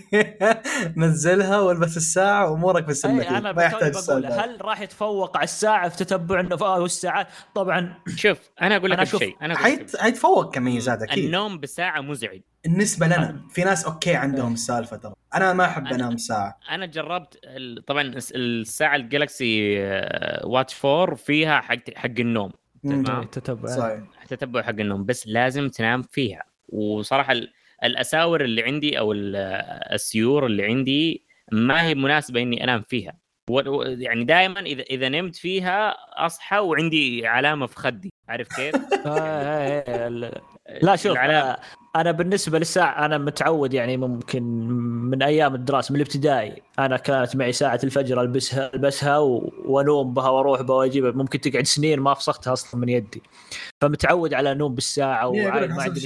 [0.98, 4.26] نزلها والبس الساعة وأمورك في السمه أي أنا ما يحتاج بقول.
[4.26, 7.94] هل راح يتفوق على الساعة في تتبع النفاق والساعات طبعا.
[8.15, 9.95] شوف أنا أقول لك شيء أنا أقول لك حيت...
[9.98, 11.23] حيتفوق كميزات أكيد.
[11.26, 12.41] النوم بساعة مزعج.
[12.64, 15.14] بالنسبة لنا في ناس okay عندهم السالفة ترى.
[15.35, 16.60] أنا ما أحب أنام ساعة.
[16.72, 22.52] أنا جربت ال- طبعا الس- الساعة ال Galaxy آه، Watch 4 فيها حق حق النوم.
[22.89, 23.23] تمام.
[23.23, 23.76] تتبع.
[23.76, 23.99] صحيح.
[24.30, 26.43] تتبع حق النوم بس لازم تنام فيها.
[26.69, 27.53] وصراحة ال-
[27.84, 29.35] الأساور اللي عندي أو ال-
[29.93, 33.14] السيور اللي عندي ما هي مناسبة إني أنام فيها.
[33.49, 35.89] و- و- يعني دائما اذا إذا نمت فيها
[36.26, 38.09] أصحى وعندي علامة في خدي.
[38.30, 40.41] عارف كيف؟ آه، آه، آه،
[40.81, 41.18] لا شوف
[42.02, 44.44] أنا بالنسبة للساعه أنا متعود يعني ممكن
[45.10, 49.18] من أيام الدراسة من الابتدائي أنا كانت معي ساعة الفجر ألبسها ألبسها
[49.65, 53.24] وانوم بها وأروح بها واجيبها ممكن تقعد سنين ما فسختها أصلا من يدي.
[53.82, 56.06] فمتعود على انوم بالساعة إيه، وعايد لك ما عندي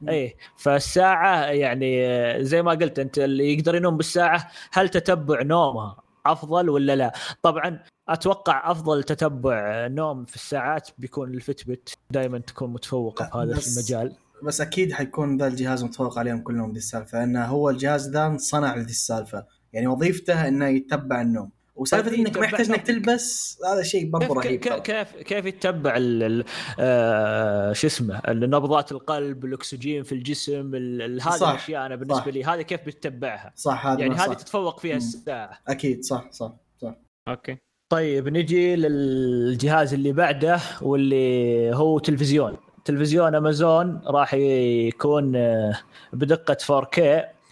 [0.00, 0.08] مم.
[0.08, 5.96] إيه فالساعة يعني زي ما قلت أنت اللي يقدر ينوم بالساعة هل تتبع نومها
[6.26, 7.12] أفضل ولا لا؟
[7.42, 14.16] طبعا أتوقع أفضل تتبع نوم في الساعات بيكون الفتبت دائما تكون متفوقة في هذا المجال.
[14.42, 18.74] بس أكيد حيكون ذا الجهاز متفوق عليهم كلهم دي السالفة لأنه هو الجهاز ذا انصنع
[18.76, 23.58] لذي السالفة يعني وظيفته إنه يتبع النوم وسالفة طيب إنك ما يحتاج يتبع إنك تلبس
[23.72, 24.72] هذا شيء برضه كيف رهيب كيف.
[24.74, 26.44] كيف كيف يتبع ال- ال-
[26.80, 32.28] آه، شو اسمه نبضات القلب الأكسجين في الجسم ال- ال- هذه الأشياء أنا بالنسبة صح.
[32.28, 34.14] لي هذه كيف بتتبعها صح هذا يعني.
[34.14, 34.96] هذه تتفوق فيها.
[34.96, 36.52] الساعة أكيد صح صح
[36.82, 36.96] صح
[37.28, 37.56] okay
[37.92, 45.78] طيب نجي للجهاز اللي بعده واللي هو تلفزيون تلفزيون أمازون راح يكون آه،
[46.12, 47.00] بدقة 4K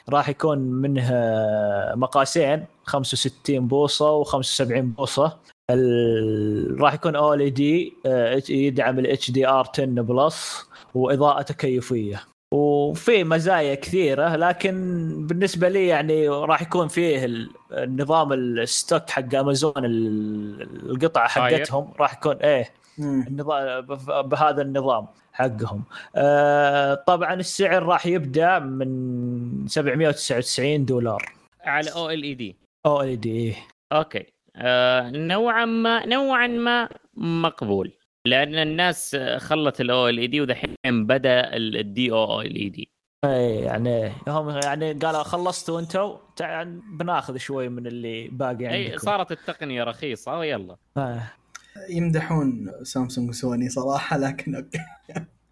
[0.08, 5.36] راح يكون منه آه، مقاسين 65 بوصة و75 بوصة
[5.70, 6.76] ال...
[6.80, 7.92] راح يكون OLED
[8.48, 12.22] يدعم ال HDR 10 plus وإضاءة تكيفية
[12.54, 14.74] وفي مزايا كثيرة لكن
[15.26, 21.28] بالنسبة لي يعني راح يكون فيه ال- النظام ال stock حق أمازون ال- القطعه.
[21.28, 22.70] حقتهم راح يكون إيه.
[23.02, 23.80] النظام
[24.28, 25.84] بهذا النظام حقهم.
[26.16, 31.32] آه طبعا السعر راح يبدأ من 799 دولار.
[31.64, 32.56] على أو ال اي دي
[32.86, 33.54] أو ال دي
[33.92, 34.26] أوكي.
[34.56, 37.92] آه نوعا ما نوعا ما مقبول
[38.26, 42.90] لأن الناس آه، خلت ال OLED ودحين بدأ ال QD-OLED
[43.24, 48.98] اي يعني هم يعني قالوا خلصتوا أنتوا تعال بناخذ شوي من اللي باقي اي عندكم.
[48.98, 51.22] صارت التقنية رخيصة ويلا آه.
[51.90, 54.78] يمدحون سامسونج وسوني صراحة لكن okay.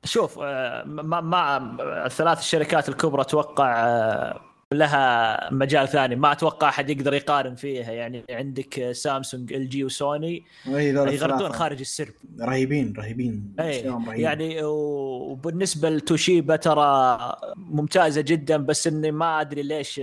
[0.04, 1.76] شوف آه، ما ما
[2.06, 4.40] الثلاث الشركات الكبرى أتوقع آه،
[4.72, 6.16] لها مجال ثاني.
[6.16, 7.92] ما أتوقع أحد يقدر يقارن فيها.
[7.92, 11.52] يعني عندك آه، سامسونج LG وسوني ذول يغردون.
[11.52, 12.14] خارج السرب.
[12.40, 13.54] رهيبين رهيبين.
[13.60, 14.12] رهيبة.
[14.14, 17.18] يعني وبالنسبة لتوشيبا ترى
[17.56, 20.00] ممتازة جدا بس إني ما أدري ليش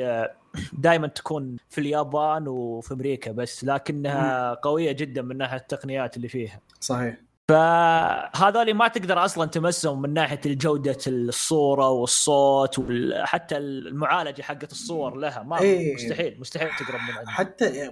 [0.73, 6.59] دائما تكون في اليابان وفي أمريكا بس لكنها قوية جدا من ناحية التقنيات اللي فيها.
[6.79, 7.17] صحيح.
[7.49, 15.43] فهذول ما تقدر أصلا تمسهم من ناحية جوده الصورة والصوت وحتى المعالجة حقت الصور لها.
[15.43, 15.95] ما إيه.
[15.95, 17.89] مستحيل مستحيل تقرب من عندهم حتى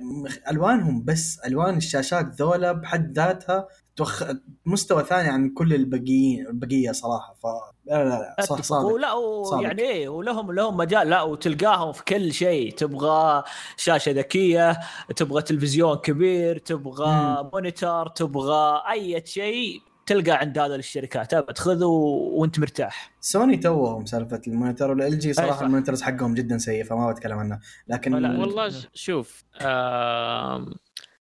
[0.52, 4.24] ألوانهم بس ألوان الشاشات ذولا بحد ذاتها توخ...
[4.65, 7.45] مستوى ثاني عن كل البقيين البقية صراحة ف
[7.86, 8.61] لا لا لا صح.
[8.61, 9.64] صادق ولا صادق.
[9.64, 13.44] يعني إيه ولهم لهم مجال لا وتلقاهم في كل شيء تبغى
[13.78, 14.80] شاشة ذكية
[15.15, 22.60] تبغى تلفزيون كبير تبغى monitor تبغى أي شيء تلقى عند هذه الشركات أبد خذه وأنت
[22.60, 25.65] مرتاح سوني توهم سالفة ال monitor وال LG صراحة.
[25.66, 30.74] ال monitors حقهم جدا سيء فما بتكلم عنه لكن والله شوف آم،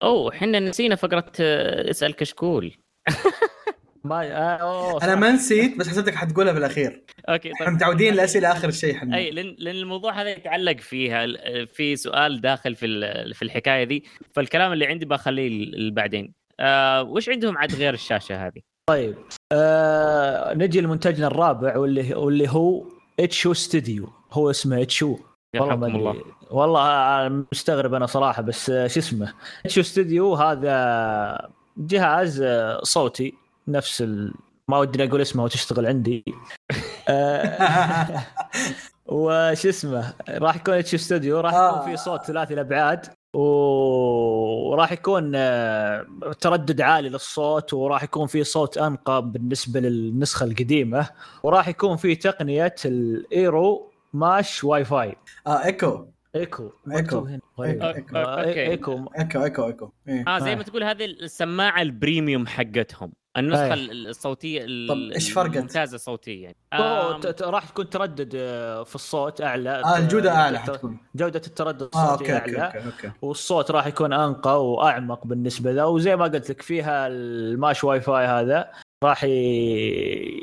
[0.03, 2.75] أوه إحنا نسينا فقرة آه، اسأل كشكول.
[4.05, 5.15] ما آه أوه أنا.
[5.15, 9.31] ما نسيت بس حسبتك حتقولها في الاخير okay إحنا متعودين الاسئله آخر شيء حنا أي
[9.31, 14.05] لأن لأن الموضوع هذا يتعلق فيها ال- في سؤال داخل في ال- في الحكاية دي.
[14.33, 18.61] فالكلام اللي عندي بخليه ل- بعدين آه وش عندهم عاد غير الشاشة هذه؟
[19.53, 22.85] آه نجي لمنتجنا الرابع واللي واللي هو
[23.21, 24.09] Echo Studio.
[24.33, 25.19] هو اسمه Echo.
[25.57, 25.87] والله.
[25.87, 26.23] الله.
[26.51, 29.33] والله آه، مستغرب أنا صراحة بس آه، شو اسمه؟
[29.65, 33.35] Echo Studio هذا جهاز آه، صوتي
[33.69, 34.35] نفس ال...
[34.69, 36.25] ما ودي أقول اسمه وتشتغل عندي.
[37.09, 38.25] آه،
[39.07, 41.69] وش اسمه؟ راح يكون Echo Studio راح آه.
[41.69, 46.07] يكون في صوت ثلاثي الأبعاد وراح يكون آه،
[46.41, 51.09] تردد عالي للصوت وراح يكون في صوت انقى بالنسبة للنسخة القديمة
[51.43, 55.17] وراح يكون في تقنية ال eero mesh Wi-Fi
[55.47, 56.07] آه إيكو.
[56.37, 56.97] إيكو هنا.
[57.61, 58.17] إيكو.
[58.17, 58.67] آه، okay.
[58.67, 60.25] Echo Echo Echo Echo إيه.
[60.29, 60.55] آه زي آه.
[60.55, 63.75] ما تقول هذه السماعة ال premium حقتهم النسخة.
[63.75, 68.95] ال- الصوتية ال- طب إيش فرقت؟ الممتازة صوتيه يعني آم، راح تكون تردد آه، في
[68.95, 73.11] الصوت أعلى آه الجودة أعلى حتكون جودة التردد آه الصوتي okay okay أعلى okay, okay.
[73.23, 78.27] والصوت راح يكون أنقى وأعمق بالنسبة له وزي ما قلت لك فيها ال mesh Wi-Fi
[78.27, 78.71] هذا
[79.05, 79.25] راح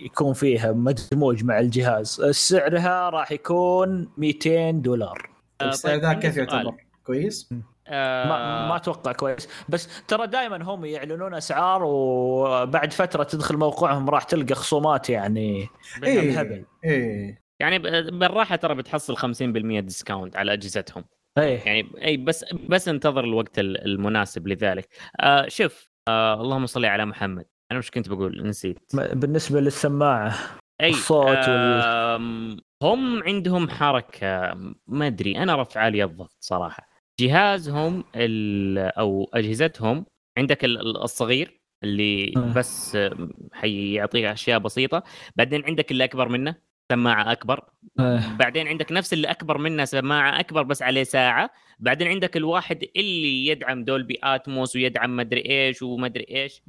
[0.06, 6.36] يكون فيها مدموج مع الجهاز سعرها راح يكون 200 دولار آه، طيب، ذا عندي كيف
[6.36, 6.48] سؤال.
[6.54, 7.50] يعتبر؟ كويس؟
[7.88, 9.50] آه، ما, ما أتوقع كويس.
[9.70, 15.68] بس ترى دائما هم يعلنون أسعار وبعد فترة تدخل موقعهم راح تلقى خصومات يعني
[16.04, 16.40] إيه.
[16.84, 17.42] إيه.
[17.60, 21.06] يعني ب- بالراحة ترى بتحصل 50% discount على أجهزتهم.
[21.38, 21.60] إيه.
[21.66, 24.88] يعني اي بس بس انتظر الوقت ال- المناسب لذلك.
[25.20, 27.46] آه شوف آه اللهم صل على محمد.
[27.72, 28.80] أنا مش كنت بقول؟ نسيت.
[28.94, 30.36] بالنسبة للسماعة.
[30.82, 34.54] أي الصوت وال- هم عندهم حركة
[34.88, 36.88] ما أدري أنا رفع لي الضغط صراحة
[37.20, 40.06] جهازهم ال- أو أجهزتهم
[40.38, 42.54] عندك ال- ال- الصغير اللي آه.
[42.56, 42.98] بس
[43.54, 45.04] حيعطيك أشياء بسيطة
[45.36, 46.56] بعدين عندك اللي أكبر منه
[46.92, 47.64] سماعة أكبر
[48.00, 48.36] إيه.
[48.40, 51.50] بعدين عندك نفس اللي أكبر منه سماعة أكبر بس عليه ساعة
[51.80, 56.62] بعدين عندك الواحد اللي يدعم دولبي آتموس ويدعم مدري إيش ومدري إيش.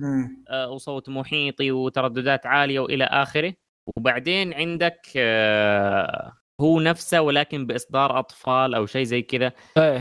[0.51, 3.55] آه، وصوت محيطي وترددات عالية وإلى آخره
[3.97, 9.97] وبعدين عندك آه، هو نفسه ولكن بإصدار أطفال أو شيء زي كذا ف- إيه،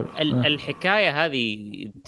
[0.00, 0.46] ال- آه.
[0.46, 1.56] الحكاية هذه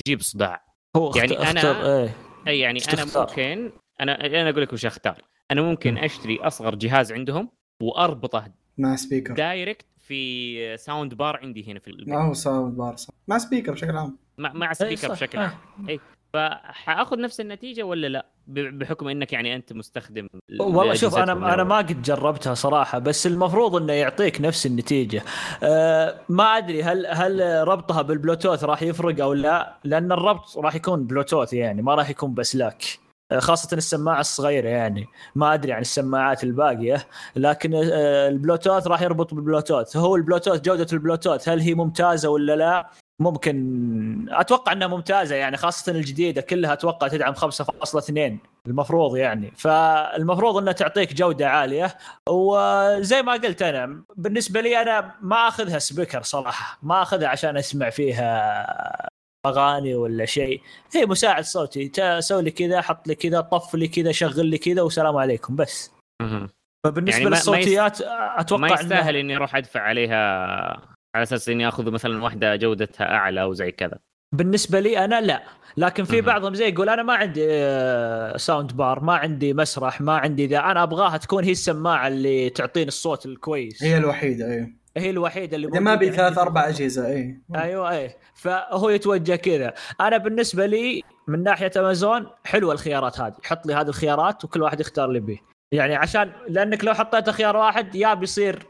[0.04, 0.64] تجيب صداع
[0.96, 2.14] هو يعني يعني أنا- أنا إيه
[2.48, 5.98] إي يعني أنا؟ ممكن أنا أنا أقول لك وش أختار أنا ممكن.
[5.98, 7.48] أشتري أصغر جهاز عندهم
[7.82, 12.96] وأربطه مع speaker direct في sound bar عندي هنا في البيت ما هو sound bar
[12.96, 13.14] صح.
[13.28, 15.12] مع speaker بشكل عام مع, مع إيه، speaker.
[15.12, 15.38] بشكل.
[15.38, 15.50] عام
[16.36, 20.28] فحأخذ نفس النتيجة ولا لا؟ بحكم إنك يعني أنت مستخدم
[20.60, 21.64] والله شوف أنا أنا.
[21.64, 25.22] ما قد جربتها صراحة بس المفروض إنه يعطيك نفس النتيجة.
[25.62, 31.06] أه ما أدري هل هل ربطها بالبلوتوث راح يفرق أو لا؟ لأن الربط راح يكون
[31.06, 32.84] بلوتوث يعني ما راح يكون باسلاك
[33.32, 35.06] آه، خاصة السماعة الصغيرة يعني.
[35.34, 37.06] ما أدري عن السماعات الباقية
[37.36, 39.96] لكن آه، البلوتوث راح يربط بالبلوتوث.
[39.96, 42.90] هو البلوتوث جودة البلوتوث هل هي ممتازة ولا لا؟
[43.22, 49.52] ممكن أتوقع إنها ممتازة يعني خاصة الجديدة كلها أتوقع تدعم 5.2 المفروض يعني.
[49.56, 51.96] فالمفروض إنها تعطيك جودة عالية.
[52.28, 56.78] وزي ما قلت أنا بالنسبة لي أنا ما أخذها speaker صراحة.
[56.82, 59.08] ما أخذها عشان أسمع فيها
[59.46, 60.60] أغاني ولا شيء.
[60.94, 61.92] هي مساعد صوتي.
[62.20, 65.90] سوي لي كذا حط لي كذا طف لي كذا شغل لي كذا والسلام عليكم بس.
[66.86, 71.48] فبالنسبة يعني ما- ما للصوتيات ما أتوقع إنها- يستاهل إني أروح أدفع عليها على أساس
[71.48, 73.98] إني آخذ مثلا واحدة جودتها أعلى أو زي كذا.
[74.32, 75.42] بالنسبة لي أنا لا.
[75.76, 76.20] لكن في.
[76.20, 80.58] بعضهم زي يقول أنا ما عندي آه، sound bar ما عندي مسرح ما عندي ذا.
[80.58, 83.82] أنا أبغاها تكون هي السماعة اللي تعطيني الصوت الكويس.
[83.82, 84.76] هي الوحيدة إيه.
[84.96, 86.38] هي الوحيدة اللي ما ابي موجودة ثلاث.
[86.38, 87.40] أربع أجهزة إيه.
[87.54, 88.16] أيوه إيه.
[88.34, 89.74] فهو يتوجه كذا.
[90.00, 93.34] أنا بالنسبة لي من ناحية امازون حلوة الخيارات هذه.
[93.44, 97.56] حط لي هذه الخيارات وكل واحد يختار اللي يبيه يعني عشان لأنك لو حطيت خيار
[97.56, 98.66] واحد يا بيصير آه،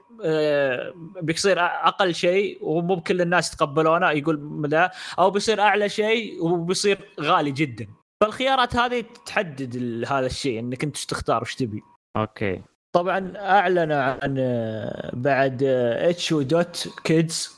[1.23, 4.93] بيصير أقل شيء ومو بكل الناس يتقبلونه يقول لا.
[5.19, 7.87] أو بيصير أعلى شيء وبيصير غالي جدا.
[8.23, 11.83] فالخيارات هذه تحدد هذا الشيء إنك أنت تختار وش تبي.
[12.17, 12.63] أوكي.
[12.93, 17.57] طبعا أعلن عن آه، بعد Echo Dot Kids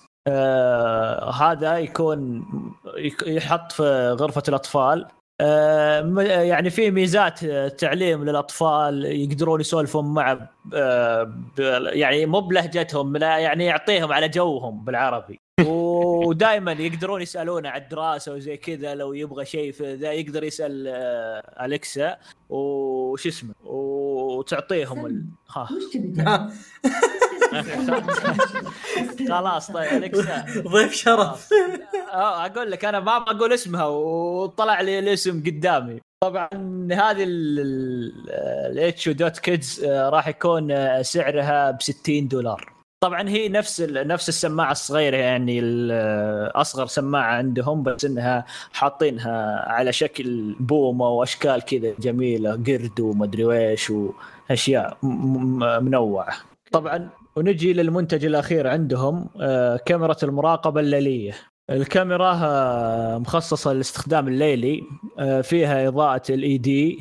[1.34, 2.44] هذا يكون
[2.96, 5.04] يك- يحط في غرفة الأطفال.
[5.04, 5.08] آه،
[5.40, 11.32] يعني في ميزات آه، تعليم للأطفال يقدرون يسولفون مع آه،
[11.92, 15.47] يعني مو بلهجتهم لا يعني يعطيهم على جوهم بالعربي.
[15.66, 21.66] ودائما يقدرون يسالونه عن الدراسة وزي كذا لو يبغى شيء في ذا يقدر يسأل آه،
[21.66, 22.16] الكسا
[22.48, 25.24] وش اسمه؟ وتعطيهم ال...
[25.50, 25.68] ها؟
[29.28, 31.48] خلاص طيب الكسا ضيف شرف.
[32.12, 36.00] آه، أقول لك أنا ما بقول اسمها وطلع لي الاسم قدامي.
[36.24, 36.48] طبعا
[36.92, 42.77] هذه الاتش دوت كيدز راح يكون آه، سعرها ب 60 دولار.
[43.00, 45.60] طبعا هي نفس نفس السماعة الصغيرة يعني
[46.54, 53.92] أصغر سماعة عندهم بس إنها حاطينها على شكل بومة وأشكال كذا جميلة قرد ومدري ويش
[54.50, 54.98] وأشياء
[55.80, 56.34] منوعة.
[56.72, 61.34] طبعا ونجي للمنتج الأخير عندهم آه، كاميرا المراقبة الليلية.
[61.70, 64.82] الكاميرا آه، مخصصة للاستخدام الليلي
[65.18, 66.98] آه، فيها إضاءة LED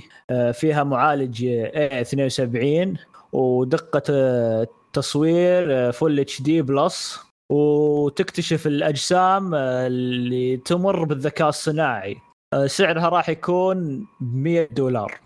[0.53, 2.97] فيها معالج AZ2
[3.33, 4.67] ودقة آه،
[5.01, 7.19] تصوير full HD plus
[7.51, 12.15] وتكتشف الأجسام آه، اللي تمر بالذكاء الصناعي.
[12.53, 15.19] آه، سعرها راح يكون ب 100 دولار.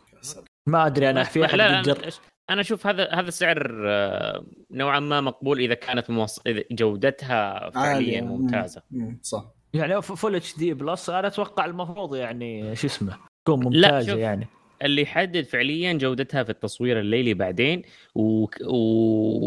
[0.67, 1.95] ما أدري أنا في أحد لا لا يقدر.
[2.11, 2.13] أنا-
[2.49, 6.39] أنا أشوف هذا هذا السعر آه، نوعا ما مقبول إذا كانت موص...
[6.47, 8.21] إذا جودتها فعليا عالية.
[8.21, 8.81] ممتازة.
[8.91, 9.45] مم، صح.
[9.73, 14.19] يعني full HD plus أنا أتوقع المفروض يعني شو اسمه تكون لا، ممتازه شوف.
[14.19, 14.47] يعني.
[14.81, 17.81] اللي يحدد فعليا جودتها في التصوير الليلي بعدين
[18.15, 18.45] و...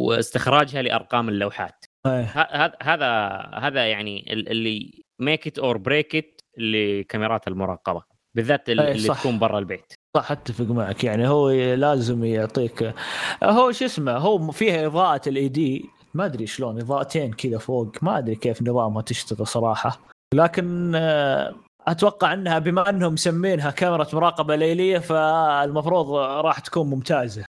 [0.08, 1.84] واستخراجها لأرقام اللوحات.
[2.06, 3.08] هذا هذا
[3.54, 8.02] هذا يعني ال- اللي make it or break it لكاميرات المراقبة
[8.34, 9.20] بالذات اللي صح.
[9.20, 9.92] تكون برا البيت.
[10.16, 11.04] صح أتفق معك.
[11.04, 12.94] يعني هو لازم يعطيك
[13.42, 15.84] هو شو اسمه هو فيها إضاءة LED
[16.14, 17.92] ما أدري شلون إضاءتين كذا فوق.
[18.02, 20.00] ما أدري كيف نظامها تشتغل صراحة.
[20.34, 21.54] لكن آه،
[21.86, 27.44] أتوقع إنها بما إنهم مسمينها كاميرا مراقبة ليلية فالمفروض راح تكون ممتازة.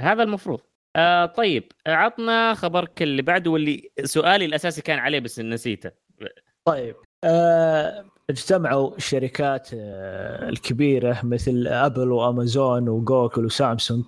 [0.00, 0.60] هذا المفروض.
[0.96, 5.90] آه طيب عطنا خبرك اللي بعده واللي سؤالي الأساسي كان عليه بس نسيته.
[6.64, 14.04] طيب آه، اجتمعوا الشركات آه، الكبيرة مثل أبل وأمازون وجوجل وسامسونج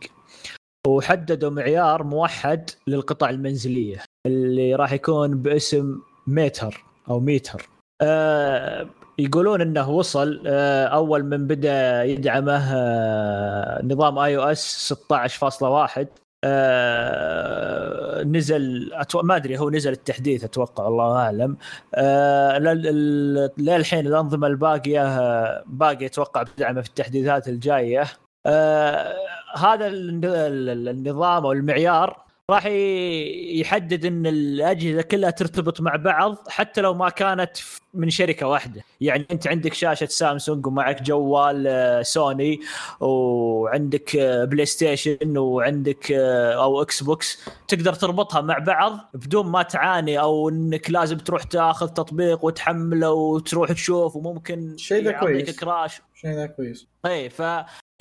[0.87, 7.69] وحددوا معيار موحد للقطع المنزلية اللي راح يكون باسم Matter أو ماتر.
[8.03, 8.89] آه،
[9.21, 16.07] يقولون إنه وصل آه، أول من بدأ يدعمه آه، نظام iOS 16.1
[16.45, 18.91] آه، نزل.
[19.23, 21.57] ما أدري هو نزل التحديث أتوقع الله أعلم
[23.59, 28.05] للحين الأنظمة الباقية باقي أتوقع بدعمه في التحديثات الجاية
[29.57, 36.81] هذا الن- ال- النظام أو المعيار راح يحدد إن الأجهزة كلها ترتبط مع بعض حتى
[36.81, 37.51] لو ما كانت
[37.95, 42.61] من شركة واحدة، يعني أنت عندك شاشة سامسونج ومعك جوال آه، سوني
[43.01, 49.63] وعندك آه، بلاي ستيشن وعندك آه، أو إكس بوكس تقدر تربطها مع بعض بدون ما
[49.63, 55.61] تعاني أو إنك لازم تروح تاخذ تطبيق وتحمله وتروح تشوف وممكن شيء ذا كويس.
[55.61, 56.87] crash شيء ذا كويس.
[57.07, 57.43] اي ف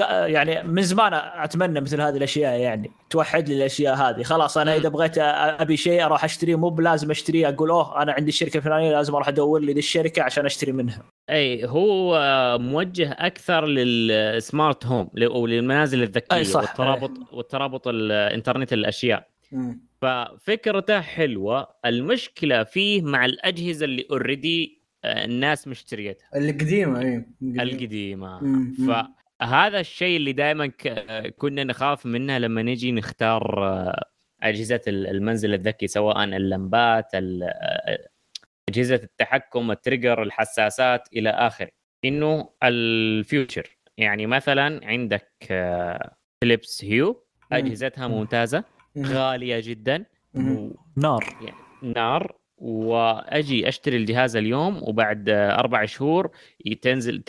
[0.09, 2.91] يعني من زمان اتمنى مثل هذه الاشياء يعني.
[3.09, 4.23] توحد لي الاشياء هذه.
[4.23, 7.49] خلاص أنا اذا بغيت ابي شيء أروح اشتريه مو بلازم اشتريه.
[7.49, 11.03] أقول أوه أنا عندي الشركة الفلانية لازم أروح ادور لي ذي الشركة عشان اشتري منها.
[11.29, 17.87] أي هو آه، موجه أكثر لل smart home أو للمنازل الذكية أي صح، والترابط والترابط
[17.87, 19.27] الإنترنت الأشياء.
[19.51, 19.89] مم.
[20.01, 21.67] ففكرته حلوة.
[21.85, 26.27] المشكلة فيه مع الأجهزة اللي already الناس مشتريتها.
[26.35, 28.43] القديمة إي القديمة.
[28.43, 28.75] مم.
[28.79, 29.13] مم.
[29.39, 30.67] فهذا الشيء اللي دائما
[31.37, 34.03] كنا نخاف منه لما نجي نختار آه،
[34.43, 38.07] أجهزة ال- المنزل الذكي سواء اللمبات ال- آه،
[38.69, 41.69] أجهزة التحكم ال trigger الحساسات إلى آخره.
[42.05, 43.77] إنه ال future.
[43.97, 47.25] يعني مثلا عندك آه، فيليبس هيو.
[47.51, 48.13] أجهزتها مم.
[48.13, 48.63] ممتازة
[48.95, 49.05] مم.
[49.05, 50.05] غالية جدا.
[50.97, 51.25] نار.
[51.83, 52.38] نار.
[52.59, 56.29] وأجي أشتري الجهاز اليوم وبعد أربع شهور
[56.81, 57.21] تنزل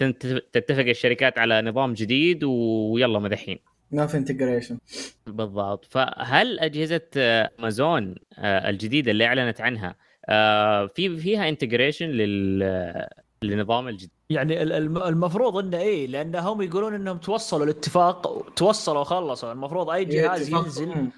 [0.52, 3.59] تتفق الشركات على نظام جديد ويلا مدحين
[3.90, 4.78] ما في integration
[5.27, 5.85] بالضبط.
[5.85, 9.97] فهل أجهزة أمازون آه، الجديدة اللي أعلنت عنها
[10.27, 13.09] آه، في فيها integration لل
[13.43, 19.01] للنظام الجديد يعني ال- الم- المفروض إنه إيه لأن هم يقولون إنهم توصلوا الاتفاق توصلوا
[19.01, 19.52] وخلصوا.
[19.52, 21.09] المفروض أي جهاز ينزل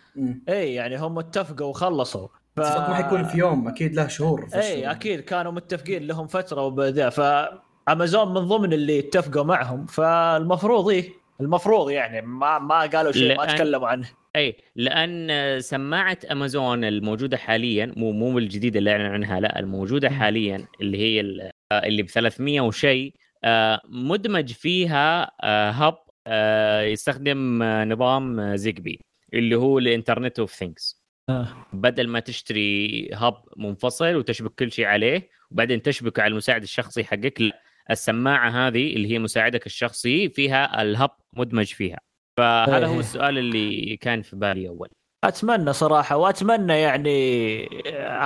[0.48, 2.28] اي يعني هم اتفقوا وخلصوا.
[2.56, 2.60] ف...
[2.60, 4.90] اتفاق ما حيكون في يوم أكيد له شهور في اي.
[4.90, 7.20] أكيد كانوا متفقين لهم فترة وبذا ف
[7.88, 11.08] امازون من ضمن اللي اتفقوا معهم فالمفروض إيه
[11.40, 17.36] المفروض يعني ما ما قالوا شيء ما لأن- تكلموا عنه اي لأن سماعة امازون الموجودة
[17.36, 20.10] حاليا مو مو الجديدة اللي اعلن عنها لا الموجودة.
[20.10, 23.14] حاليا اللي هي ال- اللي ب 300 وشيء
[23.44, 25.94] آه، مدمج فيها آه، hub
[26.26, 29.00] آه، يستخدم آه، نظام Zigbee
[29.34, 31.66] اللي هو ال internet of things آه.
[31.72, 37.40] بدل ما تشتري hub منفصل وتشبك كل شيء عليه وبعدين تشبك على المساعد الشخصي حقك
[37.40, 41.98] لا السماعة هذه اللي هي مساعدك الشخصي فيها ال hub مدمج فيها
[42.36, 43.00] فهذا هو إيه.
[43.00, 44.88] السؤال اللي كان في بالي أول
[45.24, 47.64] أتمنى صراحة وأتمنى يعني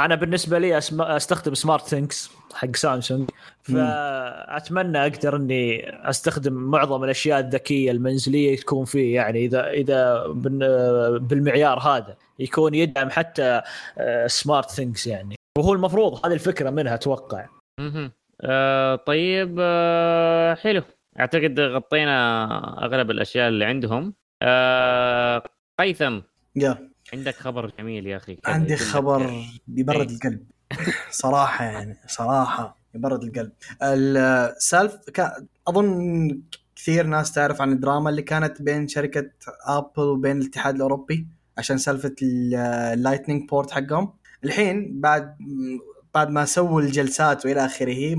[0.04, 1.02] أنا بالنسبة لي أسم...
[1.02, 3.30] أستخدم SmartThings حق سامسونج.
[3.62, 11.78] فأتمنى أقدر إني أستخدم معظم الأشياء الذكية المنزلية تكون فيه يعني إذا إذا بن- بالمعيار
[11.78, 13.62] هذا يكون يدعم حتى
[14.26, 15.34] SmartThings يعني.
[15.58, 17.46] وهو المفروض هذه الفكرة منها أتوقع.
[18.40, 20.82] آه طيب آه حلو.
[21.20, 24.14] أعتقد غطينا أغلب الأشياء اللي عندهم.
[24.42, 25.42] آه
[25.80, 26.20] هيثم.
[26.56, 26.90] يا.
[27.12, 28.38] عندك خبر جميل يا أخي.
[28.46, 29.30] عندي خبر
[29.66, 30.16] بيبرد إيه.
[30.16, 30.46] القلب.
[31.10, 33.52] صراحة يعني صراحة يبرد القلب.
[33.82, 34.96] السالفة
[35.68, 36.40] أظن
[36.76, 39.30] كثير ناس تعرف عن الدراما اللي كانت بين شركة
[39.66, 41.26] ابل وبين الاتحاد الأوروبي
[41.58, 44.12] عشان سالفه ال Lightning port حقهم.
[44.44, 45.36] الحين بعد
[46.14, 48.16] بعد ما سووا الجلسات وإلى آخره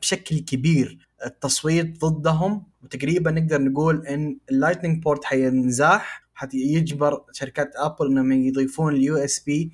[0.00, 8.06] بشكل كبير التصويت ضدهم وتقريبا نقدر نقول إن ال Lightning port حينزاح حيجبر شركات ابل
[8.06, 9.72] إنهم يضيفون ال USB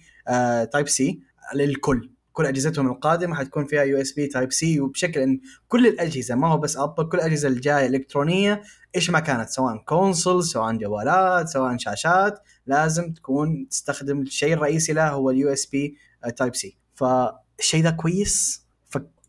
[0.73, 1.21] Type-C
[1.55, 2.11] للكل.
[2.33, 7.09] كل أجهزتهم القادمة حتكون فيها USB Type-C وبشكل إن كل الأجهزة ما هو بس ابل
[7.09, 8.63] كل الأجهزة الجاية إلكترونية
[8.97, 15.11] إيش ما كانت سواء console سواء جوالات سواء شاشات لازم تكون تستخدم الشيء الرئيسي لها
[15.11, 15.97] هو ال USB
[16.37, 18.67] Type-C فالشيء ذا كويس.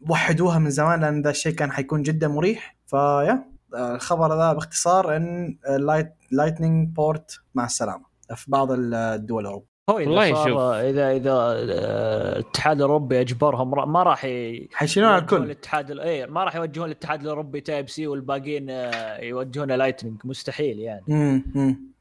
[0.08, 2.78] فوحدوها من زمان لأن ذا الشيء كان حيكون جدا مريح.
[2.88, 8.06] فيا الخبر ذا باختصار إن Light Lightning port مع السلامة.
[8.36, 9.71] في بعض الدول الأوروبية.
[9.90, 10.60] هو إذا والله صار شوف.
[10.62, 14.68] إذا إذا آه، الاتحاد الأوروبي أجبرهم ما راح ي...
[14.74, 19.72] حيشيلون على الكل الاتحاد ال- إيه ما راح يوجهون الاتحاد الأوروبي Type-C والباقيين آه، يوجهون
[19.72, 21.92] Lightning مستحيل يعني امم أمم.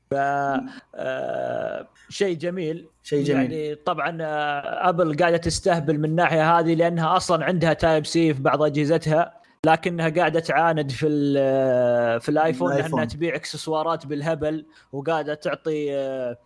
[0.94, 7.16] آه، شيء جميل شيء جميل يعني طبعا آه، أبل قاعدة تستهبل من الناحيه هذه لأنها
[7.16, 12.90] أصلا عندها Type-C في بعض أجهزتها لكنها قاعدة تعاند في ال- في الآيفون الآيفون.
[13.00, 15.98] لأنها تبيع إكسسوارات بالهبل وقاعدة تعطي آه،
[16.30, 16.36] آه،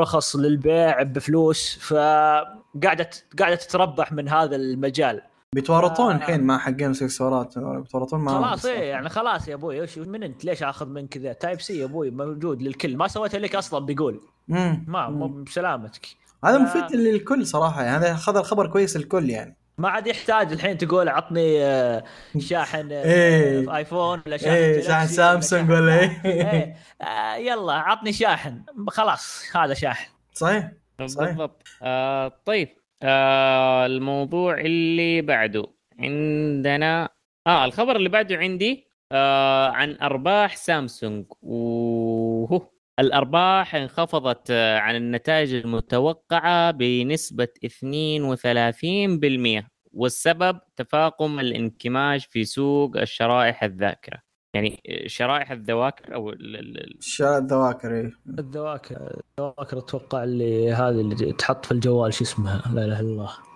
[0.00, 5.22] رخص للبيع بفلوس فقاعدة قاعدة تتربح من هذا المجال.
[5.54, 6.16] بيتورطون آه.
[6.16, 10.44] الحين مع حقين اكسسوارات بيتورطون معهم خلاص إيه يعني خلاص يا أبوي وش من أنت؟
[10.44, 12.96] ليش آخذ من كذا؟ Type-C يا أبوي موجود للكل.
[12.96, 14.20] ما سويته لك أصلا بيقول.
[14.48, 14.84] مم.
[14.88, 15.44] ما مم.
[15.44, 16.06] بسلامتك.
[16.44, 19.56] هذا مفيد للكل صراحة يعني هذا هذا الخبر كويس للكل يعني.
[19.82, 22.04] ما عاد يحتاج الحين تقول عطني آه،
[22.38, 23.66] شاحن آه، إيه.
[23.66, 26.20] في آيفون ولا شاحن إيه جالكسي شاحن سامسونج ولا إيه.
[26.24, 26.76] إيه.
[27.02, 28.62] آه، يلا عطني شاحن.
[28.88, 30.10] خلاص هذا شاحن.
[30.32, 30.72] صحيح.
[31.06, 31.28] صحيح.
[31.28, 31.62] بالضبط.
[31.82, 32.68] آه طيب.
[33.02, 35.64] آه الموضوع اللي بعده.
[35.98, 37.08] عندنا
[37.46, 41.24] آه الخبر اللي بعده عندي آه عن أرباح سامسونج.
[41.42, 53.64] وهو الأرباح انخفضت آه، عن النتائج المتوقعة بنسبة 32% والسبب تفاقم الانكماش في سوق الشرائح
[53.64, 54.18] الذاكرة.
[54.54, 58.12] يعني شرائح الذواكر أو الذواكر إيه.
[58.38, 59.22] الذواكر.
[59.38, 63.51] الذواكر أتوقع اللي هذه اللي تحط في الجوال شو اسمها؟ لا إله إلا الله.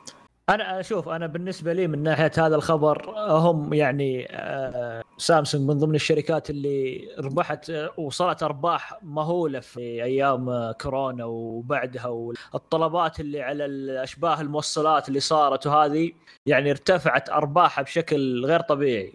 [0.48, 5.94] أنا أشوف أنا بالنسبة لي من ناحية هذا الخبر هم يعني آه، سامسونج من ضمن
[5.94, 13.64] الشركات اللي ربحت آه، وصلت أرباح مهولة في أيام آه، كورونا وبعدها والطلبات اللي على
[13.64, 16.12] الأشباه الموصلات اللي صارت وهذه
[16.47, 19.14] يعني ارتفعت أرباحها بشكل غير طبيعي.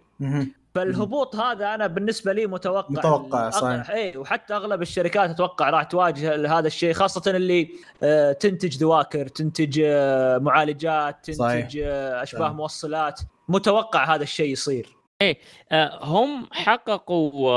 [0.76, 3.90] فالهبوط هذا أنا بالنسبة لي متوقع متوقع، صحيح.
[3.90, 7.70] اي وحتى أغلب الشركات أتوقع راح تواجه هذا الشيء خاصة اللي
[8.04, 11.62] آه، تنتج ذواكر تنتج آه، معالجات صحيح.
[11.62, 12.54] تنتج آه، أشباه صحيح.
[12.56, 13.20] موصلات
[13.50, 14.90] متوقع هذا الشيء يصير
[15.72, 17.52] آه، هم حققوا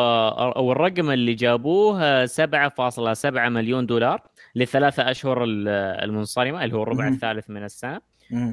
[0.57, 4.23] أو الرقم اللي جابوه آه، 7.7 مليون دولار
[4.55, 5.69] للثلاثة أشهر ال-
[6.05, 7.09] المنصرمة اللي هو الربع.
[7.09, 8.01] الثالث من السنة.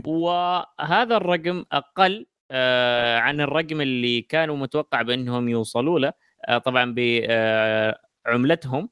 [0.05, 6.13] وهذا الرقم أقل آه، عن الرقم اللي كانوا متوقع بأنهم يوصلوا له.
[6.47, 6.95] آه، طبعا
[8.25, 8.89] بعملتهم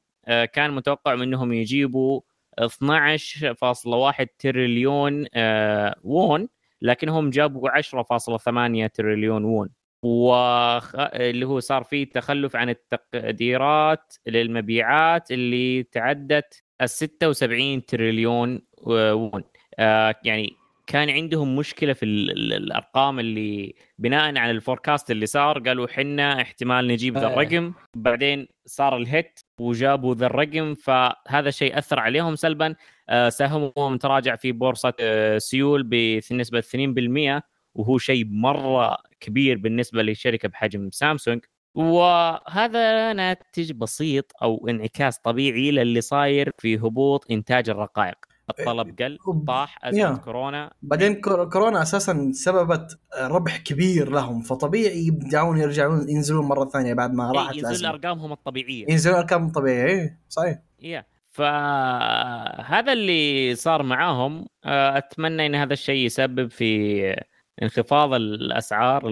[0.52, 2.20] كان متوقع منهم يجيبوا
[2.58, 6.48] 12.1 تريليون آه، وون
[6.82, 9.70] لكنهم جابوا 10.8 تريليون وون
[10.02, 10.94] وخ...
[10.96, 19.44] اللي هو صار فيه تخلف عن التقديرات للمبيعات اللي تعدت ال 76 تريليون وون
[19.78, 20.59] آه يعني
[20.90, 25.86] كان عندهم مشكلة في ال- ال- الأرقام اللي بناء على ال forecast اللي صار قالوا
[25.88, 27.32] حنا احتمال نجيب ذا إيه.
[27.34, 32.74] الرقم بعدين صار ال hit وجابوا ذا الرقم فهذا الشيء أثر عليهم سلبا.
[33.08, 37.42] آه، سهمهم تراجع في بورصة آه، سيول بنسبة 2%
[37.74, 41.40] وهو شيء مرة كبير بالنسبة لشركة بحجم سامسونج.
[41.74, 48.16] وهذا ناتج بسيط أو انعكاس طبيعي للي صاير في هبوط إنتاج الرقائق.
[48.58, 49.88] الطلب قل طاح يا.
[49.90, 50.72] ازمه كورونا.
[50.82, 57.12] بعدين كور- كورونا أساسا سببت ربح كبير لهم فطبيعي يبدعون يرجعون ينزلون مرة ثانية بعد
[57.14, 57.88] ما راحت إيه، ينزل الأزمة.
[57.90, 58.84] أرقامهم الطبيعية.
[58.88, 60.58] ينزلون أرقام طبيعية إيه، صحيح.
[60.82, 67.00] يا فهذا اللي صار معاهم آه، أتمنى إن هذا الشيء يسبب في
[67.62, 69.08] انخفاض الأسعار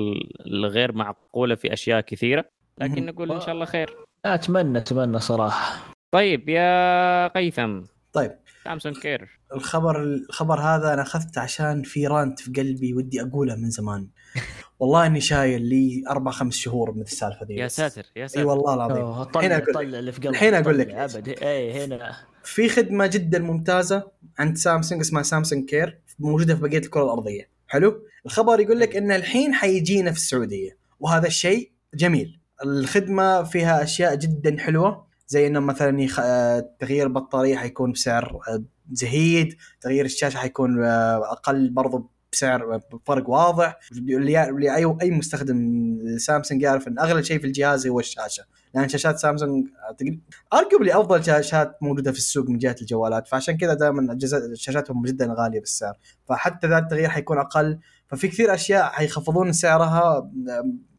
[0.47, 2.45] الغير معقولة في أشياء كثيرة.
[2.79, 3.07] لكن.
[3.07, 3.97] نقول إن شاء الله خير.
[4.25, 5.93] أتمنى أتمنى صراحة.
[6.11, 7.81] طيب يا قيثم.
[8.13, 8.31] طيب
[8.69, 13.71] سامسونج كير الخبر الخبر هذا أنا اخذته عشان في رانت في قلبي ودي أقوله من
[13.71, 14.09] زمان.
[14.81, 17.69] والله إني شايل لي أربع خمس شهور من السالفة ذي يا.
[17.69, 18.47] ساتر يا إي ساتر.
[18.47, 19.29] والله العظيم.
[19.37, 19.75] الحين أقول لك.
[19.75, 20.91] طلع اللي في قلبك الحين أقول لك.
[20.91, 22.17] ابد إي هنا.
[22.45, 27.51] في خدمة جدا ممتازة عند سامسونج اسمها سامسونج Care موجودة في بقية الكرة الأرضية.
[27.67, 32.41] حلو؟ الخبر يقول لك إن الحين حيجينا في السعودية وهذا الشيء جميل.
[32.65, 35.08] الخدمة فيها أشياء جدا حلوة.
[35.29, 36.21] زي إنه مثلا يخ...
[36.21, 43.31] آه، تغيير البطارية حيكون بسعر آه، زهيد تغيير الشاشة حيكون آه، أقل برضو بسعر بفرق
[43.31, 43.79] واضح.
[43.93, 45.59] اللي اي أي مستخدم
[46.19, 48.45] سامسونج يعرف إن أغلى شيء في الجهاز هو الشاشة.
[48.75, 49.67] لأن شاشات سامسونج
[50.53, 53.29] arguably أفضل شاشات موجودة في السوق من جهة الجوالات.
[53.29, 54.19] فعشان كذا دائما
[54.55, 55.99] شاشاتهم جدا غالية بالسعر.
[56.29, 57.79] فحتى ذا التغيير حيكون أقل.
[58.09, 60.31] ففي كثير أشياء حيخفضون سعرها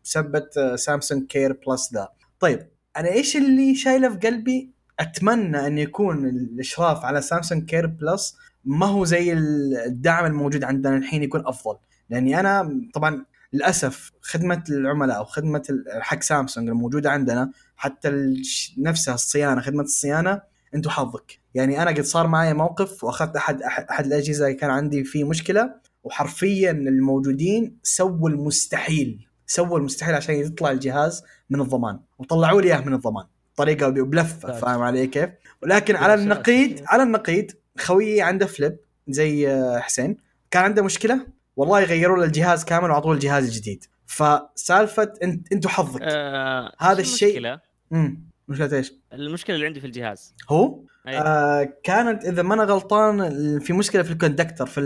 [0.03, 2.09] بسبه سامسونج Care Plus ذا.
[2.39, 8.37] طيب أنا إيش اللي شايله في قلبي؟ أتمنى إن يكون الإشراف على سامسونج Care Plus
[8.65, 11.77] ما هو زي الدعم الموجود عندنا الحين يكون أفضل.
[12.09, 18.33] لأني أنا طبعا للأسف خدمة العملاء أو خدمة حق سامسونج الموجودة عندنا حتى
[18.77, 20.41] نفسها الصيانة خدمة الصيانة
[20.75, 25.23] أنت حظك يعني أنا قد صار معي موقف وأخذت احد أحد, الأجهزة كان عندي فيه
[25.23, 29.28] مشكلة وحرفيا الموجودين سووا المستحيل.
[29.49, 34.59] سووا المستحيل عشان يطلع الجهاز من الضمان وطلعوا لي إياه من الضمان طريقه بلفة.
[34.59, 35.29] فاهم علي كيف؟
[35.63, 36.13] ولكن على.
[36.13, 38.77] النقيض على النقيض خويي عنده Flip
[39.07, 40.17] زي آه، حسين
[40.51, 45.99] كان عنده مشكلة والله غيروا له الجهاز كامل وعطوه الجهاز الجديد فسالفة انت إنتوا حظك
[46.03, 47.59] آه هذا الشيء- المشكلة؟
[47.93, 51.17] امم مشكلة إيش؟ المشكلة اللي عندي في الجهاز هو أي.
[51.17, 54.81] آه كانت إذا ما أنا غلطان في مشكلة في ال conductor في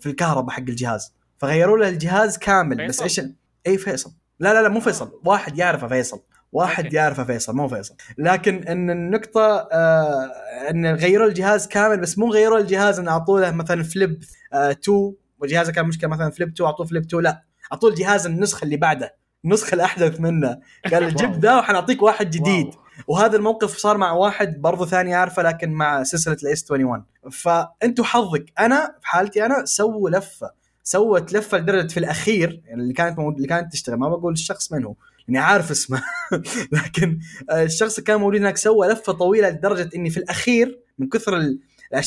[0.00, 3.02] في الكهرباء حق الجهاز فغيروا له الجهاز كامل بس.
[3.02, 3.20] إيش
[3.66, 4.10] اي فيصل.
[4.40, 5.20] لا لا لا مو فيصل.
[5.24, 6.22] واحد يعرفه فيصل.
[6.52, 6.96] واحد okay.
[6.96, 7.94] يعرفه فيصل مو فيصل.
[8.18, 10.30] لكن إن النقطة آه
[10.70, 15.12] إن غيروا الجهاز كامل بس مو غيروا الجهاز إن اعطوا له مثلا Flip آه 2
[15.38, 19.14] وجهازه كان مشكلة مثلا Flip 2 أعطوه Flip 2 لا أعطوه الجهاز النسخه اللي بعده
[19.44, 20.58] النسخه الأحدث منه.
[20.92, 21.40] قال جيب.
[21.40, 22.66] ذا وحنعطيك واحد جديد.
[22.66, 22.74] wow.
[23.08, 28.04] وهذا الموقف صار مع واحد برضو ثاني عارفه لكن مع سلسلة ال S 21 فأنتوا
[28.04, 28.44] حظك.
[28.58, 30.50] أنا في حالتي أنا سووا لفة.
[30.88, 33.96] سوت لفة لدرجة في الأخير يعني اللي كانت موجود اللي كانت تشتغل.
[33.96, 34.94] ما بقول الشخص من هو
[35.28, 36.02] لاني عارف اسمه.
[36.72, 37.18] لكن
[37.52, 41.58] الشخص اللي كان موجود هناك سوى لفة طويلة لدرجة إني في الأخير من كثر ال-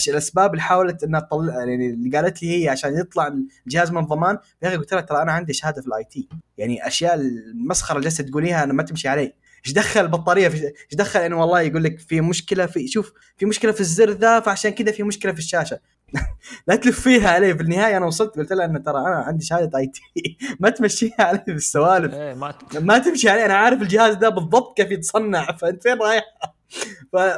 [0.08, 3.34] الأسباب اللي حاولت إنها تطلع يعني اللي قالت لي هي عشان يطلع
[3.68, 6.88] الجهاز من الضمان يا أخي قلت لها ترى أنا عندي شهادة في ال IT يعني
[6.88, 9.34] أشياء المسخرة اللي جالسة تقوليها أنا ما تمشي علي
[9.66, 13.46] إيش دخل البطارية؟ في إيش دخل؟ انه والله يقول لك في مشكلة في شوف في
[13.46, 15.80] مشكلة في الزر ذا فعشان كذا في مشكلة في الشاشة.
[16.68, 19.78] لا تلف فيها علي في النهاية أنا وصلت قلت لها انه ترى أنا عندي شهادة
[19.78, 20.02] IT.
[20.60, 24.92] ما تمشيها علي بالسوالف إيه ما ما تمشي علي أنا عارف الجهاز ده بالضبط كيف
[24.92, 25.52] يتصنع.
[25.62, 26.24] فأنت فين رايح.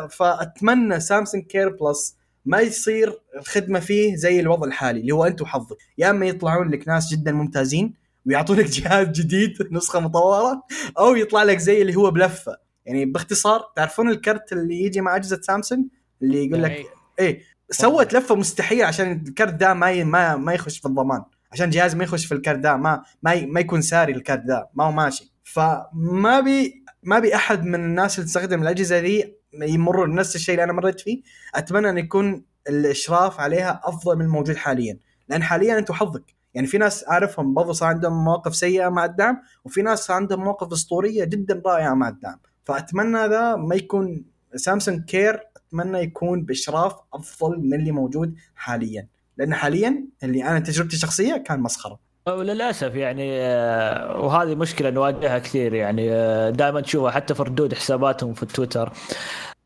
[0.09, 2.15] فأتمنى سامسونج Care Plus
[2.45, 5.77] ما يصير الخدمة فيه زي الوضع الحالي اللي هو انت وحظك.
[5.97, 10.63] يا أما يطلعون لك ناس جدا ممتازين ويعطونك جهاز جديد نسخة مطورة
[10.99, 15.41] أو يطلع لك زي اللي هو بلفة يعني باختصار تعرفون الكرت اللي يجي مع أجهزة
[15.41, 15.85] سامسونج
[16.21, 16.85] اللي يقول لك أي.
[17.19, 17.41] إيه
[17.71, 20.03] سوت لفة مستحيل عشان الكرت ده ما.
[20.03, 23.45] ما ما يخش في الضمان عشان الجهاز ما يخش في الكرت ده ما ما.
[23.45, 28.15] ما يكون ساري الكرت ده ما هو ماشي فما بي ما بي أحد من الناس
[28.19, 31.21] اللي تستخدم الأجهزة ذي يمروا نفس الشيء اللي أنا مريت فيه
[31.55, 34.97] أتمنى أن يكون الإشراف عليها أفضل من الموجود حاليا
[35.29, 36.23] لأن حاليا أنت حظك
[36.53, 40.43] يعني في ناس أعرفهم برضو صار عندهم مواقف سيئة مع الدعم وفي ناس صار عندهم
[40.43, 42.39] مواقف أسطورية جدا رائعة مع الدعم.
[42.63, 44.25] فأتمنى هذا ما يكون
[44.55, 49.07] سامسونج Care أتمنى يكون بإشراف أفضل من اللي موجود حاليا.
[49.37, 51.99] لأن حاليا اللي أنا تجربتي الشخصية كان مسخرة.
[52.27, 56.07] وللأسف يعني آه، وهذه مشكلة نواجهها كثير يعني
[56.51, 58.91] دائما تشوفها حتى في ردود حساباتهم في التويتر آه،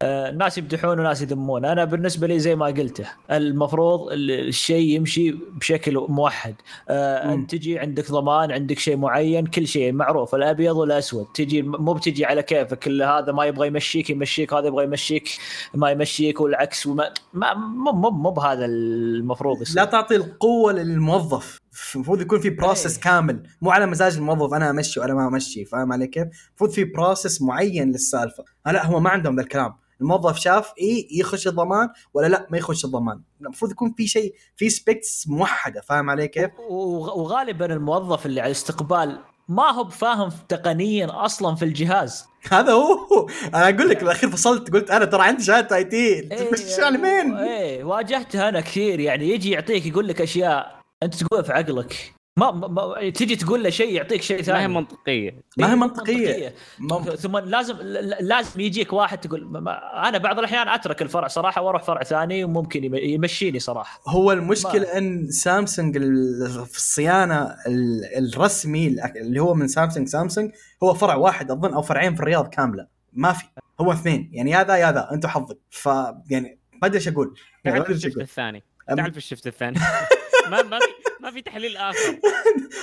[0.04, 6.06] ناس يمدحون وناس يذمون أنا بالنسبة لي زي ما قلته المفروض ال- الشيء يمشي بشكل
[6.10, 6.56] موحد.
[6.90, 7.34] آه،.
[7.34, 11.26] انت تجي عندك ضمان عندك شيء معين كل شيء معروف الأبيض والأسود.
[11.34, 15.30] تجي مو بتجي على كيفك اللي هذا ما يبغى يمشيك يمشيك هذا يبغى يمشيك
[15.74, 19.76] ما يمشيك والعكس وما ما مو مو مو بهذا المفروض يصير.
[19.76, 21.60] لا تعطي القوة للموظف.
[21.96, 23.04] المفروض يكون في process إيه.
[23.04, 23.44] كامل.
[23.62, 27.42] مو على مزاج الموظف أنا أمشي وأنا ما أمشي فاهم علي كيف؟ المفروض في process
[27.42, 28.44] معين للسالفة.
[28.68, 29.85] آه لا هو ما عندهم ذا الكلام.
[30.02, 33.22] الموظف شاف اي يخش الضمان ولا لا ما يخش الضمان.
[33.42, 39.20] المفروض يكون في شيء في specs موحدة فاهم علي كيف؟ وغالبا الموظف اللي على الاستقبال
[39.48, 42.26] ما هو بفاهم تقنيا أصلا في الجهاز.
[42.52, 43.28] هذا هو.
[43.46, 46.22] أنا أقول لك بالأخير فصلت قلت أنا ترى عندي شهادة آي تي.
[46.46, 51.44] تمشي على مين؟ إيه واجهتها أنا كثير يعني يجي يعطيك يقول لك أشياء أنت تقولها
[51.44, 52.14] في عقلك.
[52.38, 55.32] ما, ما, ما تجي تقول له شيء يعطيك شيء ثاني ما هي منطقية.
[55.58, 56.54] ما هي إيه، منطقية.
[56.80, 61.28] ما- ثم لازم ل- لازم يجيك واحد تقول ما- ما أنا بعض الأحيان أترك الفرع
[61.28, 64.02] صراحة وأروح فرع ثاني وممكن يم- يمشيني صراحة.
[64.08, 70.52] هو المشكلة إن سامسونج ال- في الصيانة ال- الرسمي اللي هو من سامسونج سامسونج
[70.84, 72.88] هو فرع واحد أظن أو فرعين في الرياض كاملة.
[73.14, 73.46] ما في.
[73.82, 74.30] هو اثنين.
[74.34, 75.58] يعني يا ذا يا ذا انت حظك.
[75.70, 75.86] ف
[76.30, 77.36] يعني ما أدري إيش أقول.
[77.66, 78.64] يعني تعال ما في ال shift الثاني.
[78.98, 79.80] تعال في الشفت الثاني.
[80.50, 80.86] ما ما في
[81.20, 82.20] ما في تحليل آخر.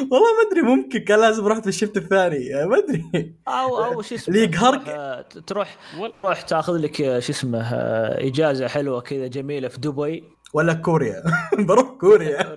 [0.01, 3.35] والله ما أدري ممكن كان لازم رحت في ال shift الثاني ما أدري.
[3.49, 4.83] أو أو شو اسمه يقهرك.
[4.83, 5.77] تروح- آه، تروح
[6.23, 10.25] تروح تاخذ لك آه، شو اسمه آه، إجازة حلوة كذا جميلة في دبي.
[10.55, 11.23] ولا كوريا؟
[11.69, 12.57] بروح كوريا.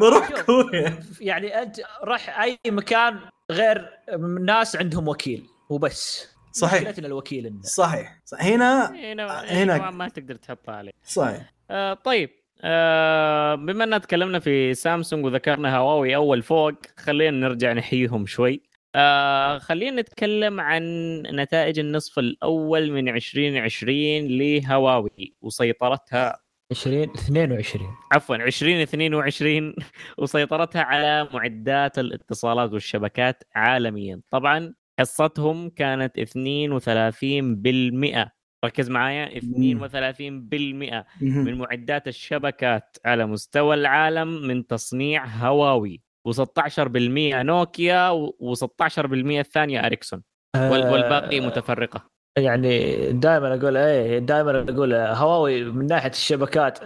[0.00, 0.40] بروح.
[0.42, 1.00] كوريا.
[1.20, 3.18] يعني أنت راح أي مكان
[3.50, 3.90] غير
[4.40, 6.28] ناس عندهم وكيل وبس.
[6.52, 6.80] صحيح.
[6.82, 7.62] مشكلتنا الوكيل إنه.
[7.62, 8.42] صح صح.
[8.42, 10.92] هنا هنا هنا- هنا ما تقدر تحطها عليه.
[11.04, 11.54] صحيح.
[11.70, 12.30] آه طيب.
[12.60, 18.62] آه بما إننا تكلمنا في سامسونج وذكرنا هواوي أول فوق خلينا نرجع نحييهم شوي.
[18.94, 20.82] آه خلينا نتكلم عن
[21.22, 26.38] نتائج النصف الأول من 2020 لهواوي وسيطرتها.
[26.70, 29.74] 20 22 عفوا 2022
[30.18, 34.20] وسيطرتها على معدات الاتصالات والشبكات عالميا.
[34.30, 39.38] طبعا حصتهم كانت 32% ركز معايا.
[39.38, 46.00] 32% من معدات الشبكات على مستوى العالم من تصنيع هواوي.
[46.28, 46.38] و16%
[47.34, 50.22] نوكيا و16% الثانية أريكسون.
[50.56, 52.04] وال- والباقي متفرقة.
[52.38, 56.78] يعني دائما أقول إيه دائما أقول هواوي من ناحية الشبكات.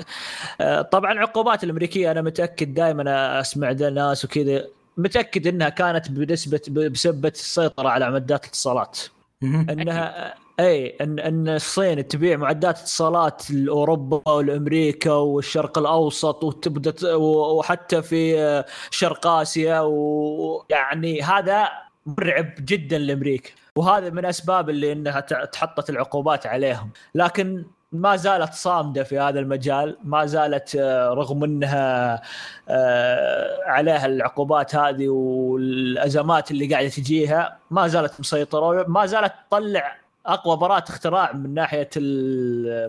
[0.60, 4.64] آه، طبعا العقوبات الأمريكية أنا متأكد دائما أسمع ذا ناس وكذا
[4.96, 8.98] متأكد إنها كانت بنسبه بسبه السيطرة على معدات الاتصالات.
[9.42, 18.40] إنها اي ان إن الصين تبيع معدات اتصالات لأوروبا والامريكا والشرق الأوسط وتبدأ وحتى في
[18.40, 21.68] آه، شرق آسيا ويعني هذا
[22.06, 23.50] مرعب جدا لأمريكا.
[23.76, 26.90] وهذا من أسباب اللي إنها تحطت العقوبات عليهم.
[27.14, 32.22] لكن ما زالت صامدة في هذا المجال ما زالت آه، رغم إنها
[32.68, 40.56] آه، عليها العقوبات هذه والأزمات اللي قاعدة تجيها ما زالت مسيطرة ما زالت تطلع أقوى
[40.56, 41.90] براءة اختراع من ناحية.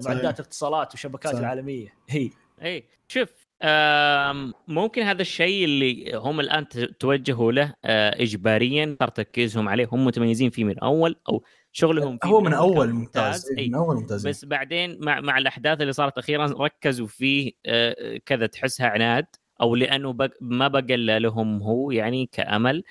[0.05, 1.39] معدات الاتصالات والشبكات صحيح.
[1.39, 1.93] العالمية.
[2.09, 2.29] هي.
[2.63, 2.83] إي.
[3.07, 3.43] شوف
[4.67, 6.67] ممكن هذا الشيء اللي هم الآن
[6.99, 9.87] توجهوا له آه، اجباريا صار تركيزهم عليه.
[9.91, 13.51] هم متميزين فيه من أول أو شغلهم فيه هو من كان أول ممتاز.
[13.57, 18.17] إيه، من أول ممتاز بس بعدين مع مع الأحداث اللي صارت أخيرا ركزوا فيه آه،
[18.25, 19.25] كذا تحسها عناد
[19.61, 22.83] أو لأنه بق ما بقى إلا لهم هو يعني كأمل.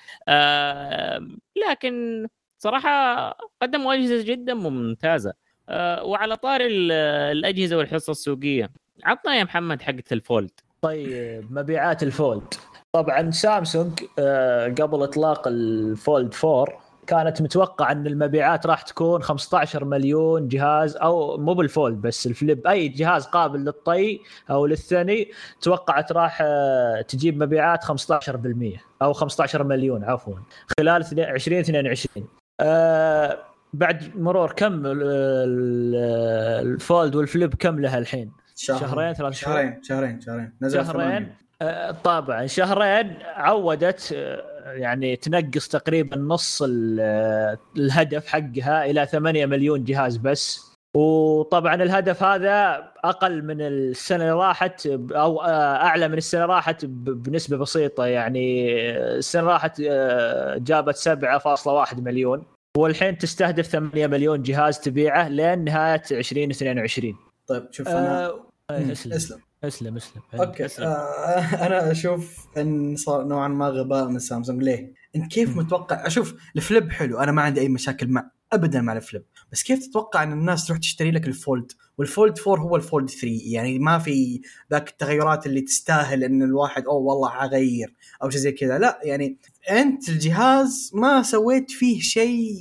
[1.69, 2.27] لكن
[2.67, 3.29] صراحة
[3.61, 5.33] قدموا أجهزة جدا ممتازة.
[5.69, 6.91] آه، وعلى طار ال-
[7.37, 8.69] الأجهزة والحصه السوقية
[9.03, 10.51] عطنا يا محمد حقه ال Fold.
[10.81, 12.53] طيب مبيعات ال Fold.
[12.93, 16.65] طبعا سامسونج آه، قبل إطلاق ال Fold 4
[17.07, 22.35] كانت متوقع إن المبيعات راح تكون 15 مليون جهاز أو مو بال Fold بس ال
[22.35, 24.19] Flip أي جهاز قابل للطي
[24.49, 25.31] أو للثني
[25.61, 30.35] توقعت راح آه، تجيب مبيعات 15% أو 15 مليون عفوا
[30.79, 32.27] خلال 2022
[32.59, 33.37] آه،
[33.73, 40.21] بعد مرور كم ال- ال- الفولد والفليب كم لها الحين؟ شهرين ثلاث شهور؟ شهرين شهرين
[40.21, 40.53] شهرين.
[40.61, 41.35] نزل شهرين.
[41.61, 49.83] آه، طبعا شهرين عودت آه، يعني تنقص تقريبا نص ال- الهدف حقها إلى 8 مليون
[49.83, 50.72] جهاز بس.
[50.95, 56.85] وطبعا الهدف هذا أقل من السنة اللي راحت أو آه، أعلى من السنة اللي راحت
[56.85, 58.73] بنسبة بسيطة يعني.
[58.91, 62.43] آه، السنة اللي راحت آه، جابت 7.1 مليون.
[62.77, 67.15] والحين تستهدف 8 مليون جهاز تبيعه لين نهاية 2022
[67.47, 69.13] طيب شوف أنا آه، أسلم.
[69.13, 69.39] أسلم.
[69.63, 70.21] أسلم أسلم.
[70.33, 70.87] أوكي أسلم.
[70.87, 74.63] آه أنا أشوف إن صار نوعا ما غباء من سامسونج.
[74.63, 75.57] ليه؟ انت كيف.
[75.57, 79.23] متوقع؟ أشوف ال Flip حلو أنا ما عندي أي مشاكل مع ابدا مع ال Flip.
[79.53, 82.82] بس كيف تتوقع إن الناس تروح تشتري لك ال Fold؟ وال Fold 4 هو ال
[82.82, 87.93] Fold 3 يعني ما في ذاك التغيرات اللي تستاهل إن الواحد أوه والله حغير
[88.23, 89.37] أو شيء زي كذا لا يعني
[89.69, 92.55] أنت الجهاز ما سويت فيه شيء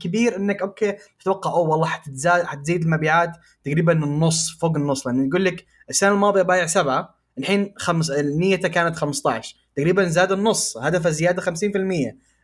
[0.00, 3.32] كبير إنك أوكي تتوقع أوه والله حتزاد حتزيد المبيعات
[3.64, 8.96] تقريبا النص فوق النص لأن يقول لك السنة الماضية بايع سبعة الحين خمس نيته كانت
[8.96, 11.46] 15 تقريبا زاد النص هدفه زيادة 50%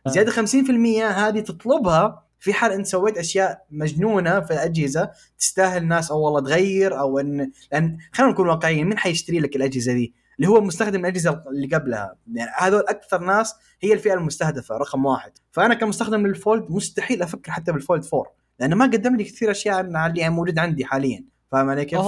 [0.07, 0.45] زيادة 50%
[1.01, 6.99] هذه تطلبها في حال أنت سويت أشياء مجنونة في الأجهزة تستاهل الناس أو والله تغير
[6.99, 11.43] أو ان لأن خلينا نكون واقعيين مين حيشتري لك الأجهزة دي؟ اللي هو مستخدم الأجهزة
[11.47, 12.15] اللي قبلها.
[12.33, 15.31] يعني هذول أكثر ناس هي الفئة المستهدفة رقم واحد.
[15.51, 19.51] فأنا كمستخدم لل Fold مستحيل أفكر حتى بال Fold 4 لأنه ما قدم لي كثير
[19.51, 21.25] أشياء عن اللي موجود عندي حاليا.
[21.53, 21.99] فاهم علي كيف؟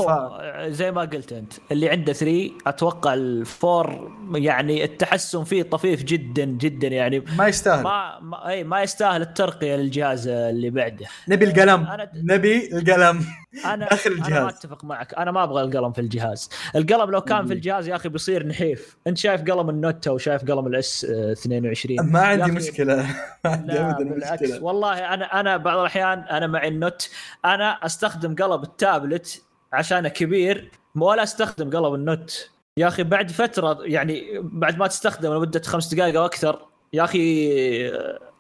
[0.68, 6.46] زي ما قلت أنت اللي عنده 3 أتوقع ال four يعني التحسن فيه طفيف جدا
[6.46, 7.24] جدا يعني.
[7.38, 7.84] ما يستاهل.
[7.84, 11.06] ما ما, اي ما يستاهل الترقية للجهاز اللي بعده.
[11.30, 11.86] نبي القلم.
[11.86, 13.26] أنا- نبي القلم.
[13.66, 14.54] أنا داخل أنا ما الجهاز.
[14.54, 15.14] أتفق معك.
[15.14, 16.50] أنا ما أبغى القلم في الجهاز.
[16.76, 18.98] القلم لو كان في الجهاز يا أخي بيصير نحيف.
[19.08, 22.96] أنت شايف قلم ال Note أو شايف قلم ال S 22 ما عندي مشكلة.
[23.46, 24.64] ما عندي ابدا مشكلة.
[24.64, 27.10] والله أنا أنا بعض الأحيان أنا مع ال Note.
[27.46, 32.50] أنا أستخدم قلم التابلت عشانه كبير ولا أستخدم قلم ال Note.
[32.78, 37.52] يا أخي بعد فترة يعني بعد ما تستخدم لمدة خمس دقائق أو أكثر يا أخي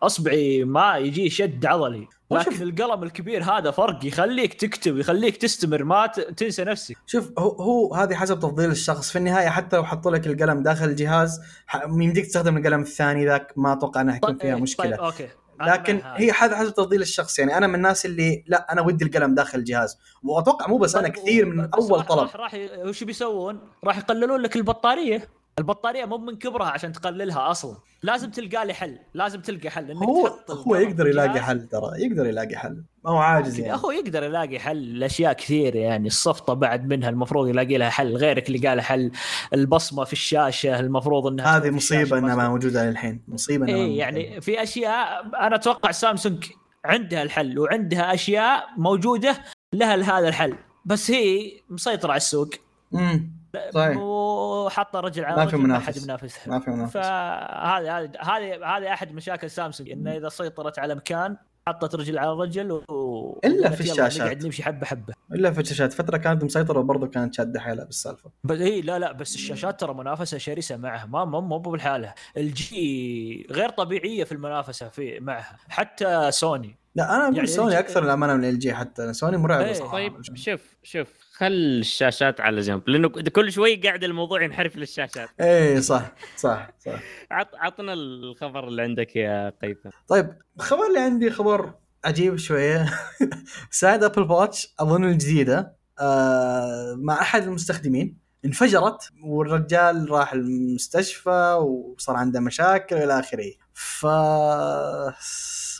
[0.04, 2.08] أصبعي ما يجي شد عضلي.
[2.32, 6.98] لكن شوف- القلم الكبير هذا فرق يخليك تكتب يخليك تستمر ما تنسى نفسك.
[7.08, 9.12] شوف هو, هو هذه حسب تفضيل الشخص.
[9.12, 11.42] في النهاية حتى لو حطوا لك القلم داخل الجهاز
[11.86, 14.96] يمديك تستخدم القلم الثاني ذاك ما أتوقع انها يكون فيها طيب- مشكلة.
[14.96, 15.28] طيب أوكي
[15.62, 16.02] لكن.
[16.04, 17.40] هي هذا حسب تفضيل الشخص.
[17.40, 19.98] يعني أنا من الناس اللي لا أنا ودي القلم داخل الجهاز.
[20.24, 22.20] وأتوقع مو بس أنا طيب، كثير من أول طلب.
[22.20, 25.28] راح راح وش بيسوون؟ راح يقللون لك البطارية.
[25.60, 27.78] البطارية مو من كبرها عشان تقللها أصلا.
[28.04, 29.92] لازم تلقى لي حل لازم تلقى حل.
[29.92, 31.42] إنك هو هو يقدر يلاقي.
[31.42, 32.84] حل ترى يقدر يلاقي حل.
[33.06, 33.76] ما هو عاجز يعني.
[33.76, 35.00] اخو يقدر يلاقي حل.
[35.00, 38.16] لاشياء كثير يعني الصفطة بعد منها المفروض يلاقي لها حل.
[38.16, 39.12] غيرك اللي قال حل.
[39.54, 42.50] البصمة في الشاشة المفروض إنها هذه مصيبة إنها ما بصمة.
[42.50, 43.24] موجودة للحين.
[43.28, 43.94] مصيبة موجودة.
[43.94, 46.46] يعني في أشياء أنا أتوقع سامسونج
[46.86, 49.38] عندها الحل وعندها أشياء موجودة
[49.74, 50.56] لها هذا الحل.
[50.86, 52.50] بس هي مسيطرة على السوق.
[52.94, 53.98] امم صحيح.
[53.98, 56.00] وحاطه رجل على ما في رجل ما منافس.
[56.00, 56.94] حد ينافسها ما في منافس.
[56.94, 61.38] فهذه هذه هذه هذه أحد مشاكل سامسونج إنه إذا سيطرت على مكان
[61.68, 62.84] حطت رجل على رجل و...
[62.90, 64.22] وقالت في الشاشات.
[64.22, 65.14] نقعد نمشي حبة حبة.
[65.32, 65.94] إلا في الشاشات.
[65.94, 68.32] فترة كانت مسيطرة وبرضه كانت شادة حيلها بالسالفة.
[68.44, 71.06] بس إي لا لا بس الشاشات ترى منافسة شرسة معها.
[71.06, 75.58] ما مو مو بالحاله الجي غير طبيعية في المنافسة في معها.
[75.70, 79.66] حتى سوني لا أنا أقول يعني سوني أكثر الامانه من إل جي حتى سوني مرعبه
[79.66, 80.62] إيه، صراحة طيب شوف.
[80.84, 85.30] شوف خل الشاشات على جنب لأنه كل شوي قاعد الموضوع ينحرف للشاشات.
[85.42, 87.00] إيه صح صح صح.
[87.32, 89.90] عط عطنا الخبر اللي عندك يا هيثم.
[90.08, 91.74] طيب الخبر اللي عندي خبر
[92.06, 92.86] عجيب شوية.
[93.72, 102.40] ساعة Apple Watch أظن الجديدة آه مع أحد المستخدمين انفجرت والرجال راح المستشفى وصار عنده
[102.40, 103.52] مشاكل إلى آخره.
[103.74, 104.06] ف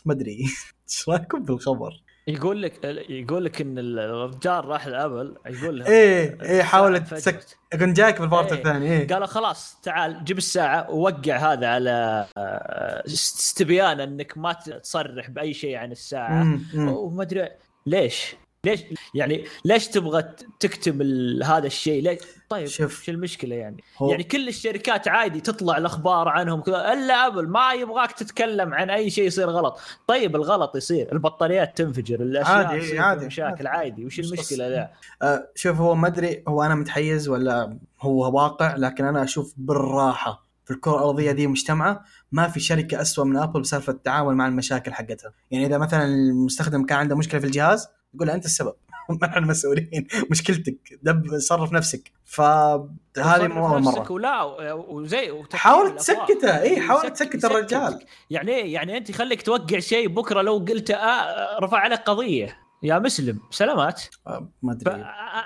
[0.06, 0.44] ما أدري.
[0.90, 6.62] إيش رايكم بالخبر؟ يقول لك يقول لك إن الرجال راح لابل يقول لها إيه إيه
[6.62, 7.14] حاولت.
[7.14, 7.40] تسك
[7.72, 8.58] كنت جايك بالبارت إيه.
[8.58, 15.30] الثاني إيه قالوا خلاص تعال جيب الساعة ووقع هذا على آه، استبيان إنك ما تصرح
[15.30, 16.58] بأي شيء عن الساعة.
[16.76, 17.48] وما أدري
[17.86, 18.80] ليش ليش
[19.14, 20.24] يعني ليش تبغى
[20.60, 21.02] تكتم
[21.42, 22.18] هذا الشيء ليش
[22.48, 23.02] طيب شوف.
[23.02, 27.72] شو المشكلة يعني هو- يعني كل الشركات عادي تطلع الأخبار عنهم كذا إلا أبل ما
[27.72, 29.78] يبغاك تتكلم عن أي شيء يصير غلط
[30.08, 33.26] طيب الغلط يصير البطاريات تنفجر الأشياء عادي، عادي.
[33.26, 34.68] مشاكل عادي وش مش المشكلة.
[34.68, 34.90] لا
[35.22, 40.46] آه شوف هو ما أدري هو أنا متحيز ولا هو واقع لكن أنا أشوف بالراحة
[40.64, 44.92] في الكرة الأرضية دي مجتمعة ما في شركة أسوأ من أبل بسالفة التعامل مع المشاكل
[44.92, 48.74] حقتها يعني إذا مثلا المستخدم كان عنده مشكلة في الجهاز يقول له أنت السبب.
[49.22, 50.06] ما إحنا مسؤولين.
[50.30, 50.76] مشكلتك.
[51.02, 52.12] دب صرف نفسك.
[52.24, 54.12] فهذه مو أول نفسك مرة.
[54.12, 55.96] ولا وزي حاول.
[55.96, 56.60] تسكته.
[56.60, 57.44] اي حاول تسكت.
[57.44, 58.04] الرجال.
[58.30, 62.65] يعني إيه؟ يعني أنت خليك توقع شيء بكرة لو قلت آه رفع عليك قضية.
[62.82, 64.02] يا مسلم سلامات.
[64.26, 64.84] آه، ما أدري.
[64.84, 65.04] فانا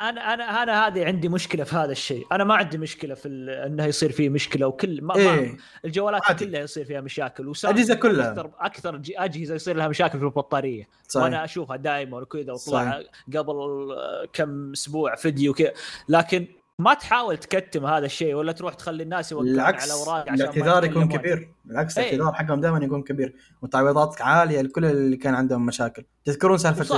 [0.08, 2.26] أنا أنا هذه عندي مشكلة في هذا الشيء.
[2.32, 5.56] أنا ما عندي مشكلة في ال- إنه يصير فيه مشكلة وكل ما, ما إيه.
[5.84, 6.44] الجوالات عادي.
[6.46, 8.30] كلها يصير فيها مشاكل أجهزة كلها.
[8.30, 10.88] أكثر أكثر ج- أجهزة يصير لها مشاكل في البطارية.
[11.08, 11.24] صحيح.
[11.24, 13.02] وأنا أشوفها دائما وكذا وطلع.
[13.36, 13.56] قبل
[13.92, 15.72] آه، كم أسبوع فيديو كذا
[16.08, 16.46] لكن
[16.80, 21.08] ما تحاول تكتم هذا الشيء ولا تروح تخلي الناس يوقعون على اوراق عشان الاعتذار يكون.
[21.08, 21.48] كبير.
[21.64, 22.04] بالعكس إيه.
[22.14, 23.34] الاعتذار حقهم دائما يكون كبير.
[23.62, 26.04] وتعويضات عالية لكل اللي كان عندهم مشاكل.
[26.24, 26.96] تذكرون سالفة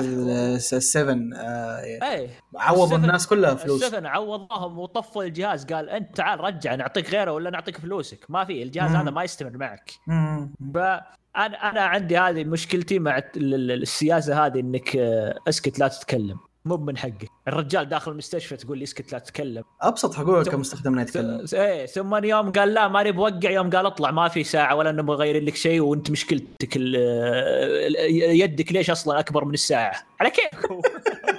[0.77, 2.29] السفن آه إيه.
[2.57, 3.83] عوضوا السفن- الناس كلها فلوس.
[3.83, 8.63] السفن عوضهم وطفوا الجهاز قال أنت تعال رجع نعطيك غيره ولا نعطيك فلوسك؟ ما في
[8.63, 8.97] الجهاز مم.
[8.97, 9.93] هذا ما يستمر معك.
[10.07, 10.55] مم.
[10.75, 16.39] فانا أنا عندي هذه مشكلتي مع ال- ال- السياسة هذه إنك آه، أسكت لا تتكلم.
[16.65, 19.65] مو من حقك الرجال داخل المستشفى تقول لي اسكت لا تتكلم.
[19.81, 24.11] أبسط حقوقك كمستخدم انه يتكلم إيه ثم يوم قال لا ماني بوقع يوم قال اطلع
[24.11, 29.55] ما في ساعة ولا نبغى غير لك شيء وأنت مشكلتك يدك ليش أصلا أكبر من
[29.55, 30.67] الساعة؟ على كيف؟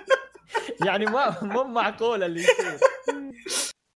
[0.85, 2.77] يعني ما مو معقول اللي يصير.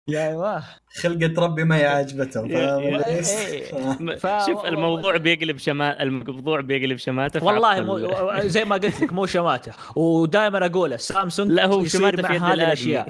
[0.08, 0.62] يعني ما
[1.02, 4.46] خلقة ربي ما هي عاجبته فاهم إيه.
[4.46, 7.80] شوف الموضوع بيقلب شمال الموضوع بيقلب شماته والله.
[7.80, 7.98] مو
[8.40, 9.72] زي ما قلت لك مو شماته.
[9.96, 12.52] ودائما أقوله سامسونج لا، هو مع في هذه.
[12.52, 13.08] الأشياء.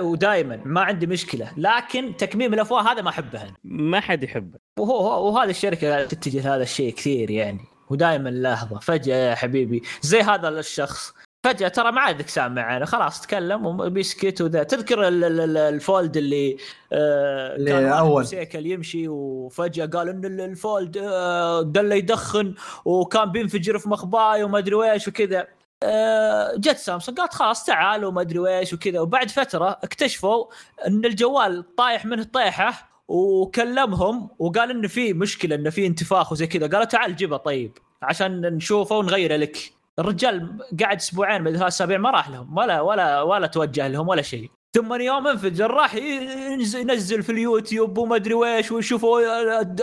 [0.00, 3.54] ودائما ما عندي مشكلة لكن تكميم الأفواه هذا ما أحبه أنا.
[3.64, 4.58] ما حد يحبه.
[4.78, 7.60] وهو هو- وهذه الشركة تتجه لهذا الشيء كثير يعني.
[7.90, 9.82] ودائما لاحظه فجأة يا حبيبي.
[10.02, 11.12] زي هذا الشخص.
[11.44, 12.84] فجأة ترى ما عادك سامع معنا.
[12.84, 14.62] خلاص تكلم وبيسكت وذا.
[14.62, 16.56] تذكر ال- ال- ال- الفولد اللي
[16.92, 18.22] آه اللي كان أول.
[18.22, 22.54] بسيكل يمشي وفجأة قال إن ال- الفولد آه دله يدخن
[22.84, 25.46] وكان بينفجر في مخباي وما أدري إيش وكذا.
[25.82, 29.00] آه، جت سامسونج قالت خلاص تعال وما أدري إيش وكذا.
[29.00, 30.46] وبعد فترة اكتشفوا
[30.86, 36.66] إن الجوال طايح منه طيحة وكلمهم وقال انه في مشكلة انه في انتفاخ وزي كذا.
[36.66, 39.72] قالوا تعال جيبه طيب عشان نشوفه ونغيره لك.
[40.00, 44.22] الرجال قاعد أسبوعين من ثلاث أسابيع ما راح لهم ولا ولا ولا توجه لهم ولا
[44.22, 44.50] شيء.
[44.74, 49.20] ثم يوم انفجر راح ينزل في اليوتيوب وما أدري ويش ويشوفوا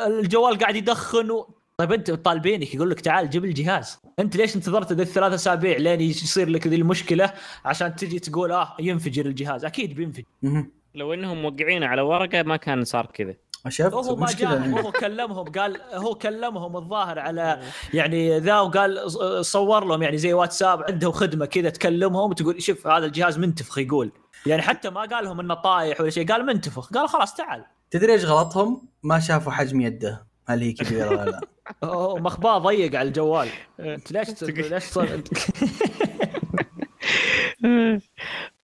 [0.07, 1.49] الجوال قاعد يدخن و...
[1.77, 3.99] طيب أنت طالبينك يقول لك تعال جيب الجهاز.
[4.19, 7.33] أنت ليش انتظرت ذي الثلاث أسابيع لين يصير لك ذي المشكلة؟
[7.65, 9.65] عشان تجي تقول آه ينفجر الجهاز.
[9.65, 10.25] أكيد بينفجر.
[10.95, 13.33] لو إنهم موقعينه على ورقة ما كان صار كذا.
[13.69, 14.83] شفت هو ما جاهم يعني.
[14.83, 17.59] هو كلمهم قال هو كلمهم الظاهر على
[17.93, 19.11] يعني ذا وقال
[19.45, 24.11] صور لهم يعني زي واتساب عندهم خدمة كذا تكلمهم وتقول شوف هذا الجهاز منتفخ يقول.
[24.45, 27.65] يعني حتى ما قال لهم إنه طايح ولا شيء قال منتفخ قال خلاص تعال.
[27.91, 31.41] تدري إيش غلطهم؟ ما شافوا حجم يده هل هي كبيرة ولا لا؟
[31.83, 33.47] هو مخباه ضيق على الجوال.
[33.79, 34.93] أنت ليش ليش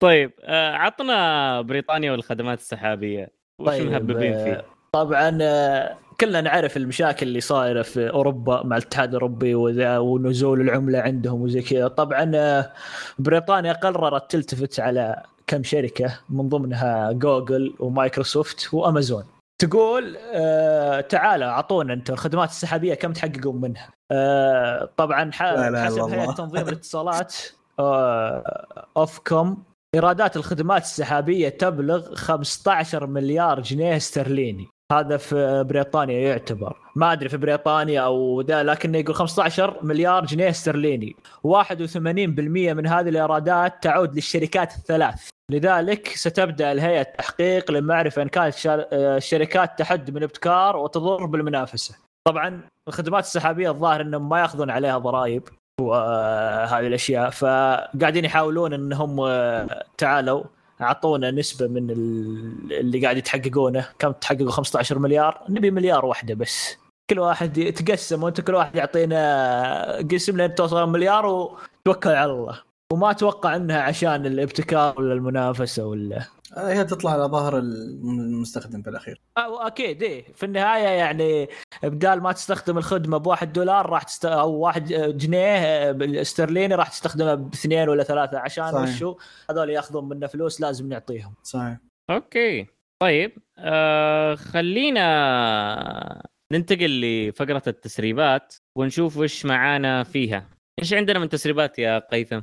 [0.01, 3.31] طيب آه، عطنا بريطانيا والخدمات السحابية.
[3.59, 4.65] وش طيب، مهببين فيه؟
[4.95, 11.43] طبعا آه، كلنا نعرف المشاكل اللي صايرة في أوروبا مع الاتحاد الأوروبي ونزول العملة عندهم
[11.43, 11.89] وزي كذا.
[11.89, 12.73] طبعا آه،
[13.19, 19.25] بريطانيا قررت تلتفت على كم شركة من ضمنها جوجل ومايكروسوفت وأمازون.
[19.59, 25.59] تقول آه تعالى أعطونا أنت الخدمات السحابية كم تحققون منها؟ آه طبعا حسب.
[25.59, 27.35] هيئة تنظيم الاتصالات
[27.79, 29.63] آه أوفكوم
[29.95, 34.74] إيرادات الخدمات السحابية تبلغ 15 مليار جنيه استرليني.
[34.99, 36.77] هذا في بريطانيا يعتبر.
[36.97, 41.17] ما أدري في بريطانيا أو ذا لكنه يقول 15 مليار جنيه استرليني.
[41.43, 45.29] 81% من هذه الإيرادات تعود للشركات الثلاث.
[45.51, 48.55] لذلك ستبدأ الهيئة التحقيق لمعرفة إن كانت
[48.93, 51.95] الشركات تحد من ابتكار وتضر بالمنافسة.
[52.29, 55.43] طبعا الخدمات السحابية الظاهر إنهم ما يأخذون عليها ضرائب
[55.81, 57.31] وهذه الأشياء.
[57.31, 60.45] فقاعدين يحاولون إنهم آه، تعالوا.
[60.81, 63.89] أعطونا نسبة من ال- اللي قاعد يتحققونه.
[63.99, 66.77] كم تحققوا؟ 15 مليار؟ نبي مليار واحدة بس.
[67.11, 72.61] كل واحد يتقسم وانت كل واحد يعطينا قسم لين توصل مليار وتوكل على الله.
[72.93, 76.25] وما أتوقع إنها عشان الابتكار ولا المنافسة ولا
[76.57, 79.21] آه، هي تطلع على ظهر المستخدم في الأخير.
[79.39, 80.33] أو أكيد إيه.
[80.33, 81.49] في النهاية يعني
[81.83, 84.25] بدال ما تستخدم الخدمة بواحد دولار راح تست...
[84.25, 88.95] أو واحد جنيه استرليني راح تستخدمها باثنين ولا ثلاثة عشان صحيح.
[88.95, 89.17] وشو؟
[89.51, 91.35] هذول ياخذون منا فلوس لازم نعطيهم.
[91.43, 91.79] صحيح.
[92.11, 92.67] أوكي.
[93.03, 100.49] طيب آه خلينا ننتقل لفقرة التسريبات ونشوف وش معانا فيها.
[100.81, 102.41] إيش عندنا من تسريبات يا قيثم؟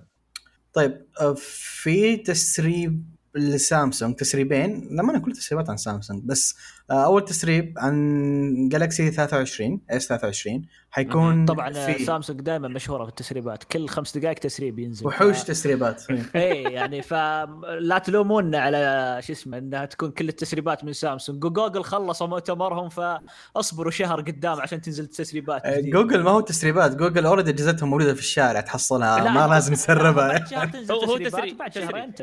[0.73, 6.55] طيب آه، في تسريب لسامسونج تسريبين لما أنا كل تسريبات عن سامسونج بس
[6.91, 10.61] أول تسريب عن جالكسي 23 اس 23
[10.91, 15.07] حيكون طبعا في سامسونج دائما مشهورة في التسريبات كل خمس دقائق تسريب ينزل.
[15.07, 15.43] وحوش ف...
[15.43, 16.03] تسريبات.
[16.35, 21.39] إيه يعني فلا تلومونا على شو اسمه إنها تكون كل التسريبات من سامسونج.
[21.39, 25.79] جوجل خلصوا مؤتمرهم فاصبروا شهر قدام عشان تنزل التسريبات آه،.
[25.81, 26.95] جوجل ما هو تسريبات.
[26.95, 29.19] جوجل already اجهزتهم موجوده في الشارع تحصلها.
[29.23, 31.73] لا، ما لازم تسربها بعد شهر تنزل هو- تسريب- بعد.
[31.73, 32.13] شهرين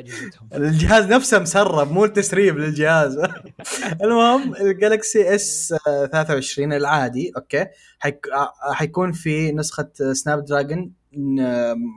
[0.55, 3.19] الجهاز نفسه مسرب مو التسريب للجهاز.
[4.05, 5.75] المهم الجالكسي S
[6.13, 7.67] 23 العادي أوكي؟
[7.99, 8.27] حيك...
[8.73, 10.93] حيكون في نسخة سناب دراجون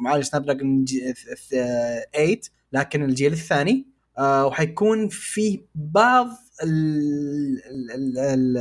[0.04, 1.14] معالج سناب دراجون جي-
[1.56, 2.42] آه، 8
[2.74, 3.88] لكن الجيل الثاني
[4.20, 6.28] وحيكون فيه بعض
[6.64, 8.58] ال- ال- ال- ال-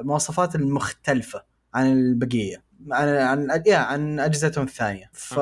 [0.00, 1.42] المواصفات المختلفة
[1.74, 5.10] عن البقية عن عن يا عن أجهزتهم الثانية.
[5.12, 5.32] ف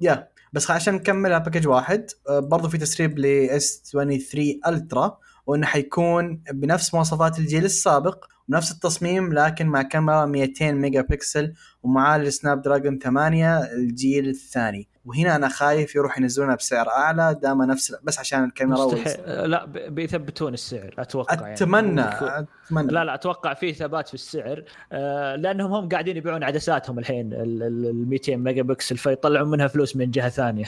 [0.00, 5.18] yeah بس عشان نكمل على package واحد برضو في تسريب ل S 23 Ultra
[5.50, 12.28] وإنه حيكون بنفس مواصفات الجيل السابق ونفس التصميم لكن مع كاميرا 200 ميجا بكسل ومعالج
[12.28, 14.88] سناب دراجون 8 الجيل الثاني.
[15.04, 19.50] وهنا أنا خايف يروح ينزلونها بسعر أعلى دام نفس بس عشان الكاميرا مستحيل.
[19.50, 21.54] لا ب- بيثبتون السعر أتوقع يعني.
[21.54, 22.92] أتمنى يكون- أتمنى.
[22.92, 24.64] لا لا أتوقع في ثبات في السعر.
[24.92, 29.66] آه لأنهم هم قاعدين يبيعون عدساتهم الحين ال ال- ال 200 ميجا بكسل فيطلعون منها
[29.66, 30.64] فلوس من جهة ثانية.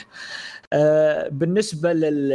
[0.73, 2.33] آه بالنسبة لل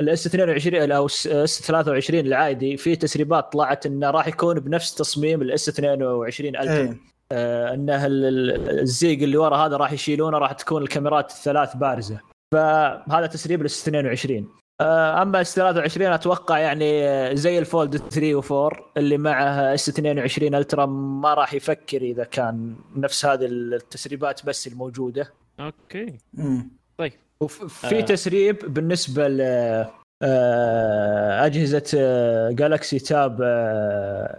[0.00, 5.42] ال S 22 أو S 23 العادي في تسريبات طلعت إنه راح يكون بنفس تصميم
[5.42, 6.82] ال S 22 Ultra.
[6.90, 6.94] آه
[7.32, 12.20] انه ال- ال- الزيق اللي ورا هذا راح يشيلونه راح تكون الكاميرات الثلاث بارزة.
[12.54, 14.48] فهذا تسريب ال S 22
[14.80, 19.88] آه، أما S 23 أتوقع يعني آه، زي ال Fold 3 و4 اللي معه S
[19.88, 25.32] 22 Ultra ما راح يفكر إذا كان نفس هذه التسريبات بس الموجودة.
[25.60, 26.18] okay.
[26.34, 26.70] مم.
[27.40, 28.00] وفي آه.
[28.00, 29.90] تسريب بالنسبة ل آه،
[31.44, 31.82] أجهزة
[32.50, 33.42] جالكسي Tab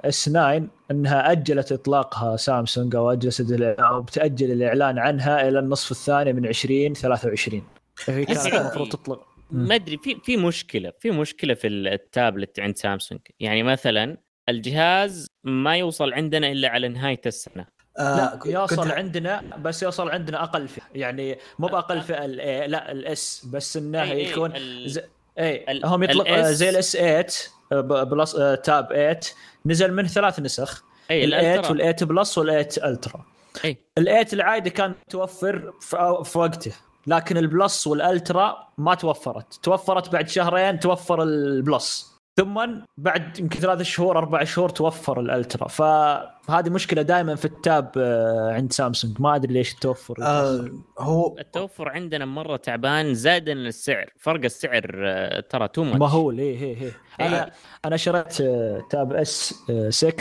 [0.05, 0.61] S 9
[0.91, 7.63] إنها أجلت إطلاقها سامسونج أو أجلت أو بتأجل الإعلان عنها إلى النصف الثاني من 2023
[8.07, 9.25] هي كانت المفروض تطلق.
[9.51, 13.21] ما أدري في في مشكلة في مشكلة في التابلت عند سامسونج.
[13.39, 14.17] يعني مثلا
[14.49, 17.65] الجهاز ما يوصل عندنا إلا على نهاية السنة.
[17.99, 18.15] آه
[18.45, 20.83] لا يوصل كنت- عندنا بس يوصل عندنا أقل فئة.
[20.95, 25.03] يعني مو بأقل فئة ال A، لا ال S بس إنه أي- أي، يكون ال-
[25.39, 27.25] اي هم يطلق ال S زي ال S 8
[27.71, 29.19] ب- Plus آه، Tab 8
[29.65, 30.83] نزل منه ثلاث نسخ.
[31.11, 31.93] اي ال8 ال Ultra.
[31.93, 33.25] وال8 Plus وال8 Ultra
[33.65, 36.71] اي ال8 العادي كان توفر في في وقته
[37.07, 39.53] لكن ال Plus وال Ultra ما توفرت.
[39.63, 42.08] توفرت بعد شهرين توفر ال Plus.
[42.39, 42.65] ثم
[42.97, 45.67] بعد يمكن ثلاث شهور أربع شهور توفر ال Ultra.
[45.67, 49.21] فهذه مشكلة دائما في ال Tab آه، عند سامسونج.
[49.21, 50.15] ما أدري ليش التوفر.
[50.21, 54.05] آه هو التوفر عندنا مرة تعبان زائدا السعر.
[54.19, 57.27] فرق السعر آه، ترى too much مهول إيه إيه إيه.
[57.27, 57.51] أنا.
[57.85, 59.53] أنا شريت آه، Tab S
[59.89, 60.13] 6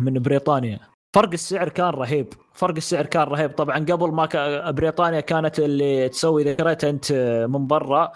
[0.00, 0.80] من بريطانيا.
[1.14, 2.26] فرق السعر كان رهيب.
[2.54, 3.50] فرق السعر كان رهيب.
[3.50, 7.12] طبعا قبل ما كا- بريطانيا كانت اللي تسوي اذا شريت انت
[7.50, 8.12] من برا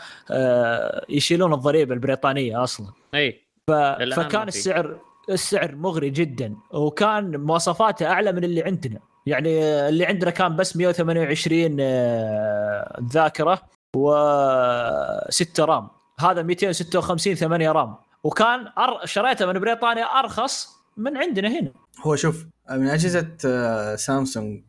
[1.08, 2.86] يشيلون الضريبة البريطانية أصلا.
[3.14, 3.72] اي ف...
[4.20, 4.48] فكان.
[4.48, 4.98] السعر
[5.30, 9.00] السعر مغري جدا وكان مواصفاته أعلى من اللي عندنا.
[9.26, 13.60] يعني اللي عندنا كان بس 128 آه، ذاكرة
[13.96, 14.12] و
[15.28, 15.88] 6 RAM.
[16.20, 17.96] هذا 256 8 RAM.
[18.24, 19.06] وكان أر...
[19.06, 21.72] شريته من بريطانيا أرخص من عندنا هنا.
[22.02, 24.62] هو شوف من أجهزة آه، سامسونج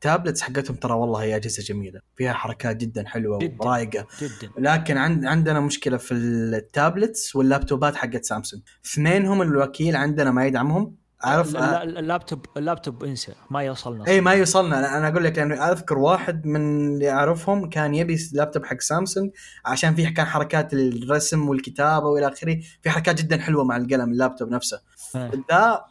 [0.00, 2.00] ال tablets حقتهم ترى والله هي أجهزة جميلة.
[2.16, 3.56] فيها حركات جدا حلوة جداً.
[3.60, 4.06] ورايقة.
[4.22, 4.50] جدا.
[4.58, 8.62] لكن عند عندنا مشكلة في ال tablets واللابتوبات حقت سامسونج.
[8.86, 10.96] اثنينهم الوكيل عندنا ما يدعمهم.
[11.22, 14.98] عارف لا- آه، لا- ال laptop ال laptop انسى ما يوصلنا اي ما يوصلنا.
[14.98, 16.60] أنا أقول لك يعني أذكر واحد من
[16.94, 19.30] اللي أعرفهم كان يبي لابتوب حق سامسونج
[19.64, 22.56] عشان فيه كان حركات الرسم والكتابة وإلى آخره.
[22.82, 24.80] في حركات جدا حلوة مع القلم اللابتوب نفسه.
[25.16, 25.28] ذا
[25.62, 25.86] ح-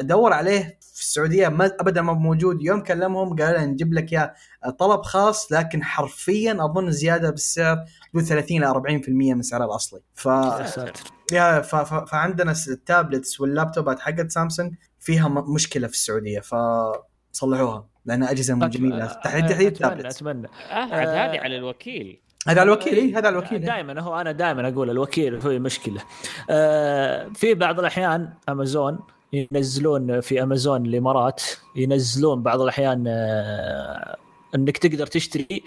[0.00, 2.62] دور عليه في السعودية ما ابدا ما موجود.
[2.62, 4.34] يوم كلمهم قالوا لنا نجيب لك اياه
[4.78, 8.74] طلب خاص لكن حرفيا أظن زيادة بالسعر حدود 30 ل
[9.04, 10.00] 40% من سعره الأصلي.
[10.14, 10.92] ف yeah.
[11.32, 11.76] yeah ف...
[11.76, 11.94] ف...
[11.94, 15.54] فعندنا ال tablets واللابتوبات حقت سامسونج فيها م...
[15.54, 19.06] مشكلة في السعودية فصلحوها لانها أجهزة مو جميلة.
[19.06, 20.48] تحديد تحديد أتمنى ال tablets أتمنى.
[20.70, 21.26] عاد آه.
[21.26, 22.20] هذه على الوكيل.
[22.48, 26.02] هذا على الوكيل اي هذا على الوكيل دائما هو أنا دائما أقول الوكيل هو مشكلة.
[26.50, 28.98] آه في بعض الأحيان أمازون
[29.32, 31.42] ينزلون في أمازون الإمارات
[31.76, 34.16] ينزلون بعض الأحيان آه
[34.54, 35.62] إنك تقدر تشتري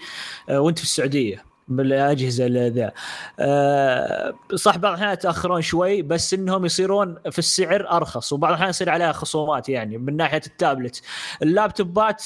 [0.48, 2.92] آه وأنت في السعودية بالاجهزه ذا
[3.40, 8.90] آه صح بعض الأحيان يتأخرون شوي بس إنهم يصيرون في السعر أرخص وبعض الأحيان يصير
[8.90, 11.02] عليها خصومات يعني من ناحية التابلت.
[11.42, 12.24] اللابتوبات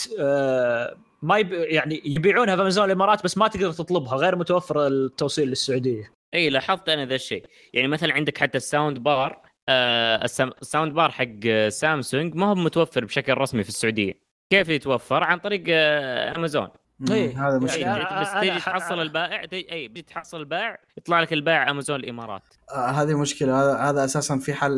[1.22, 1.52] ما يب...
[1.52, 6.12] يعني يبيعونها في أمازون الإمارات بس ما تقدر تطلبها غير متوفر التوصيل للسعودية.
[6.34, 7.46] إي لاحظت أنا ذا الشيء.
[7.72, 13.04] يعني مثلا عندك حتى ال sound bar ال sound bar حق سامسونج ما هو متوفر
[13.04, 14.12] بشكل رسمي في السعودية.
[14.50, 16.68] كيف يتوفر؟ عن طريق آه أمازون.
[17.10, 17.48] إيه.
[17.48, 17.80] هذا أي مشكلة.
[17.86, 22.42] يعني بس أنا- تحصل البائع تيجي اي بتجي تحصل البائع يطلع لك البائع أمازون الإمارات.
[22.74, 23.62] آه هذه مشكلة.
[23.62, 24.72] هذا هذا أساسا في حال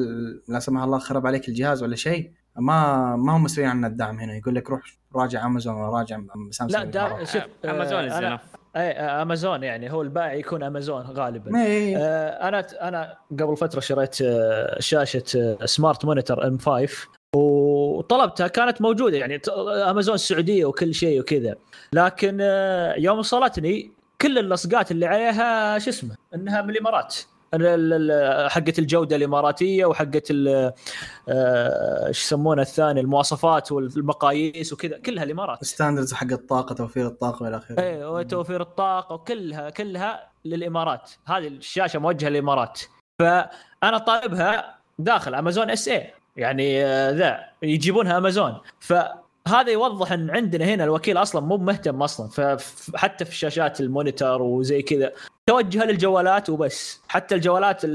[0.49, 2.33] لا سمح الله خرب عليك الجهاز ولا شيء.
[2.57, 4.37] ما ما هم مسؤولين عن الدعم هنا.
[4.37, 4.81] يقول لك روح
[5.17, 7.25] راجع أمازون ولا راجع سامسونج لا دا.
[7.25, 8.41] شوف آه، امازون الزنف
[8.77, 11.51] اي آه، أمازون يعني هو البائع يكون أمازون غالبا.
[11.51, 17.09] ما هي- آه، أنا أنا قبل فترة شريت آه، شاشة آه، smart monitor M 5
[17.37, 19.41] وطلبتها كانت موجودة يعني
[19.91, 21.55] أمازون السعوديه وكل شيء وكذا.
[21.93, 27.17] لكن آه، يوم وصلتني كل اللصقات اللي عليها شو اسمه إنها من الإمارات.
[28.49, 30.23] حقة الجودة الإماراتية وحقة
[31.29, 35.65] آه، إيش يسمونه الثاني المواصفات والمقاييس وكذا كلها الإمارات.
[35.65, 37.81] ستاندردز حق الطاقة توفير الطاقة والى آخره.
[37.81, 41.11] إيه وتوفير الطاقة وكلها كلها للإمارات.
[41.27, 42.81] هذه الشاشة موجهة للإمارات.
[43.19, 48.61] فأنا طالبها داخل أمازون SA يعني آه، ذا يجيبونها أمازون.
[49.47, 54.43] فهذا يوضح إن عندنا هنا الوكيل أصلا مو مهتم أصلا فحتى في شاشات ال monitor
[54.43, 55.13] وزي كذا.
[55.47, 57.03] توجه للجوالات وبس.
[57.09, 57.87] حتى الجوالات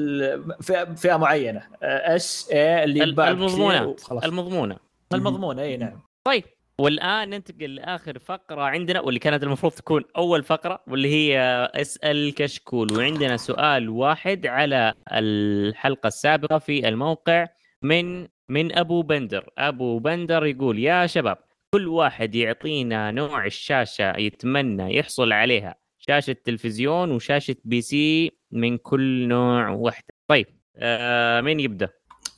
[0.95, 1.61] فئة معينة.
[1.83, 4.01] S A اللي المضمونات.
[4.23, 4.77] المضمونة.
[5.13, 5.99] المضمونة إي نعم.
[6.23, 6.43] طيب
[6.79, 11.39] والآن ننتقل لآخر فقرة عندنا واللي كانت المفروض تكون أول فقرة واللي هي
[11.75, 17.47] اسال كشكول وعندنا سؤال واحد على الحلقة السابقة في الموقع.
[17.81, 19.49] من من أبو بندر.
[19.57, 21.37] أبو بندر يقول يا شباب
[21.73, 25.75] كل واحد يعطينا نوع الشاشة يتمنى يحصل عليها.
[25.99, 30.45] شاشة تلفزيون وشاشة PC من كل نوع واحدة طيب
[30.77, 31.89] آه مين يبدأ؟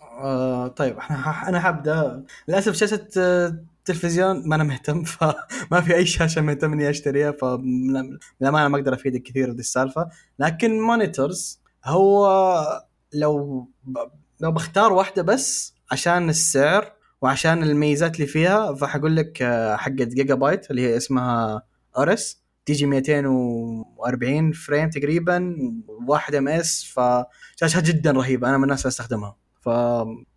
[0.01, 0.97] آه طيب
[1.47, 2.23] أنا حبدأ.
[2.47, 8.67] للأسف شاشة آه، تلفزيون ما أنا مهتم فما في أي شاشة مهتم إني أشتريها فللامانه
[8.67, 10.09] ما أقدر أفيدك كثير في السالفة.
[10.39, 12.27] لكن monitors هو
[13.13, 13.67] لو
[14.41, 19.43] لو بختار واحدة بس عشان السعر وعشان الميزات اللي فيها فحقول لك
[19.75, 21.61] حقت جيجا بايت اللي هي اسمها
[21.97, 25.55] Aorus تيجي 240 frame تقريبا
[26.07, 29.35] واحد MS فشاشة جدا رهيبة أنا من الناس اللي أستخدمها.
[29.61, 29.67] ف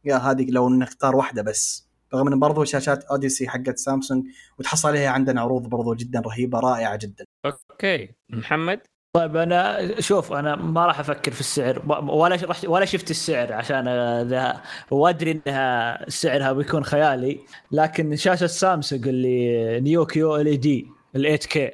[0.05, 1.89] yeah هذه لو نختار واحدة بس.
[2.14, 4.24] رغم إن برضو شاشات Odyssey حقت سامسونج
[4.59, 7.24] وتحصل عليها عندنا عروض برضو جدا رهيبة رائعة جدا.
[7.47, 8.14] okay.
[8.31, 8.81] محمد؟
[9.12, 13.88] طيب أنا شوف أنا ما راح أفكر في السعر ولا ولا شفت السعر عشان
[14.22, 14.60] ذا
[14.90, 17.40] وأدري إنها سعرها بيكون خيالي
[17.72, 21.70] لكن شاشة سامسونج اللي Neo QLED ال 8 K.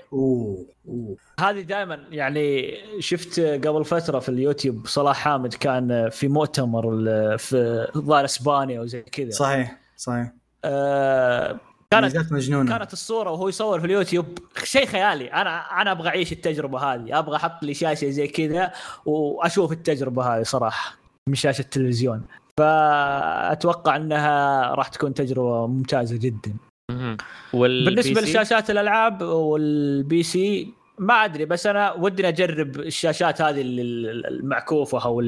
[1.40, 6.82] هذه دائما يعني شفت قبل فترة في اليوتيوب صلاح حامد كان في مؤتمر
[7.38, 9.30] في ظاهر إسبانيا وزي كذا.
[9.30, 10.32] صحيح صحيح.
[10.64, 11.60] آه
[11.90, 12.78] كانت مجنونة.
[12.78, 15.32] كانت الصورة وهو يصور في اليوتيوب شيء خيالي.
[15.32, 17.18] أنا أنا أبغى أعيش التجربة هذه.
[17.18, 18.72] أبغى أحط لي شاشة زي كذا
[19.06, 20.96] وأشوف التجربة هذه صراحة
[21.28, 22.22] من شاشة التلفزيون.
[22.58, 26.56] فأتوقع إنها راح تكون تجربة ممتازة جدا.
[27.52, 35.20] بالنسبة لشاشات الألعاب وال PC ما أدري بس أنا ودي أجرب الشاشات هذه المعكوفة أو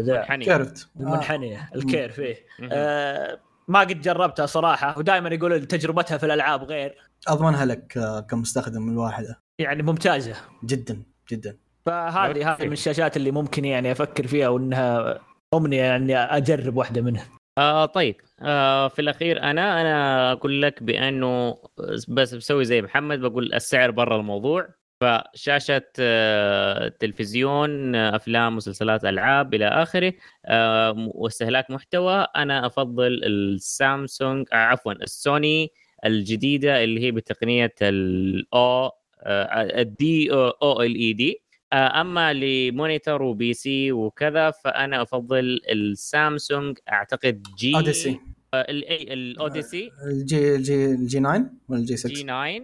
[0.00, 1.76] ذا curved المنحنية آه.
[1.76, 2.36] ال curve إيه.
[2.72, 3.38] آه
[3.68, 6.94] ما قد جربتها صراحة ودائما يقولوا تجربتها في الألعاب غير.
[7.28, 10.34] اضمنها لك آه، كمستخدم الواحده يعني ممتازة.
[10.64, 11.56] جدا جدا.
[11.86, 15.18] فهذه هذه من الشاشات اللي ممكن يعني أفكر فيها وإنها
[15.54, 17.24] أمنية يعني أجرب واحدة منها.
[17.58, 18.16] آه طيب.
[18.42, 21.58] آه في الأخير أنا أنا أقول لك بأنه
[22.08, 24.68] بس بسوي زي محمد بقول السعر برا الموضوع.
[25.00, 30.12] فشاشة آه تلفزيون أفلام مسلسلات ألعاب إلى آخره.
[30.46, 32.26] آه واستهلاك محتوى.
[32.36, 35.70] أنا أفضل السامسونج آه عفوا السوني
[36.04, 38.90] الجديدة اللي هي بتقنية ال
[39.26, 41.42] OLED أو LED.
[41.72, 46.78] أما ل monitor و PC وكذا فأنا أفضل السامسونج.
[46.92, 48.20] أعتقد G Odyssey.
[48.54, 52.60] الاي ال Odyssey الجي الجي الجي 9 ولا الجي 6 جي 9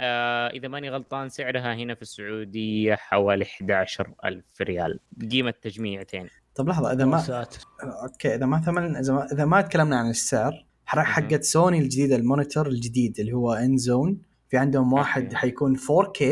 [0.00, 5.00] آه إذا ماني غلطان سعرها هنا في السعودية حوالي 11000 ريال.
[5.30, 6.28] قيمة تجميعتين.
[6.54, 7.58] طب لحظة إذا ما ساتر.
[7.82, 12.22] okay إذا ما ثمن إذا ما, إذا ما تكلمنا عن السعر حقت سوني الجديدة ال
[12.22, 16.22] monitor الجديد اللي هو Inzone في عندهم واحد حيكون 4K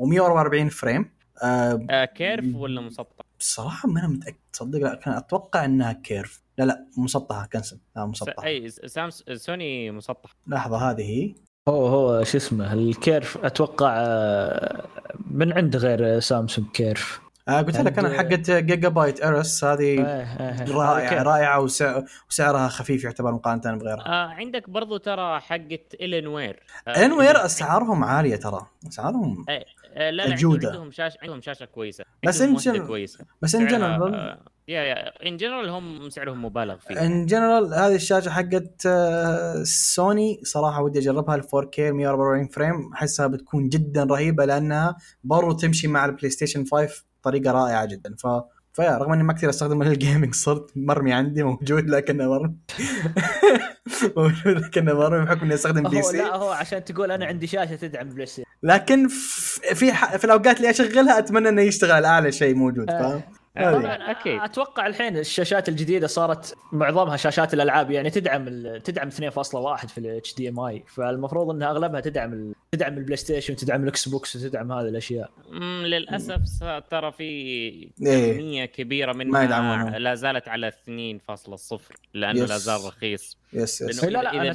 [0.00, 1.10] و144 frame.
[1.42, 6.42] آه, آه curve ولا مسطح؟ بصراحة ما أنا متأكد تصدق؟ لا كان أتوقع إنها curve.
[6.58, 7.78] لا لا مسطحة cancel.
[7.96, 8.44] لا مسطحة.
[8.44, 11.02] أي سامس سوني مسطح لحظة هذه.
[11.02, 11.34] هي
[11.68, 13.38] هو هو شو اسمه ال curve.
[13.44, 14.84] أتوقع آه،
[15.30, 17.20] من عند غير سامسونج curve.
[17.48, 20.72] آه قلت لك أنا حقت جيجا بايت Aorus هذه إيه، إيه.
[20.72, 21.60] رائعة رائعة
[22.28, 24.06] وسعرها خفيف يعتبر مقارنة بغيرها.
[24.06, 28.66] آه عندك برضو ترى حقت Alienware آه Alienware أسعارهم عالية ترى.
[28.88, 29.64] أسعارهم آه،
[29.96, 30.68] لا لا الجودة.
[30.68, 32.04] عندهم شاشة عندهم شاشة كويسة.
[32.26, 33.24] بس in general كويسة.
[33.42, 37.06] بس in general آه، yeah yeah in general هم سعرهم مبالغ فيه.
[37.06, 42.92] in general هذه الشاشة حقت آه، سوني صراحة ودي أجربها ال 4K 144 frame.
[42.94, 48.14] أحسها بتكون جدا رهيبة لأنها برضو تمشي مع البلاي ستيشن 5 بطريقة رائعة جدا.
[48.18, 48.26] ف
[48.72, 52.56] ف yeah رغم إني ما كثير استخدم لل gaming صرت مرمي عندي موجود لكنه مرمي.
[54.16, 58.08] موجود لكنه مرمي بحكم إني أستخدم PC لا هو عشان تقول أنا عندي شاشة تدعم
[58.08, 58.48] بلاي ستيشن.
[58.62, 62.98] لكن في في الأوقات اللي أشغلها أتمنى إنه يشتغل أعلى شيء موجود آه.
[62.98, 68.44] فاهم؟ طبعا أكيد أتوقع الحين الشاشات الجديدة صارت معظمها شاشات الألعاب يعني تدعم
[68.78, 74.36] تدعم 2.1 في ال HDMI فالمفروض إنها أغلبها تدعم تدعم البلاي ستيشن تدعم الاكس بوكس
[74.36, 76.38] وتدعم هذه الأشياء مم، للأسف
[76.90, 78.32] ترى في إيه.
[78.34, 79.98] كمية كبيرة ما منها يدعمونها.
[79.98, 81.80] لا زالت على 2.0
[82.14, 82.50] لأنه yes.
[82.50, 84.52] لا زال رخيص yes yes لا، لا، أنا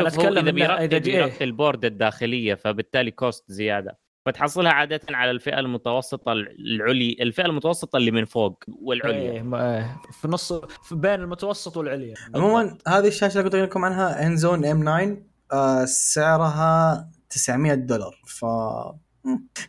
[0.00, 0.98] هو أتكلم إذا بيرتب إيه.
[0.98, 7.96] بيرتب ال board الداخلية فبالتالي cost زيادة فتحصلها عادة على الفئة المتوسطة العلي الفئة المتوسطة
[7.96, 9.32] اللي من فوق والعليا.
[9.32, 10.52] إيه ما- إيه، في نص
[10.82, 12.14] في بين المتوسط والعليا.
[12.34, 15.16] عموما هذه الشاشة اللي كنت أقول لكم عنها Inzone M 9
[15.52, 18.20] آه سعرها 900 دولار.
[18.26, 18.44] ف.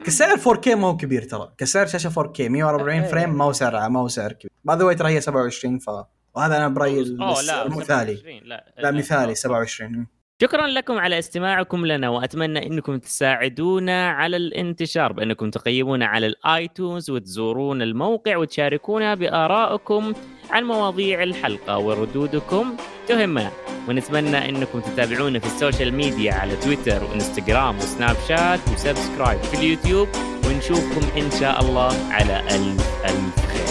[0.06, 1.54] كسعر 4K ما هو كبير ترى.
[1.58, 3.08] كسعر شاشة 4K 140 إيه.
[3.12, 4.52] frame ما هو سعر ما هو سعر كبير.
[4.64, 5.90] by the way ترى هي 27 ف
[6.36, 8.16] وهذا أنا برأيي لا المثالي.
[8.16, 10.08] 27 لا لا مثالي 27
[10.42, 17.82] شكرا لكم على استماعكم لنا وأتمنى إنكم تساعدونا على الانتشار بأنكم تقيمونا على الآيتونز وتزورون
[17.82, 20.14] الموقع وتشاركونا بآرائكم
[20.50, 22.76] عن مواضيع الحلقة وردودكم
[23.08, 23.52] تهمنا.
[23.88, 30.08] ونتمنى إنكم تتابعونا في السوشيال ميديا على تويتر وإنستغرام وسناب شات و subscribe في اليوتيوب
[30.48, 33.66] ونشوفكم إن شاء الله على ألف ألف خير.